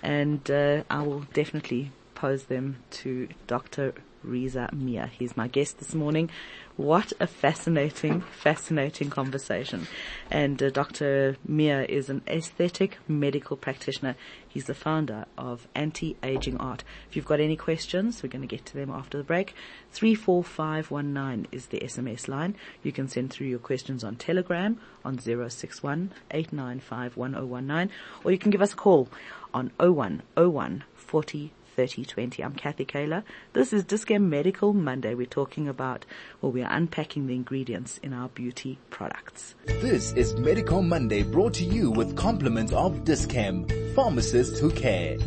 and 0.03 0.51
uh, 0.51 0.85
I 0.89 1.03
will 1.03 1.27
definitely 1.35 1.93
pose 2.15 2.45
them 2.45 2.79
to 2.93 3.29
Dr. 3.47 3.93
Reza 4.23 4.69
Mia. 4.73 5.07
He's 5.07 5.37
my 5.37 5.49
guest 5.49 5.79
this 5.79 5.95
morning. 5.95 6.31
What 6.77 7.13
a 7.19 7.27
fascinating, 7.27 8.21
fascinating 8.21 9.11
conversation. 9.11 9.89
And 10.31 10.63
uh, 10.63 10.71
Dr. 10.71 11.37
Mia 11.47 11.85
is 11.85 12.09
an 12.09 12.23
aesthetic 12.29 12.99
medical 13.09 13.57
practitioner. 13.57 14.15
He's 14.47 14.67
the 14.67 14.75
founder 14.75 15.27
of 15.37 15.67
Anti-Aging 15.75 16.57
Art. 16.59 16.85
If 17.09 17.17
you've 17.17 17.25
got 17.27 17.41
any 17.41 17.57
questions, 17.57 18.23
we're 18.23 18.29
going 18.29 18.47
to 18.47 18.49
get 18.49 18.65
to 18.67 18.75
them 18.75 18.91
after 18.91 19.19
the 19.19 19.25
break. 19.25 19.55
34519 19.93 21.49
is 21.51 21.67
the 21.67 21.81
SMS 21.81 22.29
line. 22.29 22.55
You 22.83 22.93
can 22.93 23.09
send 23.09 23.31
through 23.31 23.49
your 23.49 23.59
questions 23.59 24.05
on 24.05 24.17
Telegram 24.17 24.79
on 25.05 25.19
061 25.19 26.13
895 26.31 27.17
1019 27.17 27.91
or 28.25 28.31
you 28.31 28.39
can 28.39 28.51
give 28.51 28.63
us 28.63 28.73
a 28.73 28.77
call 28.77 29.09
on 29.55 29.71
0101 29.79 30.85
40 30.95 31.53
3020. 31.79 32.43
I'm 32.43 32.55
Kathy 32.55 32.85
Kaler. 32.85 33.23
This 33.53 33.73
is 33.73 33.85
Dis-Chem 33.85 34.29
Medical 34.29 34.73
Monday. 34.73 35.15
We're 35.15 35.27
talking 35.27 35.69
about, 35.69 36.05
well, 36.43 36.51
we're 36.51 36.67
unpacking 36.69 37.29
the 37.29 37.37
ingredients 37.37 38.01
in 38.03 38.13
our 38.13 38.29
beauty 38.31 38.81
products. 38.91 39.55
This 39.67 40.13
is 40.15 40.35
Medical 40.35 40.83
Monday 40.83 41.23
brought 41.23 41.55
to 41.55 41.65
you 41.65 41.93
with 41.93 42.17
compliments 42.17 42.73
of 42.73 43.05
Dis-Chem, 43.05 43.69
pharmacists 43.95 44.59
who 44.59 44.73
care. 44.73 45.19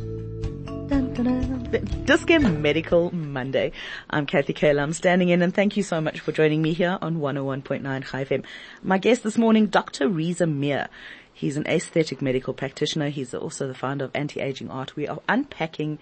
Dis-Chem 2.03 2.61
Medical 2.61 3.15
Monday. 3.15 3.71
I'm 4.09 4.25
Kathy 4.25 4.51
Kaler. 4.51 4.83
I'm 4.83 4.91
standing 4.91 5.29
in 5.29 5.41
and 5.41 5.55
thank 5.55 5.77
you 5.77 5.83
so 5.83 6.01
much 6.01 6.19
for 6.19 6.33
joining 6.33 6.61
me 6.61 6.73
here 6.73 6.97
on 7.01 7.19
101.9 7.19 7.81
Chai 8.03 8.25
FM. 8.25 8.43
My 8.83 8.97
guest 8.97 9.23
this 9.23 9.37
morning, 9.37 9.67
Dr. 9.67 10.09
Reza 10.09 10.47
Mia. 10.47 10.89
He's 11.33 11.55
an 11.55 11.65
aesthetic 11.65 12.21
medical 12.21 12.53
practitioner. 12.53 13.07
He's 13.07 13.33
also 13.33 13.69
the 13.69 13.73
founder 13.73 14.03
of 14.03 14.11
Anti-Aging 14.13 14.69
Art. 14.69 14.97
We 14.97 15.07
are 15.07 15.21
unpacking 15.29 15.97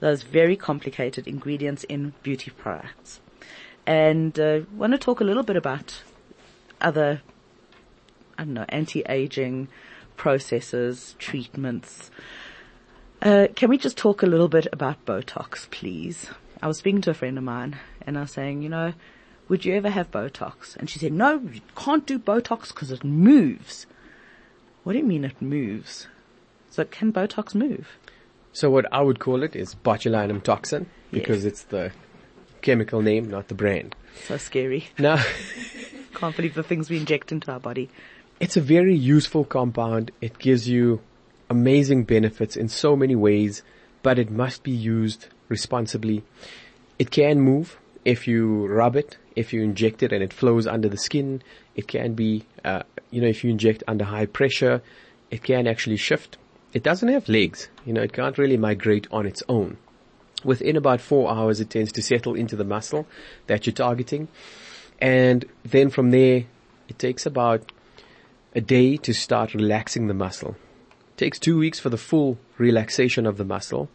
those 0.00 0.22
very 0.22 0.56
complicated 0.56 1.28
ingredients 1.28 1.84
in 1.84 2.12
beauty 2.22 2.50
products. 2.50 3.20
And 3.86 4.38
uh, 4.38 4.60
want 4.74 4.92
to 4.92 4.98
talk 4.98 5.20
a 5.20 5.24
little 5.24 5.42
bit 5.42 5.56
about 5.56 6.02
other, 6.80 7.22
I 8.36 8.44
don't 8.44 8.54
know, 8.54 8.66
anti-aging 8.68 9.68
processes, 10.16 11.14
treatments. 11.18 12.10
Uh, 13.22 13.48
can 13.54 13.68
we 13.68 13.78
just 13.78 13.96
talk 13.96 14.22
a 14.22 14.26
little 14.26 14.48
bit 14.48 14.66
about 14.72 15.04
Botox, 15.04 15.70
please? 15.70 16.30
I 16.62 16.66
was 16.66 16.78
speaking 16.78 17.02
to 17.02 17.10
a 17.10 17.14
friend 17.14 17.38
of 17.38 17.44
mine 17.44 17.78
and 18.02 18.16
I 18.16 18.22
was 18.22 18.32
saying, 18.32 18.62
you 18.62 18.68
know, 18.68 18.94
would 19.48 19.64
you 19.64 19.74
ever 19.74 19.90
have 19.90 20.10
Botox? 20.10 20.76
And 20.76 20.88
she 20.88 20.98
said, 20.98 21.12
no, 21.12 21.38
you 21.38 21.60
can't 21.74 22.06
do 22.06 22.18
Botox 22.18 22.68
because 22.68 22.90
it 22.90 23.02
moves. 23.02 23.86
What 24.84 24.92
do 24.92 24.98
you 24.98 25.04
mean 25.04 25.24
it 25.24 25.42
moves? 25.42 26.06
So 26.70 26.84
can 26.84 27.12
Botox 27.12 27.54
move? 27.54 27.88
So 28.52 28.70
what 28.70 28.86
I 28.92 29.00
would 29.02 29.18
call 29.20 29.42
it 29.42 29.54
is 29.56 29.74
botulinum 29.74 30.42
toxin 30.42 30.86
because 31.12 31.44
Yes. 31.44 31.52
it's 31.52 31.62
the 31.64 31.92
chemical 32.62 33.00
name, 33.02 33.30
not 33.30 33.48
the 33.48 33.54
brand. 33.54 33.94
So 34.26 34.36
scary. 34.36 34.86
Now, 34.98 35.22
Can't 36.14 36.36
believe 36.36 36.54
the 36.54 36.62
things 36.62 36.90
we 36.90 36.96
inject 36.98 37.32
into 37.32 37.50
our 37.52 37.60
body. 37.60 37.88
it's 38.40 38.56
a 38.56 38.60
very 38.60 38.94
useful 38.96 39.44
compound. 39.44 40.10
It 40.20 40.38
gives 40.38 40.68
you 40.68 41.00
amazing 41.48 42.04
benefits 42.04 42.56
in 42.56 42.68
so 42.68 42.96
many 42.96 43.14
ways, 43.16 43.62
but 44.02 44.18
it 44.18 44.30
must 44.30 44.62
be 44.62 44.70
used 44.72 45.26
responsibly. 45.48 46.22
It 46.98 47.10
can 47.10 47.40
move. 47.40 47.78
if 48.04 48.26
you 48.26 48.66
rub 48.66 48.96
it, 48.96 49.18
if 49.36 49.52
you 49.52 49.62
inject 49.62 50.02
it 50.02 50.10
and 50.10 50.22
it 50.22 50.32
flows 50.32 50.66
under 50.66 50.88
the 50.88 50.96
skin, 50.96 51.42
it 51.76 51.86
can 51.86 52.14
be, 52.14 52.44
uh, 52.64 52.82
you 53.10 53.20
know, 53.20 53.28
if 53.28 53.44
you 53.44 53.50
inject 53.50 53.82
under 53.86 54.04
high 54.04 54.24
pressure, 54.26 54.80
it 55.30 55.42
can 55.42 55.66
actually 55.66 55.96
shift. 55.98 56.38
It 56.72 56.82
doesn't 56.82 57.08
have 57.08 57.28
legs, 57.28 57.68
you 57.84 57.92
know, 57.92 58.02
it 58.02 58.12
can't 58.12 58.38
really 58.38 58.56
migrate 58.56 59.08
on 59.10 59.26
its 59.26 59.42
own. 59.48 59.76
Within 60.44 60.76
about 60.76 61.00
four 61.00 61.30
hours, 61.30 61.60
it 61.60 61.70
tends 61.70 61.92
to 61.92 62.02
settle 62.02 62.34
into 62.34 62.56
the 62.56 62.64
muscle 62.64 63.06
that 63.46 63.66
you're 63.66 63.74
targeting. 63.74 64.28
And 65.00 65.44
then 65.64 65.90
from 65.90 66.10
there, 66.10 66.44
it 66.88 66.98
takes 66.98 67.26
about 67.26 67.72
a 68.54 68.60
day 68.60 68.96
to 68.98 69.12
start 69.12 69.54
relaxing 69.54 70.06
the 70.06 70.14
muscle. 70.14 70.56
It 71.12 71.16
takes 71.16 71.38
two 71.38 71.58
weeks 71.58 71.80
for 71.80 71.90
the 71.90 71.98
full 71.98 72.38
relaxation 72.56 73.26
of 73.26 73.36
the 73.36 73.44
muscle. 73.44 73.88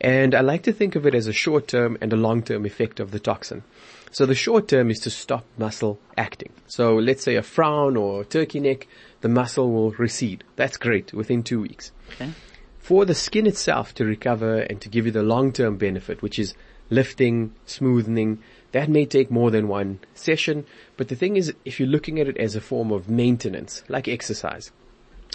And 0.00 0.34
I 0.34 0.40
like 0.40 0.62
to 0.64 0.72
think 0.72 0.96
of 0.96 1.06
it 1.06 1.14
as 1.14 1.26
a 1.26 1.32
short 1.32 1.68
term 1.68 1.96
and 2.00 2.12
a 2.12 2.16
long 2.16 2.42
term 2.42 2.66
effect 2.66 3.00
of 3.00 3.10
the 3.10 3.20
toxin. 3.20 3.62
So 4.10 4.26
the 4.26 4.34
short 4.34 4.68
term 4.68 4.90
is 4.90 5.00
to 5.00 5.10
stop 5.10 5.44
muscle 5.58 5.98
acting. 6.16 6.52
So 6.66 6.96
let's 6.96 7.24
say 7.24 7.36
a 7.36 7.42
frown 7.42 7.96
or 7.96 8.22
a 8.22 8.24
turkey 8.24 8.60
neck, 8.60 8.86
the 9.24 9.28
muscle 9.30 9.72
will 9.72 9.92
recede. 9.92 10.44
That's 10.56 10.76
great 10.76 11.14
within 11.14 11.42
two 11.42 11.62
weeks. 11.62 11.92
Okay. 12.12 12.30
For 12.78 13.06
the 13.06 13.14
skin 13.14 13.46
itself 13.46 13.94
to 13.94 14.04
recover 14.04 14.58
and 14.58 14.78
to 14.82 14.90
give 14.90 15.06
you 15.06 15.12
the 15.12 15.22
long 15.22 15.50
term 15.50 15.78
benefit, 15.78 16.20
which 16.20 16.38
is 16.38 16.52
lifting, 16.90 17.54
smoothing, 17.64 18.42
that 18.72 18.90
may 18.90 19.06
take 19.06 19.30
more 19.30 19.50
than 19.50 19.66
one 19.66 20.00
session. 20.12 20.66
But 20.98 21.08
the 21.08 21.16
thing 21.16 21.36
is, 21.36 21.54
if 21.64 21.80
you're 21.80 21.88
looking 21.88 22.20
at 22.20 22.28
it 22.28 22.36
as 22.36 22.54
a 22.54 22.60
form 22.60 22.92
of 22.92 23.08
maintenance, 23.08 23.82
like 23.88 24.08
exercise, 24.08 24.70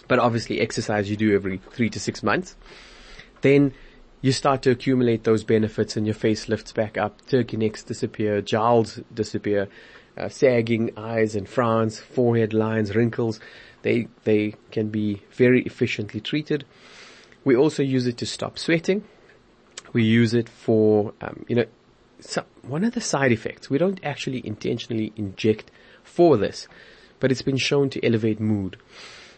but 0.07 0.19
obviously 0.19 0.61
exercise 0.61 1.09
you 1.09 1.17
do 1.17 1.33
every 1.33 1.57
three 1.71 1.89
to 1.89 1.99
six 1.99 2.21
months, 2.21 2.55
then 3.41 3.73
you 4.21 4.31
start 4.31 4.61
to 4.61 4.69
accumulate 4.69 5.23
those 5.23 5.43
benefits 5.43 5.97
and 5.97 6.05
your 6.05 6.13
face 6.13 6.47
lifts 6.47 6.73
back 6.73 6.95
up, 6.95 7.25
turkey 7.25 7.57
necks 7.57 7.81
disappear, 7.81 8.39
jowls 8.39 8.99
disappear, 9.11 9.67
uh, 10.15 10.29
sagging 10.29 10.91
eyes 10.97 11.35
and 11.35 11.47
frowns, 11.47 11.97
forehead 11.97 12.53
lines, 12.53 12.95
wrinkles, 12.95 13.39
they, 13.81 14.07
they 14.23 14.55
can 14.71 14.89
be 14.89 15.21
very 15.31 15.63
efficiently 15.63 16.19
treated. 16.19 16.65
We 17.43 17.55
also 17.55 17.83
use 17.83 18.05
it 18.07 18.17
to 18.17 18.25
stop 18.25 18.59
sweating. 18.59 19.03
We 19.93 20.03
use 20.03 20.33
it 20.33 20.49
for, 20.49 21.13
um, 21.21 21.45
you 21.47 21.55
know, 21.55 21.65
one 22.63 22.83
of 22.83 22.93
the 22.93 23.01
side 23.01 23.31
effects, 23.31 23.69
we 23.69 23.77
don't 23.77 23.99
actually 24.03 24.45
intentionally 24.45 25.13
inject 25.15 25.71
for 26.03 26.37
this, 26.37 26.67
but 27.19 27.31
it's 27.31 27.41
been 27.41 27.57
shown 27.57 27.89
to 27.91 28.05
elevate 28.05 28.39
mood. 28.39 28.77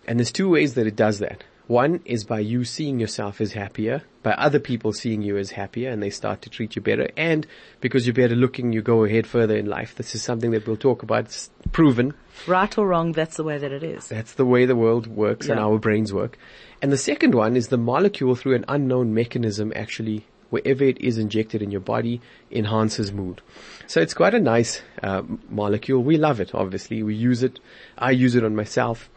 And 0.07 0.19
there's 0.19 0.31
two 0.31 0.49
ways 0.49 0.73
that 0.73 0.87
it 0.87 0.95
does 0.95 1.19
that. 1.19 1.43
One 1.72 2.01
is 2.03 2.26
by 2.26 2.41
you 2.41 2.65
seeing 2.65 2.99
yourself 2.99 3.39
as 3.39 3.53
happier, 3.53 4.03
by 4.24 4.34
other 4.34 4.59
people 4.59 4.91
seeing 4.91 5.22
you 5.22 5.38
as 5.38 5.51
happier 5.51 5.89
and 5.89 6.03
they 6.03 6.09
start 6.09 6.41
to 6.41 6.49
treat 6.49 6.76
you 6.76 6.82
better. 6.82 7.07
And 7.15 7.47
because 7.80 8.05
you're 8.05 8.13
better 8.13 8.36
looking, 8.36 8.74
you 8.74 8.82
go 8.82 9.05
ahead 9.05 9.26
further 9.26 9.55
in 9.55 9.67
life. 9.67 9.95
This 9.95 10.13
is 10.13 10.22
something 10.22 10.51
that 10.51 10.67
we'll 10.67 10.76
talk 10.76 11.01
about. 11.01 11.28
It's 11.28 11.49
proven. 11.72 12.13
Right 12.45 12.78
or 12.78 12.86
wrong, 12.88 13.13
that's 13.13 13.38
the 13.38 13.45
way 13.45 13.57
that 13.57 13.72
it 13.72 13.84
is. 13.84 14.09
That's 14.09 14.34
the 14.34 14.45
way 14.45 14.65
the 14.65 14.76
world 14.76 15.07
works 15.07 15.47
and 15.47 15.61
our 15.61 15.78
brains 15.80 16.11
work. 16.11 16.38
And 16.82 16.91
the 16.91 16.97
second 16.97 17.36
one 17.36 17.55
is 17.55 17.69
the 17.69 17.78
molecule 17.78 18.36
through 18.36 18.55
an 18.55 18.65
unknown 18.67 19.13
mechanism 19.13 19.72
actually, 19.74 20.26
wherever 20.49 20.84
it 20.84 20.99
is 20.99 21.17
injected 21.17 21.61
in 21.61 21.72
your 21.72 21.80
body, 21.80 22.19
enhances 22.51 23.13
mood. 23.13 23.41
So 23.88 24.01
it's 24.01 24.13
quite 24.13 24.34
a 24.34 24.41
nice 24.41 24.82
uh, 25.01 25.22
molecule. 25.49 26.03
We 26.03 26.17
love 26.17 26.41
it, 26.41 26.53
obviously. 26.53 27.01
We 27.01 27.15
use 27.15 27.43
it. 27.43 27.61
I 27.97 28.11
use 28.11 28.36
it 28.36 28.43
on 28.43 28.57
myself. 28.57 29.09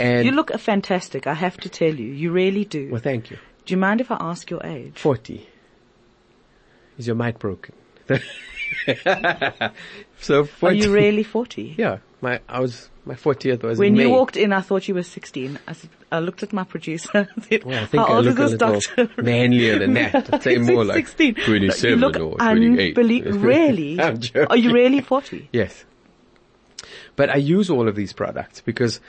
And 0.00 0.24
You 0.24 0.32
look 0.32 0.52
fantastic, 0.58 1.26
I 1.26 1.34
have 1.34 1.56
to 1.58 1.68
tell 1.68 1.94
you. 1.94 2.06
You 2.12 2.30
really 2.30 2.64
do. 2.64 2.90
well, 2.90 3.00
thank 3.00 3.30
you. 3.30 3.38
Do 3.66 3.74
you 3.74 3.78
mind 3.78 4.00
if 4.00 4.10
I 4.10 4.16
ask 4.20 4.50
your 4.50 4.64
age? 4.64 4.98
40. 4.98 5.46
Is 6.98 7.06
your 7.06 7.16
mic 7.16 7.38
broken? 7.38 7.74
so 10.20 10.44
40. 10.44 10.66
Are 10.66 10.72
you 10.72 10.92
really 10.92 11.22
40? 11.22 11.74
Yeah, 11.78 11.98
my, 12.20 12.40
I 12.48 12.60
was, 12.60 12.88
my 13.04 13.14
40th 13.14 13.62
was 13.62 13.78
When 13.78 13.88
in 13.88 13.94
May. 13.98 14.02
you 14.04 14.10
walked 14.10 14.36
in, 14.36 14.52
I 14.52 14.60
thought 14.60 14.88
you 14.88 14.94
were 14.94 15.02
16. 15.02 15.58
I, 15.66 15.72
said, 15.72 15.90
I 16.10 16.18
looked 16.20 16.42
at 16.42 16.52
my 16.52 16.64
producer. 16.64 17.28
said, 17.48 17.64
Well, 17.64 17.82
I 17.82 17.86
think 17.86 18.06
How 18.06 18.12
I 18.12 18.16
old 18.16 18.24
look 18.26 18.38
is 18.38 18.52
a 18.52 18.56
this 18.56 18.60
little 18.60 19.04
doctor? 19.06 19.22
manlier 19.22 19.78
than 19.78 19.94
that. 19.94 20.32
I'd 20.34 20.42
say 20.42 20.56
more 20.58 20.82
it 20.82 20.86
like 20.86 21.06
16? 21.08 21.34
27 21.34 21.90
you 21.90 21.96
look 22.06 22.16
or 22.18 22.36
28. 22.38 22.96
unbelie- 22.96 23.42
really? 23.42 24.00
Are 24.46 24.56
you 24.56 24.72
really 24.72 25.00
40? 25.00 25.48
Yes. 25.52 25.84
But 27.16 27.30
I 27.30 27.36
use 27.36 27.68
all 27.70 27.88
of 27.88 27.96
these 27.96 28.12
products 28.12 28.60
because 28.60 29.00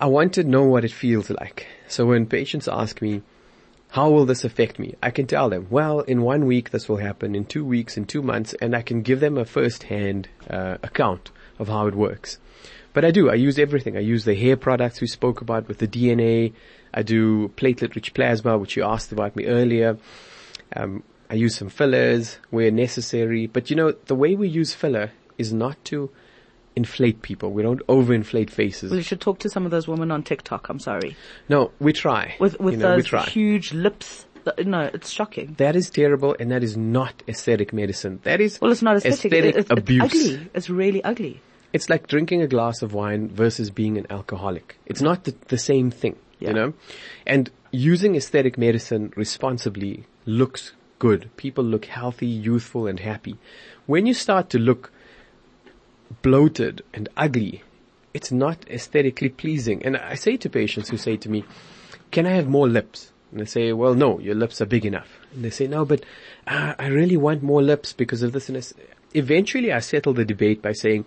I 0.00 0.06
want 0.06 0.32
to 0.34 0.44
know 0.44 0.64
what 0.64 0.86
it 0.86 0.92
feels 0.92 1.28
like. 1.28 1.66
So 1.86 2.06
when 2.06 2.24
patients 2.24 2.66
ask 2.66 3.02
me, 3.02 3.20
how 3.90 4.08
will 4.08 4.24
this 4.24 4.44
affect 4.44 4.78
me? 4.78 4.94
I 5.02 5.10
can 5.10 5.26
tell 5.26 5.50
them, 5.50 5.66
well, 5.68 6.00
in 6.00 6.22
one 6.22 6.46
week 6.46 6.70
this 6.70 6.88
will 6.88 6.96
happen, 6.96 7.34
in 7.34 7.44
two 7.44 7.66
weeks, 7.66 7.98
in 7.98 8.06
two 8.06 8.22
months, 8.22 8.54
and 8.62 8.74
I 8.74 8.80
can 8.80 9.02
give 9.02 9.20
them 9.20 9.36
a 9.36 9.44
first-hand 9.44 10.30
uh, 10.48 10.78
account 10.82 11.30
of 11.58 11.68
how 11.68 11.86
it 11.86 11.94
works. 11.94 12.38
But 12.94 13.04
I 13.04 13.10
do, 13.10 13.28
I 13.28 13.34
use 13.34 13.58
everything. 13.58 13.98
I 13.98 14.00
use 14.00 14.24
the 14.24 14.34
hair 14.34 14.56
products 14.56 15.02
we 15.02 15.06
spoke 15.06 15.42
about 15.42 15.68
with 15.68 15.78
the 15.78 15.86
DNA. 15.86 16.54
I 16.94 17.02
do 17.02 17.48
platelet-rich 17.48 18.14
plasma, 18.14 18.56
which 18.56 18.78
you 18.78 18.84
asked 18.84 19.12
about 19.12 19.36
me 19.36 19.44
earlier. 19.44 19.98
Um, 20.74 21.02
I 21.28 21.34
use 21.34 21.56
some 21.56 21.68
fillers 21.68 22.38
where 22.48 22.70
necessary. 22.70 23.48
But 23.48 23.68
you 23.68 23.76
know, 23.76 23.92
the 23.92 24.14
way 24.14 24.34
we 24.34 24.48
use 24.48 24.72
filler 24.72 25.12
is 25.36 25.52
not 25.52 25.84
to 25.86 26.10
inflate 26.76 27.22
people. 27.22 27.52
We 27.52 27.62
don't 27.62 27.84
overinflate 27.86 28.50
faces. 28.50 28.90
We 28.92 29.02
should 29.02 29.20
talk 29.20 29.38
to 29.40 29.48
some 29.50 29.64
of 29.64 29.70
those 29.70 29.88
women 29.88 30.10
on 30.10 30.22
TikTok. 30.22 30.68
I'm 30.68 30.78
sorry. 30.78 31.16
No, 31.48 31.72
we 31.80 31.92
try. 31.92 32.34
With, 32.38 32.58
with 32.60 32.74
you 32.74 32.80
know, 32.80 33.00
those 33.00 33.28
huge 33.28 33.72
lips. 33.72 34.26
No, 34.64 34.90
it's 34.94 35.10
shocking. 35.10 35.54
That 35.58 35.76
is 35.76 35.90
terrible 35.90 36.34
and 36.40 36.50
that 36.50 36.62
is 36.62 36.76
not 36.76 37.22
aesthetic 37.28 37.72
medicine. 37.72 38.20
That 38.22 38.40
is 38.40 38.58
Well, 38.60 38.72
it's 38.72 38.80
not 38.82 38.96
aesthetic. 38.96 39.26
aesthetic 39.32 39.54
it's, 39.56 39.70
it's 39.70 39.70
abuse. 39.70 40.02
ugly. 40.02 40.50
It's 40.54 40.70
really 40.70 41.04
ugly. 41.04 41.42
It's 41.72 41.90
like 41.90 42.06
drinking 42.06 42.40
a 42.42 42.46
glass 42.48 42.80
of 42.82 42.94
wine 42.94 43.28
versus 43.28 43.70
being 43.70 43.98
an 43.98 44.06
alcoholic. 44.10 44.78
It's 44.86 45.02
not 45.02 45.24
the, 45.24 45.34
the 45.48 45.58
same 45.58 45.90
thing, 45.90 46.16
Yeah. 46.38 46.48
you 46.48 46.54
know? 46.54 46.72
And 47.26 47.50
using 47.70 48.16
aesthetic 48.16 48.56
medicine 48.56 49.12
responsibly 49.14 50.04
looks 50.24 50.72
good. 50.98 51.30
People 51.36 51.62
look 51.64 51.84
healthy, 51.84 52.26
youthful 52.26 52.86
and 52.86 52.98
happy. 52.98 53.36
When 53.86 54.06
you 54.06 54.14
start 54.14 54.50
to 54.50 54.58
look 54.58 54.90
bloated 56.22 56.82
and 56.92 57.08
ugly, 57.16 57.62
it's 58.12 58.32
not 58.32 58.68
aesthetically 58.68 59.28
pleasing. 59.28 59.84
And 59.84 59.96
I 59.96 60.14
say 60.14 60.36
to 60.38 60.50
patients 60.50 60.88
who 60.88 60.96
say 60.96 61.16
to 61.18 61.28
me, 61.28 61.44
can 62.10 62.26
I 62.26 62.30
have 62.30 62.48
more 62.48 62.68
lips? 62.68 63.12
And 63.32 63.40
I 63.40 63.44
say, 63.44 63.72
well, 63.72 63.94
no, 63.94 64.18
your 64.18 64.34
lips 64.34 64.60
are 64.60 64.66
big 64.66 64.84
enough. 64.84 65.08
And 65.32 65.44
they 65.44 65.50
say, 65.50 65.68
no, 65.68 65.84
but 65.84 66.04
uh, 66.46 66.74
I 66.78 66.88
really 66.88 67.16
want 67.16 67.42
more 67.42 67.62
lips 67.62 67.92
because 67.92 68.22
of 68.22 68.32
this 68.32 68.48
and. 68.48 68.72
Eventually 69.12 69.72
I 69.72 69.80
settle 69.80 70.12
the 70.12 70.24
debate 70.24 70.62
by 70.62 70.72
saying, 70.72 71.04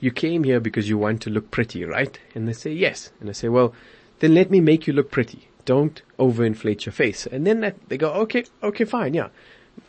you 0.00 0.10
came 0.10 0.44
here 0.44 0.60
because 0.60 0.88
you 0.88 0.98
want 0.98 1.22
to 1.22 1.30
look 1.30 1.50
pretty, 1.50 1.84
right? 1.84 2.18
And 2.34 2.48
they 2.48 2.52
say, 2.52 2.72
yes. 2.72 3.10
And 3.20 3.28
I 3.28 3.32
say, 3.32 3.48
well, 3.48 3.74
then 4.18 4.34
let 4.34 4.50
me 4.50 4.60
make 4.60 4.86
you 4.86 4.92
look 4.92 5.10
pretty. 5.10 5.48
Don't 5.64 6.02
overinflate 6.18 6.86
your 6.86 6.92
face. 6.92 7.26
And 7.26 7.46
then 7.46 7.60
that, 7.60 7.76
they 7.88 7.96
go, 7.98 8.10
okay, 8.12 8.44
okay, 8.62 8.84
fine, 8.84 9.14
yeah. 9.14 9.28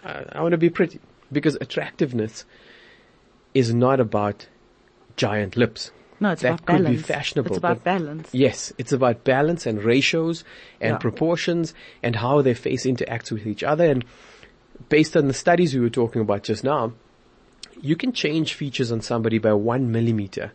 I, 0.03 0.25
I 0.33 0.41
want 0.41 0.51
to 0.51 0.57
be 0.57 0.69
pretty. 0.69 0.99
Because 1.31 1.55
attractiveness 1.55 2.45
is 3.53 3.73
not 3.73 3.99
about 3.99 4.47
giant 5.17 5.55
lips. 5.55 5.91
No, 6.19 6.31
it's 6.31 6.41
That 6.41 6.47
about 6.49 6.65
could 6.65 6.77
be 6.77 6.83
balance. 6.83 7.01
fashionable, 7.05 7.49
It's 7.51 7.57
about 7.57 7.83
balance. 7.83 8.29
Yes, 8.33 8.71
it's 8.77 8.91
about 8.93 9.23
balance 9.23 9.65
and 9.65 9.83
ratios 9.83 10.43
and 10.79 10.93
Yeah. 10.93 10.97
proportions 10.97 11.73
and 12.01 12.15
how 12.15 12.41
their 12.41 12.55
face 12.55 12.85
interacts 12.85 13.31
with 13.31 13.45
each 13.45 13.63
other. 13.63 13.85
And 13.89 14.05
based 14.89 15.17
on 15.17 15.27
the 15.27 15.33
studies 15.33 15.73
we 15.73 15.81
were 15.81 15.89
talking 15.89 16.21
about 16.21 16.43
just 16.43 16.63
now, 16.63 16.93
you 17.81 17.95
can 17.95 18.13
change 18.13 18.53
features 18.53 18.91
on 18.91 19.01
somebody 19.01 19.37
by 19.37 19.53
one 19.53 19.91
millimeter 19.91 20.51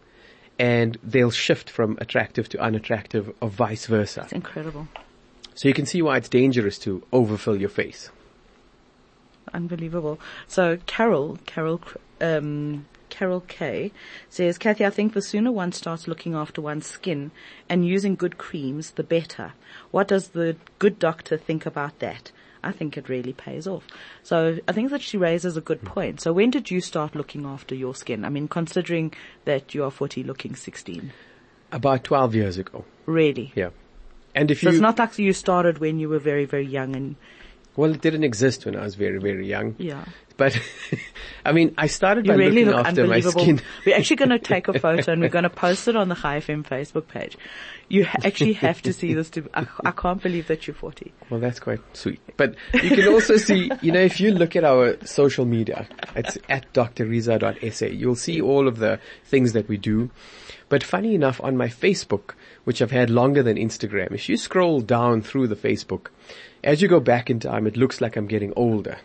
and 0.58 0.96
they'll 1.04 1.30
shift 1.30 1.68
from 1.70 1.98
attractive 2.00 2.48
to 2.48 2.58
unattractive 2.58 3.30
or 3.40 3.48
vice 3.48 3.86
versa. 3.86 4.22
It's 4.22 4.32
incredible. 4.32 4.88
So 5.54 5.68
you 5.68 5.74
can 5.74 5.86
see 5.86 6.02
why 6.02 6.16
it's 6.16 6.28
dangerous 6.28 6.78
to 6.80 7.02
overfill 7.12 7.60
your 7.60 7.68
face. 7.68 8.10
Unbelievable. 9.52 10.18
So 10.46 10.78
Carol, 10.86 11.38
Carol, 11.46 11.80
um, 12.20 12.86
Carol 13.10 13.40
K 13.40 13.92
says, 14.28 14.58
Kathy, 14.58 14.84
I 14.84 14.90
think 14.90 15.12
the 15.12 15.22
sooner 15.22 15.50
one 15.50 15.72
starts 15.72 16.08
looking 16.08 16.34
after 16.34 16.60
one's 16.60 16.86
skin 16.86 17.30
and 17.68 17.86
using 17.86 18.14
good 18.14 18.38
creams, 18.38 18.92
the 18.92 19.02
better. 19.02 19.54
What 19.90 20.08
does 20.08 20.28
the 20.28 20.56
good 20.78 20.98
doctor 20.98 21.36
think 21.36 21.66
about 21.66 21.98
that? 22.00 22.30
I 22.62 22.72
think 22.72 22.96
it 22.96 23.08
really 23.08 23.32
pays 23.32 23.66
off. 23.66 23.86
So 24.22 24.58
I 24.66 24.72
think 24.72 24.90
that 24.90 25.02
she 25.02 25.16
raises 25.16 25.56
a 25.56 25.60
good 25.60 25.82
point. 25.84 26.20
So 26.20 26.32
when 26.32 26.50
did 26.50 26.70
you 26.70 26.80
start 26.80 27.14
looking 27.14 27.46
after 27.46 27.74
your 27.74 27.94
skin? 27.94 28.24
I 28.24 28.30
mean, 28.30 28.48
considering 28.48 29.14
that 29.44 29.74
you 29.74 29.84
are 29.84 29.90
40 29.90 30.24
looking 30.24 30.56
16. 30.56 31.12
About 31.70 32.04
12 32.04 32.34
years 32.34 32.58
ago. 32.58 32.84
Really? 33.06 33.52
Yeah. 33.54 33.70
And 34.34 34.50
if 34.50 34.60
So 34.60 34.68
you, 34.68 34.74
it's 34.74 34.82
not 34.82 34.98
like 34.98 35.18
you 35.18 35.32
started 35.32 35.78
when 35.78 35.98
you 35.98 36.08
were 36.08 36.18
very, 36.18 36.44
very 36.44 36.66
young 36.66 36.96
and 36.96 37.16
Well, 37.78 37.94
it 37.94 38.00
didn't 38.00 38.24
exist 38.24 38.66
when 38.66 38.74
I 38.74 38.82
was 38.82 38.96
very, 38.96 39.20
very 39.20 39.46
young. 39.46 39.76
Yeah. 39.78 40.04
But, 40.36 40.60
I 41.46 41.52
mean, 41.52 41.76
I 41.78 41.86
started 41.86 42.26
You 42.26 42.32
by 42.32 42.36
really 42.36 42.64
looking 42.64 42.76
look 42.76 42.86
after 42.88 43.06
my 43.06 43.20
skin. 43.20 43.60
We're 43.86 43.96
actually 43.96 44.16
going 44.16 44.30
to 44.30 44.40
take 44.40 44.66
a 44.66 44.76
photo 44.80 45.12
and 45.12 45.20
we're 45.20 45.28
going 45.28 45.44
to 45.44 45.50
post 45.50 45.86
it 45.86 45.94
on 45.94 46.08
the 46.08 46.16
Chai 46.16 46.40
FM 46.40 46.66
Facebook 46.66 47.06
page. 47.06 47.38
You 47.86 48.04
ha- 48.04 48.18
actually 48.24 48.54
have 48.54 48.82
to 48.82 48.92
see 48.92 49.14
this. 49.14 49.30
To 49.30 49.48
I, 49.54 49.68
I 49.84 49.92
can't 49.92 50.20
believe 50.20 50.48
that 50.48 50.66
you're 50.66 50.74
40. 50.74 51.12
Well, 51.30 51.38
that's 51.38 51.60
quite 51.60 51.78
sweet. 51.92 52.20
But 52.36 52.56
you 52.74 52.90
can 52.90 53.06
also 53.06 53.36
see, 53.36 53.70
you 53.80 53.92
know, 53.92 54.00
if 54.00 54.18
you 54.18 54.32
look 54.32 54.56
at 54.56 54.64
our 54.64 54.96
social 55.06 55.44
media, 55.44 55.86
it's 56.16 56.36
at 56.48 56.72
drriza.sa, 56.74 57.86
you'll 57.86 58.16
see 58.16 58.40
all 58.40 58.66
of 58.66 58.78
the 58.78 58.98
things 59.24 59.52
that 59.52 59.68
we 59.68 59.76
do. 59.76 60.10
But 60.68 60.82
funny 60.82 61.14
enough, 61.14 61.40
on 61.44 61.56
my 61.56 61.68
Facebook, 61.68 62.34
which 62.64 62.82
I've 62.82 62.90
had 62.90 63.10
longer 63.10 63.42
than 63.42 63.56
Instagram, 63.56 64.12
if 64.12 64.28
you 64.28 64.36
scroll 64.36 64.80
down 64.80 65.22
through 65.22 65.48
the 65.48 65.56
Facebook, 65.56 66.08
as 66.64 66.82
you 66.82 66.88
go 66.88 67.00
back 67.00 67.30
in 67.30 67.40
time, 67.40 67.66
it 67.66 67.76
looks 67.76 68.00
like 68.00 68.16
I'm 68.16 68.26
getting 68.26 68.52
older. 68.56 68.98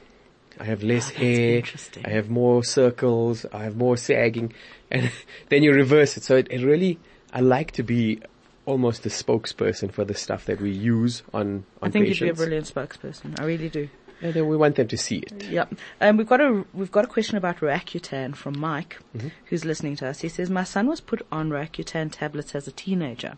I 0.60 0.66
have 0.66 0.84
less 0.84 1.10
Oh, 1.12 1.16
hair. 1.16 1.64
I 2.06 2.10
have 2.10 2.30
more 2.30 2.64
circles. 2.64 3.46
I 3.52 3.64
have 3.64 3.76
more 3.76 3.98
sagging. 3.98 4.54
And 4.92 5.12
then 5.50 5.64
you 5.64 5.72
reverse 5.74 6.16
it. 6.18 6.24
So 6.24 6.36
it, 6.36 6.48
it 6.52 6.64
really, 6.64 7.00
I 7.32 7.40
like 7.40 7.72
to 7.72 7.84
be 7.84 8.20
almost 8.66 9.06
a 9.06 9.10
spokesperson 9.10 9.92
for 9.92 10.06
the 10.06 10.14
stuff 10.14 10.46
that 10.46 10.62
we 10.62 10.72
use 10.72 11.24
on, 11.34 11.66
on 11.82 11.90
I 11.90 11.90
think 11.90 12.06
patients. 12.06 12.20
you'd 12.22 12.26
be 12.28 12.30
a 12.30 12.34
brilliant 12.36 12.72
spokesperson. 12.74 13.40
I 13.40 13.46
really 13.46 13.70
do. 13.70 13.90
Yeah, 14.24 14.32
then 14.32 14.48
we 14.48 14.56
want 14.58 14.78
them 14.78 14.88
to 14.88 14.98
see 14.98 15.18
it. 15.18 15.44
Yep. 15.52 15.74
Um, 16.02 16.16
we've 16.18 16.28
got 16.28 16.40
a 16.42 16.64
we've 16.74 16.92
got 16.92 17.04
a 17.04 17.08
question 17.08 17.36
about 17.38 17.58
Roaccutane 17.58 18.36
from 18.36 18.58
Mike, 18.58 18.98
Mm-hmm. 19.16 19.28
who's 19.48 19.66
listening 19.66 19.98
to 19.98 20.08
us. 20.08 20.22
He 20.22 20.30
says, 20.30 20.50
"My 20.50 20.64
son 20.64 20.88
was 20.88 21.02
put 21.02 21.22
on 21.32 21.50
Roaccutane 21.50 22.10
tablets 22.12 22.56
as 22.56 22.68
a 22.68 22.72
teenager. 22.72 23.34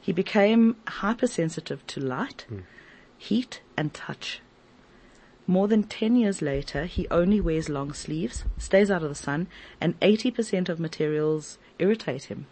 He 0.00 0.12
became 0.12 0.76
hypersensitive 0.86 1.86
to 1.88 2.00
light, 2.00 2.44
Hmm. 2.48 2.58
heat, 3.16 3.60
and 3.76 3.94
touch. 3.94 4.40
More 5.46 5.68
than 5.68 5.84
ten 5.84 6.16
years 6.16 6.42
later, 6.42 6.84
he 6.84 7.06
only 7.10 7.40
wears 7.40 7.68
long 7.68 7.92
sleeves, 7.92 8.44
stays 8.58 8.90
out 8.90 9.02
of 9.04 9.08
the 9.08 9.14
sun, 9.14 9.46
and 9.80 9.94
eighty 10.02 10.30
percent 10.30 10.68
of 10.68 10.80
materials 10.80 11.58
irritate 11.78 12.24
him. 12.24 12.46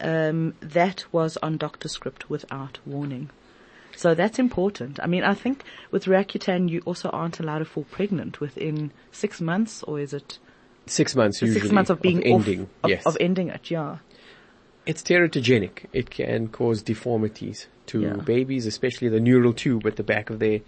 Um, 0.00 0.54
that 0.60 1.04
was 1.12 1.36
on 1.42 1.58
doctor 1.58 1.88
script 1.88 2.30
without 2.30 2.78
warning." 2.86 3.30
So 3.96 4.14
that's 4.14 4.38
important. 4.38 4.98
I 5.02 5.06
mean, 5.06 5.22
I 5.22 5.34
think 5.34 5.62
with 5.90 6.06
Roaccutane, 6.06 6.68
you 6.70 6.80
also 6.86 7.08
aren't 7.10 7.40
allowed 7.40 7.58
to 7.58 7.64
fall 7.64 7.84
pregnant 7.90 8.40
within 8.40 8.90
six 9.10 9.40
months, 9.40 9.82
or 9.84 10.00
is 10.00 10.12
it 10.12 10.38
Six 10.86 11.14
months 11.14 11.40
usually. 11.42 11.60
six 11.60 11.72
months 11.72 11.90
of 11.90 12.00
being 12.02 12.18
off- 12.20 12.24
ending. 12.40 12.68
of, 12.82 12.90
yes. 12.90 13.06
of 13.06 13.16
ending 13.20 13.48
it? 13.48 13.70
Yeah. 13.70 13.98
it's 14.84 15.00
teratogenic. 15.02 15.84
It 15.92 16.10
can 16.10 16.48
cause 16.48 16.82
deformities 16.82 17.68
to 17.86 18.00
Yeah. 18.00 18.14
babies, 18.16 18.66
especially 18.66 19.08
the 19.08 19.20
neural 19.20 19.52
tube 19.52 19.86
at 19.86 19.94
the 19.94 20.02
back 20.02 20.28
of 20.28 20.40
their, 20.40 20.58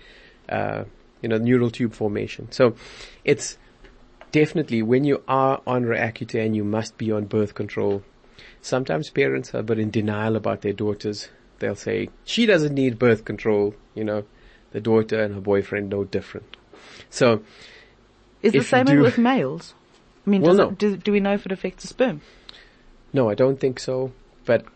uh, 0.48 0.84
you 1.20 1.28
know, 1.28 1.38
neural 1.38 1.68
tube 1.70 1.92
formation. 1.94 2.46
So 2.52 2.76
it's 3.24 3.58
definitely 4.30 4.82
when 4.82 5.02
you 5.02 5.20
are 5.26 5.60
on 5.66 5.82
Roaccutane, 5.84 6.54
you 6.54 6.62
must 6.62 6.96
be 6.96 7.10
on 7.10 7.24
birth 7.24 7.54
control. 7.54 8.04
Sometimes 8.62 9.10
parents 9.10 9.52
are 9.52 9.58
a 9.58 9.62
bit 9.64 9.80
in 9.80 9.90
denial 9.90 10.36
about 10.36 10.60
their 10.60 10.72
daughters. 10.72 11.28
They'll 11.64 11.74
say, 11.74 12.10
she 12.24 12.44
doesn't 12.44 12.74
need 12.74 12.98
birth 12.98 13.24
control, 13.24 13.74
you 13.94 14.04
know, 14.04 14.24
the 14.72 14.82
daughter 14.82 15.22
and 15.22 15.34
her 15.34 15.40
boyfriend 15.40 15.88
no 15.88 16.04
different. 16.04 16.58
So 17.08 17.42
Is 18.42 18.52
the 18.52 18.62
same 18.62 18.84
do- 18.84 19.00
with 19.00 19.16
males? 19.16 19.72
I 20.26 20.30
mean, 20.30 20.42
Well, 20.42 20.52
no. 20.54 20.68
it, 20.68 20.78
do, 20.78 20.96
do 20.98 21.10
we 21.10 21.20
know 21.20 21.32
if 21.32 21.46
it 21.46 21.52
affects 21.52 21.84
the 21.84 21.88
sperm? 21.88 22.20
No, 23.14 23.30
I 23.30 23.34
don't 23.34 23.58
think 23.58 23.80
so. 23.80 24.12
But 24.44 24.66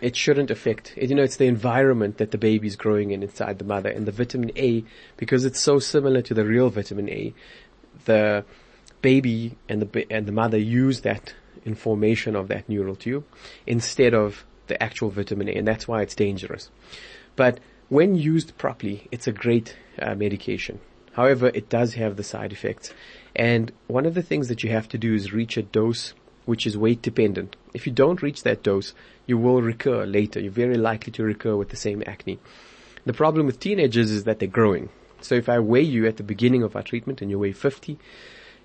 it 0.00 0.16
shouldn't 0.16 0.50
affect. 0.50 0.94
It, 0.96 1.10
you 1.10 1.14
know, 1.14 1.22
it's 1.22 1.36
the 1.36 1.46
environment 1.46 2.18
that 2.18 2.32
the 2.32 2.38
baby's 2.38 2.74
growing 2.74 3.12
in 3.12 3.22
inside 3.22 3.60
the 3.60 3.64
mother, 3.64 3.88
and 3.88 4.04
the 4.04 4.10
vitamin 4.10 4.50
A, 4.56 4.82
because 5.16 5.44
it's 5.44 5.60
so 5.60 5.78
similar 5.78 6.22
to 6.22 6.34
the 6.34 6.44
real 6.44 6.70
vitamin 6.70 7.08
A, 7.08 7.32
the 8.04 8.44
baby 9.00 9.56
and 9.68 9.80
the 9.80 10.12
and 10.12 10.26
the 10.26 10.32
mother 10.32 10.58
use 10.58 11.02
that 11.02 11.34
in 11.64 11.76
formation 11.76 12.34
of 12.34 12.48
that 12.48 12.68
neural 12.68 12.96
tube 12.96 13.24
instead 13.64 14.12
of 14.12 14.44
the 14.66 14.82
actual 14.82 15.10
vitamin 15.10 15.48
A, 15.48 15.52
and 15.52 15.66
that's 15.66 15.88
why 15.88 16.02
it's 16.02 16.14
dangerous. 16.14 16.70
But 17.36 17.60
when 17.88 18.14
used 18.14 18.56
properly, 18.58 19.08
it's 19.10 19.26
a 19.26 19.32
great 19.32 19.76
uh, 20.00 20.14
medication. 20.14 20.80
However, 21.12 21.50
it 21.52 21.68
does 21.68 21.94
have 21.94 22.16
the 22.16 22.24
side 22.24 22.52
effects. 22.52 22.92
And 23.36 23.72
one 23.86 24.06
of 24.06 24.14
the 24.14 24.22
things 24.22 24.48
that 24.48 24.62
you 24.62 24.70
have 24.70 24.88
to 24.88 24.98
do 24.98 25.14
is 25.14 25.32
reach 25.32 25.56
a 25.56 25.62
dose 25.62 26.14
which 26.44 26.66
is 26.66 26.76
weight 26.76 27.02
dependent. 27.02 27.56
If 27.72 27.86
you 27.86 27.92
don't 27.92 28.22
reach 28.22 28.42
that 28.42 28.62
dose, 28.62 28.94
you 29.26 29.38
will 29.38 29.62
recur 29.62 30.04
later. 30.06 30.40
You're 30.40 30.50
very 30.50 30.76
likely 30.76 31.12
to 31.12 31.22
recur 31.22 31.56
with 31.56 31.68
the 31.68 31.76
same 31.76 32.02
acne. 32.06 32.38
The 33.04 33.12
problem 33.12 33.46
with 33.46 33.60
teenagers 33.60 34.10
is 34.10 34.24
that 34.24 34.38
they're 34.38 34.48
growing. 34.48 34.88
So 35.20 35.34
if 35.34 35.48
I 35.48 35.60
weigh 35.60 35.82
you 35.82 36.06
at 36.06 36.16
the 36.16 36.22
beginning 36.22 36.62
of 36.62 36.74
our 36.74 36.82
treatment 36.82 37.22
and 37.22 37.30
you 37.30 37.38
weigh 37.38 37.52
50, 37.52 37.98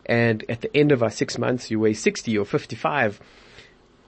and 0.06 0.44
at 0.50 0.62
the 0.62 0.76
end 0.76 0.92
of 0.92 1.04
our 1.04 1.12
six 1.12 1.38
months 1.38 1.70
you 1.70 1.80
weigh 1.80 1.94
60 1.94 2.38
or 2.38 2.46
55, 2.46 3.20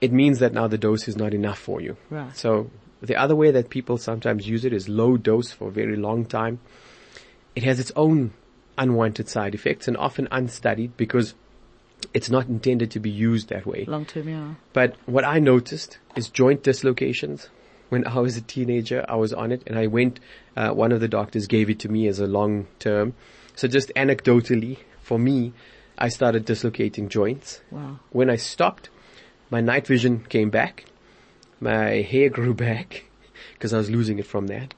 it 0.00 0.12
means 0.12 0.38
that 0.38 0.52
now 0.52 0.66
the 0.66 0.78
dose 0.78 1.08
is 1.08 1.16
not 1.16 1.34
enough 1.34 1.58
for 1.58 1.80
you. 1.80 1.96
Right. 2.08 2.36
So 2.36 2.70
the 3.02 3.16
other 3.16 3.36
way 3.36 3.50
that 3.50 3.70
people 3.70 3.98
sometimes 3.98 4.48
use 4.48 4.64
it 4.64 4.72
is 4.72 4.88
low 4.88 5.16
dose 5.16 5.52
for 5.52 5.68
a 5.68 5.72
very 5.72 5.96
long 5.96 6.24
time. 6.24 6.60
It 7.54 7.62
has 7.64 7.80
its 7.80 7.92
own 7.96 8.32
unwanted 8.78 9.28
side 9.28 9.54
effects 9.54 9.88
and 9.88 9.96
often 9.96 10.28
unstudied 10.30 10.96
because 10.96 11.34
it's 12.14 12.30
not 12.30 12.46
intended 12.46 12.90
to 12.92 13.00
be 13.00 13.10
used 13.10 13.48
that 13.48 13.66
way. 13.66 13.84
Long 13.86 14.06
term, 14.06 14.28
yeah. 14.28 14.54
But 14.72 14.96
what 15.06 15.24
I 15.24 15.38
noticed 15.38 15.98
is 16.16 16.28
joint 16.28 16.62
dislocations. 16.62 17.48
When 17.90 18.06
I 18.06 18.20
was 18.20 18.36
a 18.36 18.40
teenager, 18.40 19.04
I 19.08 19.16
was 19.16 19.32
on 19.32 19.52
it 19.52 19.62
and 19.66 19.78
I 19.78 19.86
went, 19.86 20.20
uh, 20.56 20.70
one 20.70 20.92
of 20.92 21.00
the 21.00 21.08
doctors 21.08 21.46
gave 21.46 21.68
it 21.68 21.80
to 21.80 21.88
me 21.88 22.06
as 22.06 22.20
a 22.20 22.26
long 22.26 22.68
term. 22.78 23.14
So 23.56 23.68
just 23.68 23.92
anecdotally, 23.96 24.78
for 25.02 25.18
me, 25.18 25.52
I 25.98 26.08
started 26.08 26.44
dislocating 26.44 27.08
joints. 27.08 27.60
Wow. 27.70 27.98
When 28.10 28.30
I 28.30 28.36
stopped, 28.36 28.88
my 29.50 29.60
night 29.60 29.86
vision 29.86 30.20
came 30.28 30.50
back. 30.50 30.84
My 31.60 32.02
hair 32.02 32.28
grew 32.28 32.54
back 32.54 33.04
because 33.52 33.72
I 33.74 33.78
was 33.78 33.90
losing 33.90 34.18
it 34.18 34.26
from 34.26 34.46
that. 34.48 34.74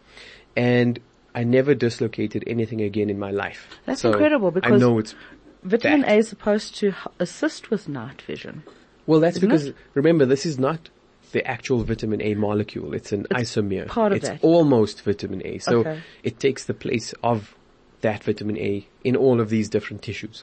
And 0.57 1.01
I 1.35 1.45
never 1.45 1.75
dislocated 1.75 2.45
anything 2.47 2.81
again 2.83 3.09
in 3.09 3.19
my 3.19 3.31
life. 3.31 3.69
That's 3.87 4.03
So 4.03 4.11
incredible 4.13 4.53
I 4.63 4.71
know 4.71 4.99
it's 4.99 5.15
Vitamin 5.63 6.01
Fact. 6.03 6.13
A 6.13 6.17
is 6.17 6.29
supposed 6.29 6.75
to 6.77 6.93
assist 7.19 7.71
with 7.71 7.89
night 7.89 8.21
vision. 8.23 8.65
Well, 9.07 9.21
that's 9.21 9.37
Isn't 9.39 9.49
because 9.49 9.67
it? 9.69 9.77
remember 9.95 10.27
this 10.27 10.45
is 10.45 10.59
not 10.59 10.91
the 11.33 11.47
actual 11.47 11.83
vitamin 11.85 12.21
A 12.21 12.35
molecule. 12.35 12.93
It's 12.93 13.13
an 13.13 13.27
It's 13.31 13.55
isomer. 13.57 13.87
part 13.89 14.13
of 14.13 14.17
it's 14.19 14.29
that. 14.29 14.41
almost 14.43 15.03
vitamin 15.03 15.41
A. 15.47 15.59
So 15.59 15.79
Okay. 15.79 16.01
it 16.23 16.39
takes 16.39 16.65
the 16.67 16.75
place 16.75 17.15
of 17.23 17.55
that 18.03 18.25
vitamin 18.25 18.59
A 18.59 18.87
in 19.05 19.17
all 19.17 19.41
of 19.41 19.49
these 19.49 19.69
different 19.71 20.03
tissues. 20.03 20.43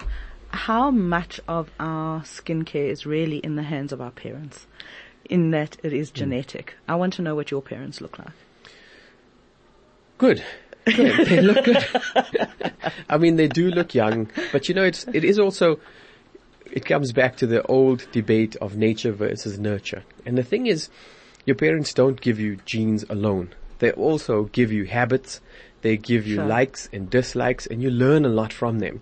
How 0.52 0.92
much 0.92 1.40
of 1.48 1.70
our 1.80 2.22
skincare 2.22 2.90
is 2.90 3.06
really 3.06 3.38
in 3.38 3.56
the 3.56 3.64
hands 3.64 3.92
of 3.92 4.02
our 4.02 4.12
parents? 4.12 4.66
In 5.30 5.52
that 5.52 5.78
it 5.84 5.94
is 5.94 6.10
hmm. 6.10 6.16
genetic. 6.16 6.76
I 6.88 6.96
want 6.96 7.14
to 7.14 7.22
know 7.22 7.36
what 7.36 7.52
your 7.52 7.62
parents 7.62 8.02
look 8.02 8.18
like. 8.20 8.34
Good. 10.18 10.44
Good. 10.86 11.28
they 11.28 11.42
look 11.42 11.66
good. 11.66 11.86
I 13.10 13.18
mean, 13.18 13.36
they 13.36 13.48
do 13.48 13.70
look 13.70 13.94
young, 13.94 14.30
but 14.52 14.68
you 14.68 14.76
know, 14.76 14.84
it's, 14.84 15.06
it 15.14 15.24
is 15.24 15.40
also, 15.40 15.80
it 16.72 16.86
comes 16.86 17.12
back 17.12 17.38
to 17.38 17.48
the 17.48 17.62
old 17.68 18.08
debate 18.12 18.56
of 18.58 18.76
nature 18.76 19.12
versus 19.12 19.60
nurture. 19.60 20.04
And 20.26 20.38
the 20.38 20.44
thing 20.44 20.66
is, 20.66 20.90
your 21.46 21.56
parents 21.56 21.94
don't 21.94 22.20
give 22.20 22.40
you 22.40 22.58
genes 22.66 23.06
alone. 23.10 23.54
They 23.80 23.92
also 23.92 24.44
give 24.46 24.72
you 24.72 24.86
habits. 24.86 25.42
They 25.82 25.96
give 25.96 26.28
you 26.28 26.36
Sure. 26.36 26.46
likes 26.46 26.90
and 26.92 27.10
dislikes 27.10 27.66
and 27.66 27.82
you 27.82 27.90
learn 27.90 28.26
a 28.26 28.30
lot 28.30 28.52
from 28.52 28.80
them. 28.80 29.02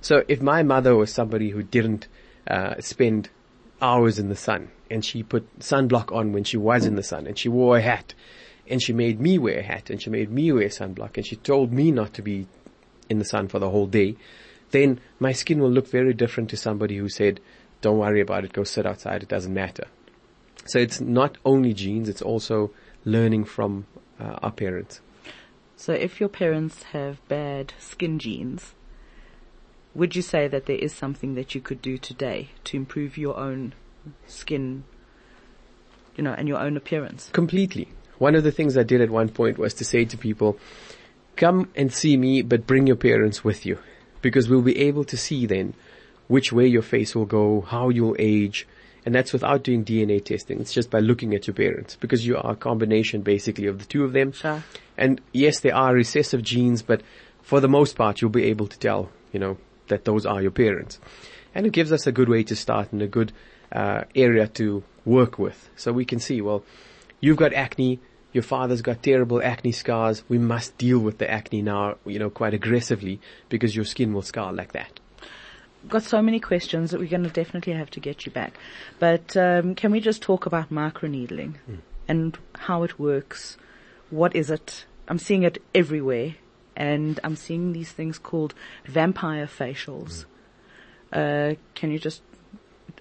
So 0.00 0.24
if 0.28 0.40
my 0.40 0.62
mother 0.62 0.94
was 0.96 1.12
somebody 1.12 1.50
who 1.50 1.62
didn't, 1.62 2.08
uh, 2.46 2.80
spend 2.80 3.28
hours 3.80 4.18
in 4.18 4.28
the 4.28 4.36
sun 4.36 4.70
and 4.90 5.04
she 5.04 5.22
put 5.22 5.58
sunblock 5.58 6.14
on 6.14 6.32
when 6.32 6.44
she 6.44 6.56
was 6.56 6.86
in 6.86 6.96
the 6.96 7.02
sun 7.02 7.26
and 7.26 7.38
she 7.38 7.48
wore 7.48 7.76
a 7.76 7.82
hat 7.82 8.14
and 8.66 8.82
she 8.82 8.92
made 8.92 9.20
me 9.20 9.38
wear 9.38 9.58
a 9.58 9.62
hat 9.62 9.90
and 9.90 10.00
she 10.02 10.10
made 10.10 10.30
me 10.30 10.50
wear 10.52 10.68
sunblock 10.68 11.16
and 11.16 11.26
she 11.26 11.36
told 11.36 11.72
me 11.72 11.90
not 11.90 12.14
to 12.14 12.22
be 12.22 12.46
in 13.08 13.18
the 13.18 13.24
sun 13.24 13.48
for 13.48 13.58
the 13.58 13.70
whole 13.70 13.86
day, 13.86 14.16
then 14.70 15.00
my 15.18 15.32
skin 15.32 15.60
will 15.60 15.70
look 15.70 15.88
very 15.88 16.12
different 16.12 16.50
to 16.50 16.56
somebody 16.56 16.96
who 16.96 17.08
said, 17.08 17.40
don't 17.80 17.98
worry 17.98 18.20
about 18.20 18.44
it, 18.44 18.52
go 18.52 18.64
sit 18.64 18.86
outside, 18.86 19.22
it 19.22 19.28
doesn't 19.28 19.54
matter. 19.54 19.86
So 20.66 20.78
it's 20.78 21.00
not 21.00 21.38
only 21.44 21.72
genes, 21.72 22.08
it's 22.08 22.20
also 22.20 22.70
learning 23.04 23.44
from 23.44 23.86
uh, 24.20 24.38
our 24.42 24.52
parents. 24.52 25.00
So 25.76 25.92
if 25.92 26.20
your 26.20 26.28
parents 26.28 26.82
have 26.94 27.26
bad 27.28 27.72
skin 27.78 28.18
genes, 28.18 28.74
would 29.98 30.14
you 30.14 30.22
say 30.22 30.46
that 30.46 30.66
there 30.66 30.76
is 30.78 30.94
something 30.94 31.34
that 31.34 31.54
you 31.56 31.60
could 31.60 31.82
do 31.82 31.98
today 31.98 32.50
to 32.64 32.76
improve 32.76 33.18
your 33.18 33.36
own 33.36 33.74
skin, 34.28 34.84
you 36.16 36.22
know, 36.22 36.32
and 36.32 36.46
your 36.46 36.58
own 36.58 36.76
appearance? 36.76 37.30
Completely. 37.32 37.88
One 38.18 38.36
of 38.36 38.44
the 38.44 38.52
things 38.52 38.76
I 38.76 38.84
did 38.84 39.00
at 39.00 39.10
one 39.10 39.28
point 39.28 39.58
was 39.58 39.74
to 39.74 39.84
say 39.84 40.04
to 40.04 40.16
people, 40.16 40.56
come 41.34 41.68
and 41.74 41.92
see 41.92 42.16
me, 42.16 42.42
but 42.42 42.66
bring 42.66 42.86
your 42.86 42.96
parents 42.96 43.42
with 43.42 43.66
you. 43.66 43.78
Because 44.22 44.48
we'll 44.48 44.62
be 44.62 44.78
able 44.78 45.04
to 45.04 45.16
see 45.16 45.46
then 45.46 45.74
which 46.28 46.52
way 46.52 46.66
your 46.66 46.82
face 46.82 47.16
will 47.16 47.26
go, 47.26 47.62
how 47.62 47.88
you'll 47.88 48.16
age, 48.20 48.68
and 49.04 49.14
that's 49.14 49.32
without 49.32 49.64
doing 49.64 49.84
DNA 49.84 50.24
testing. 50.24 50.60
It's 50.60 50.72
just 50.72 50.90
by 50.90 51.00
looking 51.00 51.34
at 51.34 51.46
your 51.46 51.54
parents, 51.54 51.96
because 51.96 52.24
you 52.24 52.36
are 52.36 52.52
a 52.52 52.56
combination 52.56 53.22
basically 53.22 53.66
of 53.66 53.78
the 53.80 53.84
two 53.84 54.04
of 54.04 54.12
them. 54.12 54.30
Sure. 54.30 54.62
And 54.96 55.20
yes, 55.32 55.60
there 55.60 55.74
are 55.74 55.92
recessive 55.92 56.42
genes, 56.42 56.82
but 56.82 57.02
for 57.42 57.60
the 57.60 57.68
most 57.68 57.96
part, 57.96 58.20
you'll 58.20 58.30
be 58.30 58.44
able 58.44 58.66
to 58.68 58.78
tell, 58.78 59.10
you 59.32 59.40
know, 59.40 59.56
that 59.88 60.04
those 60.04 60.26
are 60.26 60.42
your 60.42 60.50
parents. 60.50 60.98
And 61.54 61.66
it 61.66 61.72
gives 61.72 61.92
us 61.92 62.06
a 62.06 62.12
good 62.12 62.28
way 62.28 62.42
to 62.44 62.56
start 62.56 62.92
and 62.92 63.02
a 63.02 63.06
good 63.06 63.32
uh, 63.72 64.04
area 64.14 64.46
to 64.48 64.82
work 65.04 65.38
with. 65.38 65.68
So 65.76 65.92
we 65.92 66.04
can 66.04 66.18
see, 66.20 66.40
well, 66.40 66.64
you've 67.20 67.36
got 67.36 67.52
acne, 67.52 68.00
your 68.32 68.42
father's 68.42 68.82
got 68.82 69.02
terrible 69.02 69.42
acne 69.42 69.72
scars. 69.72 70.22
We 70.28 70.38
must 70.38 70.76
deal 70.78 70.98
with 70.98 71.18
the 71.18 71.30
acne 71.30 71.62
now, 71.62 71.96
you 72.04 72.18
know, 72.18 72.30
quite 72.30 72.54
aggressively 72.54 73.20
because 73.48 73.74
your 73.74 73.84
skin 73.84 74.12
will 74.12 74.22
scar 74.22 74.52
like 74.52 74.72
that. 74.72 75.00
Got 75.88 76.02
so 76.02 76.20
many 76.20 76.40
questions 76.40 76.90
that 76.90 77.00
we're 77.00 77.08
going 77.08 77.24
to 77.24 77.30
definitely 77.30 77.72
have 77.72 77.90
to 77.90 78.00
get 78.00 78.26
you 78.26 78.32
back. 78.32 78.58
But 78.98 79.36
um, 79.36 79.74
can 79.74 79.92
we 79.92 80.00
just 80.00 80.22
talk 80.22 80.44
about 80.44 80.70
microneedling 80.70 81.54
mm. 81.70 81.78
and 82.06 82.36
how 82.54 82.82
it 82.82 82.98
works? 82.98 83.56
What 84.10 84.34
is 84.34 84.50
it? 84.50 84.84
I'm 85.06 85.18
seeing 85.18 85.44
it 85.44 85.62
everywhere 85.74 86.34
and 86.78 87.18
I'm 87.24 87.36
seeing 87.36 87.72
these 87.72 87.92
things 87.92 88.18
called 88.18 88.54
vampire 88.86 89.46
facials. 89.46 90.24
Mm. 91.12 91.52
Uh, 91.52 91.54
can 91.74 91.90
you 91.90 91.98
just 91.98 92.22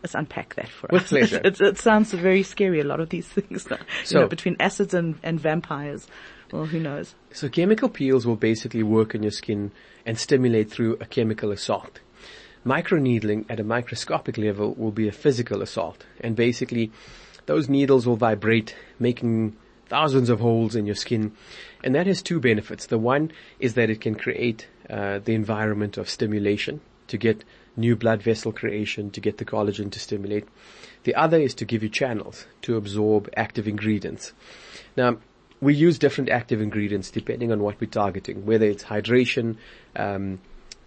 let's 0.01 0.15
unpack 0.15 0.55
that 0.55 0.67
for 0.67 0.89
With 0.91 1.03
us. 1.03 1.09
pleasure. 1.09 1.41
it, 1.43 1.61
it, 1.61 1.77
sounds 1.77 2.11
very 2.11 2.43
scary. 2.43 2.79
A 2.79 2.83
lot 2.83 2.99
of 2.99 3.09
these 3.09 3.27
things, 3.27 3.67
so, 4.03 4.21
know, 4.21 4.27
between 4.27 4.57
acids 4.59 4.93
and, 4.93 5.15
and 5.23 5.39
vampires. 5.39 6.07
Well, 6.51 6.65
who 6.65 6.79
knows? 6.79 7.13
So 7.31 7.49
chemical 7.49 7.89
peels 7.89 8.25
will 8.25 8.35
basically 8.35 8.83
work 8.83 9.13
on 9.15 9.21
your 9.21 9.31
skin 9.31 9.71
and 10.05 10.17
stimulate 10.17 10.71
through 10.71 10.97
a 10.99 11.05
chemical 11.05 11.51
assault. 11.51 11.99
Microneedling 12.65 13.45
at 13.49 13.59
a 13.59 13.63
microscopic 13.63 14.37
level 14.37 14.73
will 14.75 14.91
be 14.91 15.07
a 15.07 15.11
physical 15.11 15.61
assault, 15.61 16.05
and 16.19 16.35
basically, 16.35 16.91
those 17.45 17.69
needles 17.69 18.05
will 18.05 18.17
vibrate, 18.17 18.75
making 18.99 19.55
thousands 19.89 20.29
of 20.29 20.39
holes 20.39 20.75
in 20.75 20.85
your 20.85 20.95
skin. 20.95 21.33
And 21.83 21.95
that 21.95 22.07
has 22.07 22.21
two 22.21 22.39
benefits. 22.39 22.87
The 22.87 22.97
one 22.97 23.31
is 23.59 23.75
that 23.75 23.89
it 23.89 24.01
can 24.01 24.15
create 24.15 24.67
uh, 24.89 25.19
the 25.19 25.33
environment 25.33 25.97
of 25.97 26.09
stimulation 26.09 26.81
to 27.07 27.17
get 27.17 27.43
new 27.75 27.95
blood 27.95 28.21
vessel 28.21 28.51
creation, 28.51 29.11
to 29.11 29.21
get 29.21 29.37
the 29.37 29.45
collagen 29.45 29.91
to 29.91 29.99
stimulate. 29.99 30.45
The 31.03 31.15
other 31.15 31.39
is 31.39 31.53
to 31.55 31.65
give 31.65 31.83
you 31.83 31.89
channels 31.89 32.45
to 32.63 32.75
absorb 32.75 33.29
active 33.37 33.67
ingredients. 33.67 34.33
Now, 34.95 35.17
we 35.61 35.73
use 35.73 35.97
different 35.97 36.29
active 36.29 36.61
ingredients 36.61 37.09
depending 37.11 37.51
on 37.51 37.61
what 37.61 37.79
we're 37.79 37.87
targeting, 37.89 38.45
whether 38.45 38.65
it's 38.65 38.83
hydration, 38.83 39.57
um, 39.95 40.39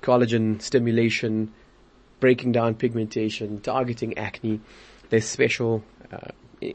collagen 0.02 0.60
stimulation, 0.60 1.52
breaking 2.20 2.52
down 2.52 2.74
pigmentation, 2.74 3.60
targeting 3.60 4.16
acne. 4.18 4.60
There's 5.08 5.24
special 5.24 5.82
uh, 6.12 6.28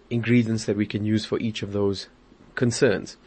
ingredients 0.09 0.65
that 0.65 0.76
we 0.76 0.86
can 0.86 1.05
use 1.05 1.26
for 1.26 1.39
each 1.39 1.61
of 1.61 1.71
those 1.71 2.07
concerns. 2.55 3.17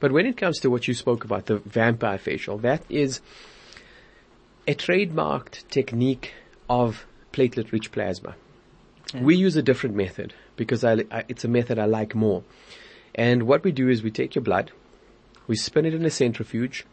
But 0.00 0.12
when 0.12 0.26
it 0.26 0.36
comes 0.36 0.58
to 0.60 0.70
what 0.70 0.86
you 0.86 0.94
spoke 0.94 1.24
about, 1.24 1.46
the 1.46 1.58
vampire 1.58 2.18
facial, 2.18 2.58
that 2.58 2.82
is 2.88 3.20
a 4.66 4.74
trademarked 4.74 5.68
technique 5.68 6.32
of 6.68 7.06
platelet-rich 7.32 7.92
plasma. 7.92 8.34
Yeah. 9.12 9.22
We 9.22 9.36
use 9.36 9.56
a 9.56 9.62
different 9.62 9.96
method 9.96 10.34
because 10.56 10.84
I, 10.84 11.04
I, 11.10 11.24
it's 11.28 11.44
a 11.44 11.48
method 11.48 11.78
I 11.78 11.86
like 11.86 12.14
more. 12.14 12.42
And 13.14 13.44
what 13.44 13.64
we 13.64 13.72
do 13.72 13.88
is 13.88 14.02
we 14.02 14.10
take 14.10 14.34
your 14.34 14.42
blood, 14.42 14.72
we 15.46 15.56
spin 15.56 15.86
it 15.86 15.94
in 15.94 16.04
a 16.04 16.10
centrifuge 16.10 16.84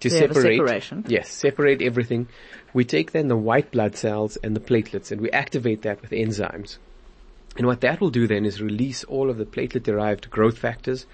to 0.00 0.10
separate. 0.10 0.58
separation. 0.58 1.04
Yes, 1.06 1.30
separate 1.30 1.80
everything. 1.80 2.28
We 2.72 2.84
take 2.84 3.12
then 3.12 3.28
the 3.28 3.36
white 3.36 3.70
blood 3.70 3.96
cells 3.96 4.36
and 4.42 4.56
the 4.56 4.60
platelets 4.60 5.12
and 5.12 5.20
we 5.20 5.30
activate 5.30 5.82
that 5.82 6.02
with 6.02 6.10
enzymes. 6.10 6.78
And 7.56 7.66
what 7.66 7.80
that 7.82 8.00
will 8.00 8.10
do 8.10 8.26
then 8.26 8.44
is 8.44 8.60
release 8.60 9.04
all 9.04 9.30
of 9.30 9.38
the 9.38 9.46
platelet 9.46 9.84
derived 9.84 10.30
growth 10.30 10.58
factors, 10.58 11.06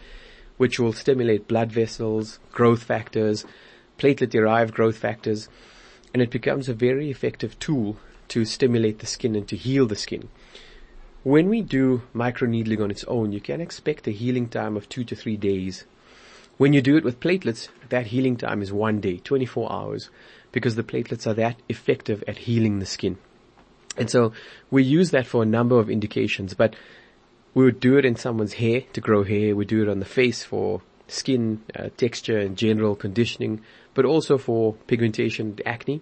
which 0.56 0.78
will 0.78 0.92
stimulate 0.92 1.48
blood 1.48 1.70
vessels, 1.70 2.38
growth 2.52 2.82
factors, 2.82 3.44
platelet 3.98 4.30
derived 4.30 4.74
growth 4.74 4.96
factors, 4.96 5.48
and 6.12 6.22
it 6.22 6.30
becomes 6.30 6.68
a 6.68 6.74
very 6.74 7.10
effective 7.10 7.58
tool 7.58 7.96
to 8.28 8.44
stimulate 8.44 9.00
the 9.00 9.06
skin 9.06 9.34
and 9.34 9.46
to 9.48 9.56
heal 9.56 9.86
the 9.86 9.96
skin. 9.96 10.28
When 11.22 11.50
we 11.50 11.60
do 11.60 12.02
microneedling 12.14 12.80
on 12.82 12.90
its 12.90 13.04
own, 13.04 13.32
you 13.32 13.40
can 13.40 13.60
expect 13.60 14.06
a 14.08 14.10
healing 14.10 14.48
time 14.48 14.76
of 14.76 14.88
two 14.88 15.04
to 15.04 15.14
three 15.14 15.36
days. 15.36 15.84
When 16.56 16.72
you 16.72 16.80
do 16.80 16.96
it 16.96 17.04
with 17.04 17.20
platelets, 17.20 17.68
that 17.90 18.06
healing 18.06 18.36
time 18.36 18.62
is 18.62 18.72
one 18.72 19.00
day, 19.00 19.18
24 19.18 19.70
hours, 19.70 20.10
because 20.52 20.76
the 20.76 20.82
platelets 20.82 21.26
are 21.26 21.34
that 21.34 21.60
effective 21.68 22.24
at 22.26 22.38
healing 22.38 22.78
the 22.78 22.86
skin. 22.86 23.18
And 23.96 24.08
so 24.08 24.32
we 24.70 24.82
use 24.82 25.10
that 25.10 25.26
for 25.26 25.42
a 25.42 25.46
number 25.46 25.78
of 25.78 25.90
indications, 25.90 26.54
but 26.54 26.74
we 27.54 27.64
would 27.64 27.80
do 27.80 27.96
it 27.98 28.04
in 28.04 28.16
someone's 28.16 28.54
hair 28.54 28.82
to 28.92 29.00
grow 29.00 29.24
hair. 29.24 29.56
We 29.56 29.64
do 29.64 29.82
it 29.82 29.88
on 29.88 29.98
the 29.98 30.04
face 30.04 30.42
for 30.42 30.82
skin 31.08 31.62
uh, 31.76 31.88
texture 31.96 32.38
and 32.38 32.56
general 32.56 32.94
conditioning, 32.94 33.60
but 33.94 34.04
also 34.04 34.38
for 34.38 34.74
pigmentation, 34.86 35.58
acne. 35.66 36.00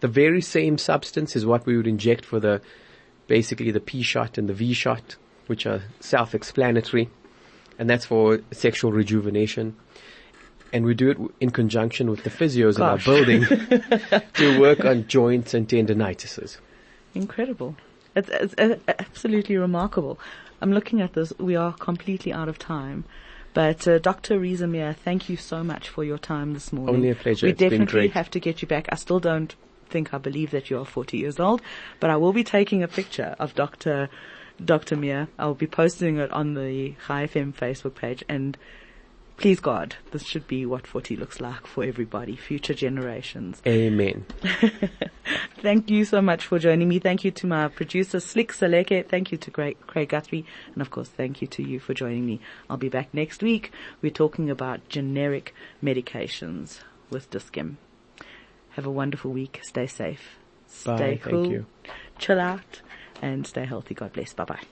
The 0.00 0.08
very 0.08 0.40
same 0.40 0.78
substance 0.78 1.36
is 1.36 1.44
what 1.44 1.66
we 1.66 1.76
would 1.76 1.86
inject 1.86 2.24
for 2.24 2.40
the 2.40 2.60
basically 3.26 3.70
the 3.70 3.80
P 3.80 4.02
shot 4.02 4.38
and 4.38 4.48
the 4.48 4.54
V 4.54 4.72
shot, 4.72 5.16
which 5.46 5.66
are 5.66 5.82
self-explanatory, 6.00 7.08
and 7.78 7.88
that's 7.88 8.06
for 8.06 8.40
sexual 8.50 8.92
rejuvenation. 8.92 9.76
And 10.72 10.84
we 10.84 10.94
do 10.94 11.10
it 11.10 11.18
in 11.40 11.50
conjunction 11.50 12.10
with 12.10 12.22
the 12.22 12.30
physios 12.30 12.76
Gosh. 12.76 13.06
in 13.06 13.12
our 13.12 13.16
building 13.16 13.44
to 14.34 14.60
work 14.60 14.84
on 14.84 15.08
joints 15.08 15.52
and 15.52 15.68
tendinitises. 15.68 16.58
Incredible. 17.14 17.76
It's, 18.14 18.28
it's, 18.28 18.54
it's, 18.58 18.82
absolutely 18.88 19.56
remarkable. 19.56 20.18
I'm 20.60 20.72
looking 20.72 21.00
at 21.00 21.14
this. 21.14 21.32
We 21.38 21.56
are 21.56 21.72
completely 21.72 22.32
out 22.32 22.48
of 22.48 22.58
time. 22.58 23.04
But 23.52 23.86
uh, 23.88 23.98
Dr. 23.98 24.38
Reza 24.38 24.66
Mia, 24.66 24.94
thank 24.94 25.28
you 25.28 25.36
so 25.36 25.64
much 25.64 25.88
for 25.88 26.04
your 26.04 26.18
time 26.18 26.54
this 26.54 26.72
morning. 26.72 26.94
Only 26.94 27.10
a 27.10 27.14
pleasure. 27.14 27.46
We 27.46 27.52
it's 27.52 27.58
definitely 27.58 28.08
have 28.08 28.30
to 28.30 28.40
get 28.40 28.62
you 28.62 28.68
back. 28.68 28.86
I 28.90 28.94
still 28.94 29.18
don't 29.18 29.54
think 29.88 30.14
I 30.14 30.18
believe 30.18 30.52
that 30.52 30.70
you 30.70 30.78
are 30.78 30.84
40 30.84 31.18
years 31.18 31.40
old, 31.40 31.60
but 31.98 32.10
I 32.10 32.16
will 32.16 32.32
be 32.32 32.44
taking 32.44 32.82
a 32.82 32.88
picture 32.88 33.34
of 33.40 33.54
Dr. 33.56 34.08
Dr. 34.64 34.96
Mia. 34.96 35.28
I'll 35.38 35.54
be 35.54 35.66
posting 35.66 36.18
it 36.18 36.30
on 36.30 36.54
the 36.54 36.94
Chai 37.06 37.26
FM 37.26 37.52
Facebook 37.52 37.96
page 37.96 38.22
and 38.28 38.56
please 39.40 39.58
God, 39.58 39.96
this 40.10 40.24
should 40.24 40.46
be 40.46 40.66
what 40.66 40.86
40 40.86 41.16
looks 41.16 41.40
like 41.40 41.66
for 41.66 41.82
everybody, 41.82 42.36
future 42.36 42.74
generations. 42.74 43.62
Amen. 43.66 44.26
Thank 45.62 45.90
you 45.90 46.04
so 46.04 46.20
much 46.20 46.46
for 46.46 46.58
joining 46.58 46.88
me. 46.88 46.98
Thank 46.98 47.24
you 47.24 47.30
to 47.30 47.46
my 47.46 47.68
producer, 47.68 48.20
Slick 48.20 48.52
Saleke. 48.52 49.08
Thank 49.08 49.32
you 49.32 49.38
to 49.38 49.50
Craig, 49.50 49.78
Craig 49.86 50.10
Guthrie. 50.10 50.44
And 50.74 50.82
of 50.82 50.90
course, 50.90 51.08
thank 51.08 51.40
you 51.40 51.48
to 51.48 51.62
you 51.62 51.80
for 51.80 51.94
joining 51.94 52.26
me. 52.26 52.40
I'll 52.68 52.76
be 52.76 52.90
back 52.90 53.14
next 53.14 53.42
week. 53.42 53.72
We're 54.02 54.10
talking 54.12 54.50
about 54.50 54.86
generic 54.90 55.54
medications 55.82 56.80
with 57.08 57.30
Dis-Chem. 57.30 57.78
Have 58.70 58.84
a 58.84 58.90
wonderful 58.90 59.32
week. 59.32 59.60
Stay 59.62 59.86
safe. 59.86 60.38
Stay 60.66 61.14
Bye. 61.14 61.20
cool. 61.22 61.42
Thank 61.42 61.52
you. 61.52 61.66
Chill 62.18 62.40
out 62.40 62.82
and 63.22 63.46
stay 63.46 63.64
healthy. 63.64 63.94
God 63.94 64.12
bless. 64.12 64.34
Bye 64.34 64.44
bye. 64.44 64.62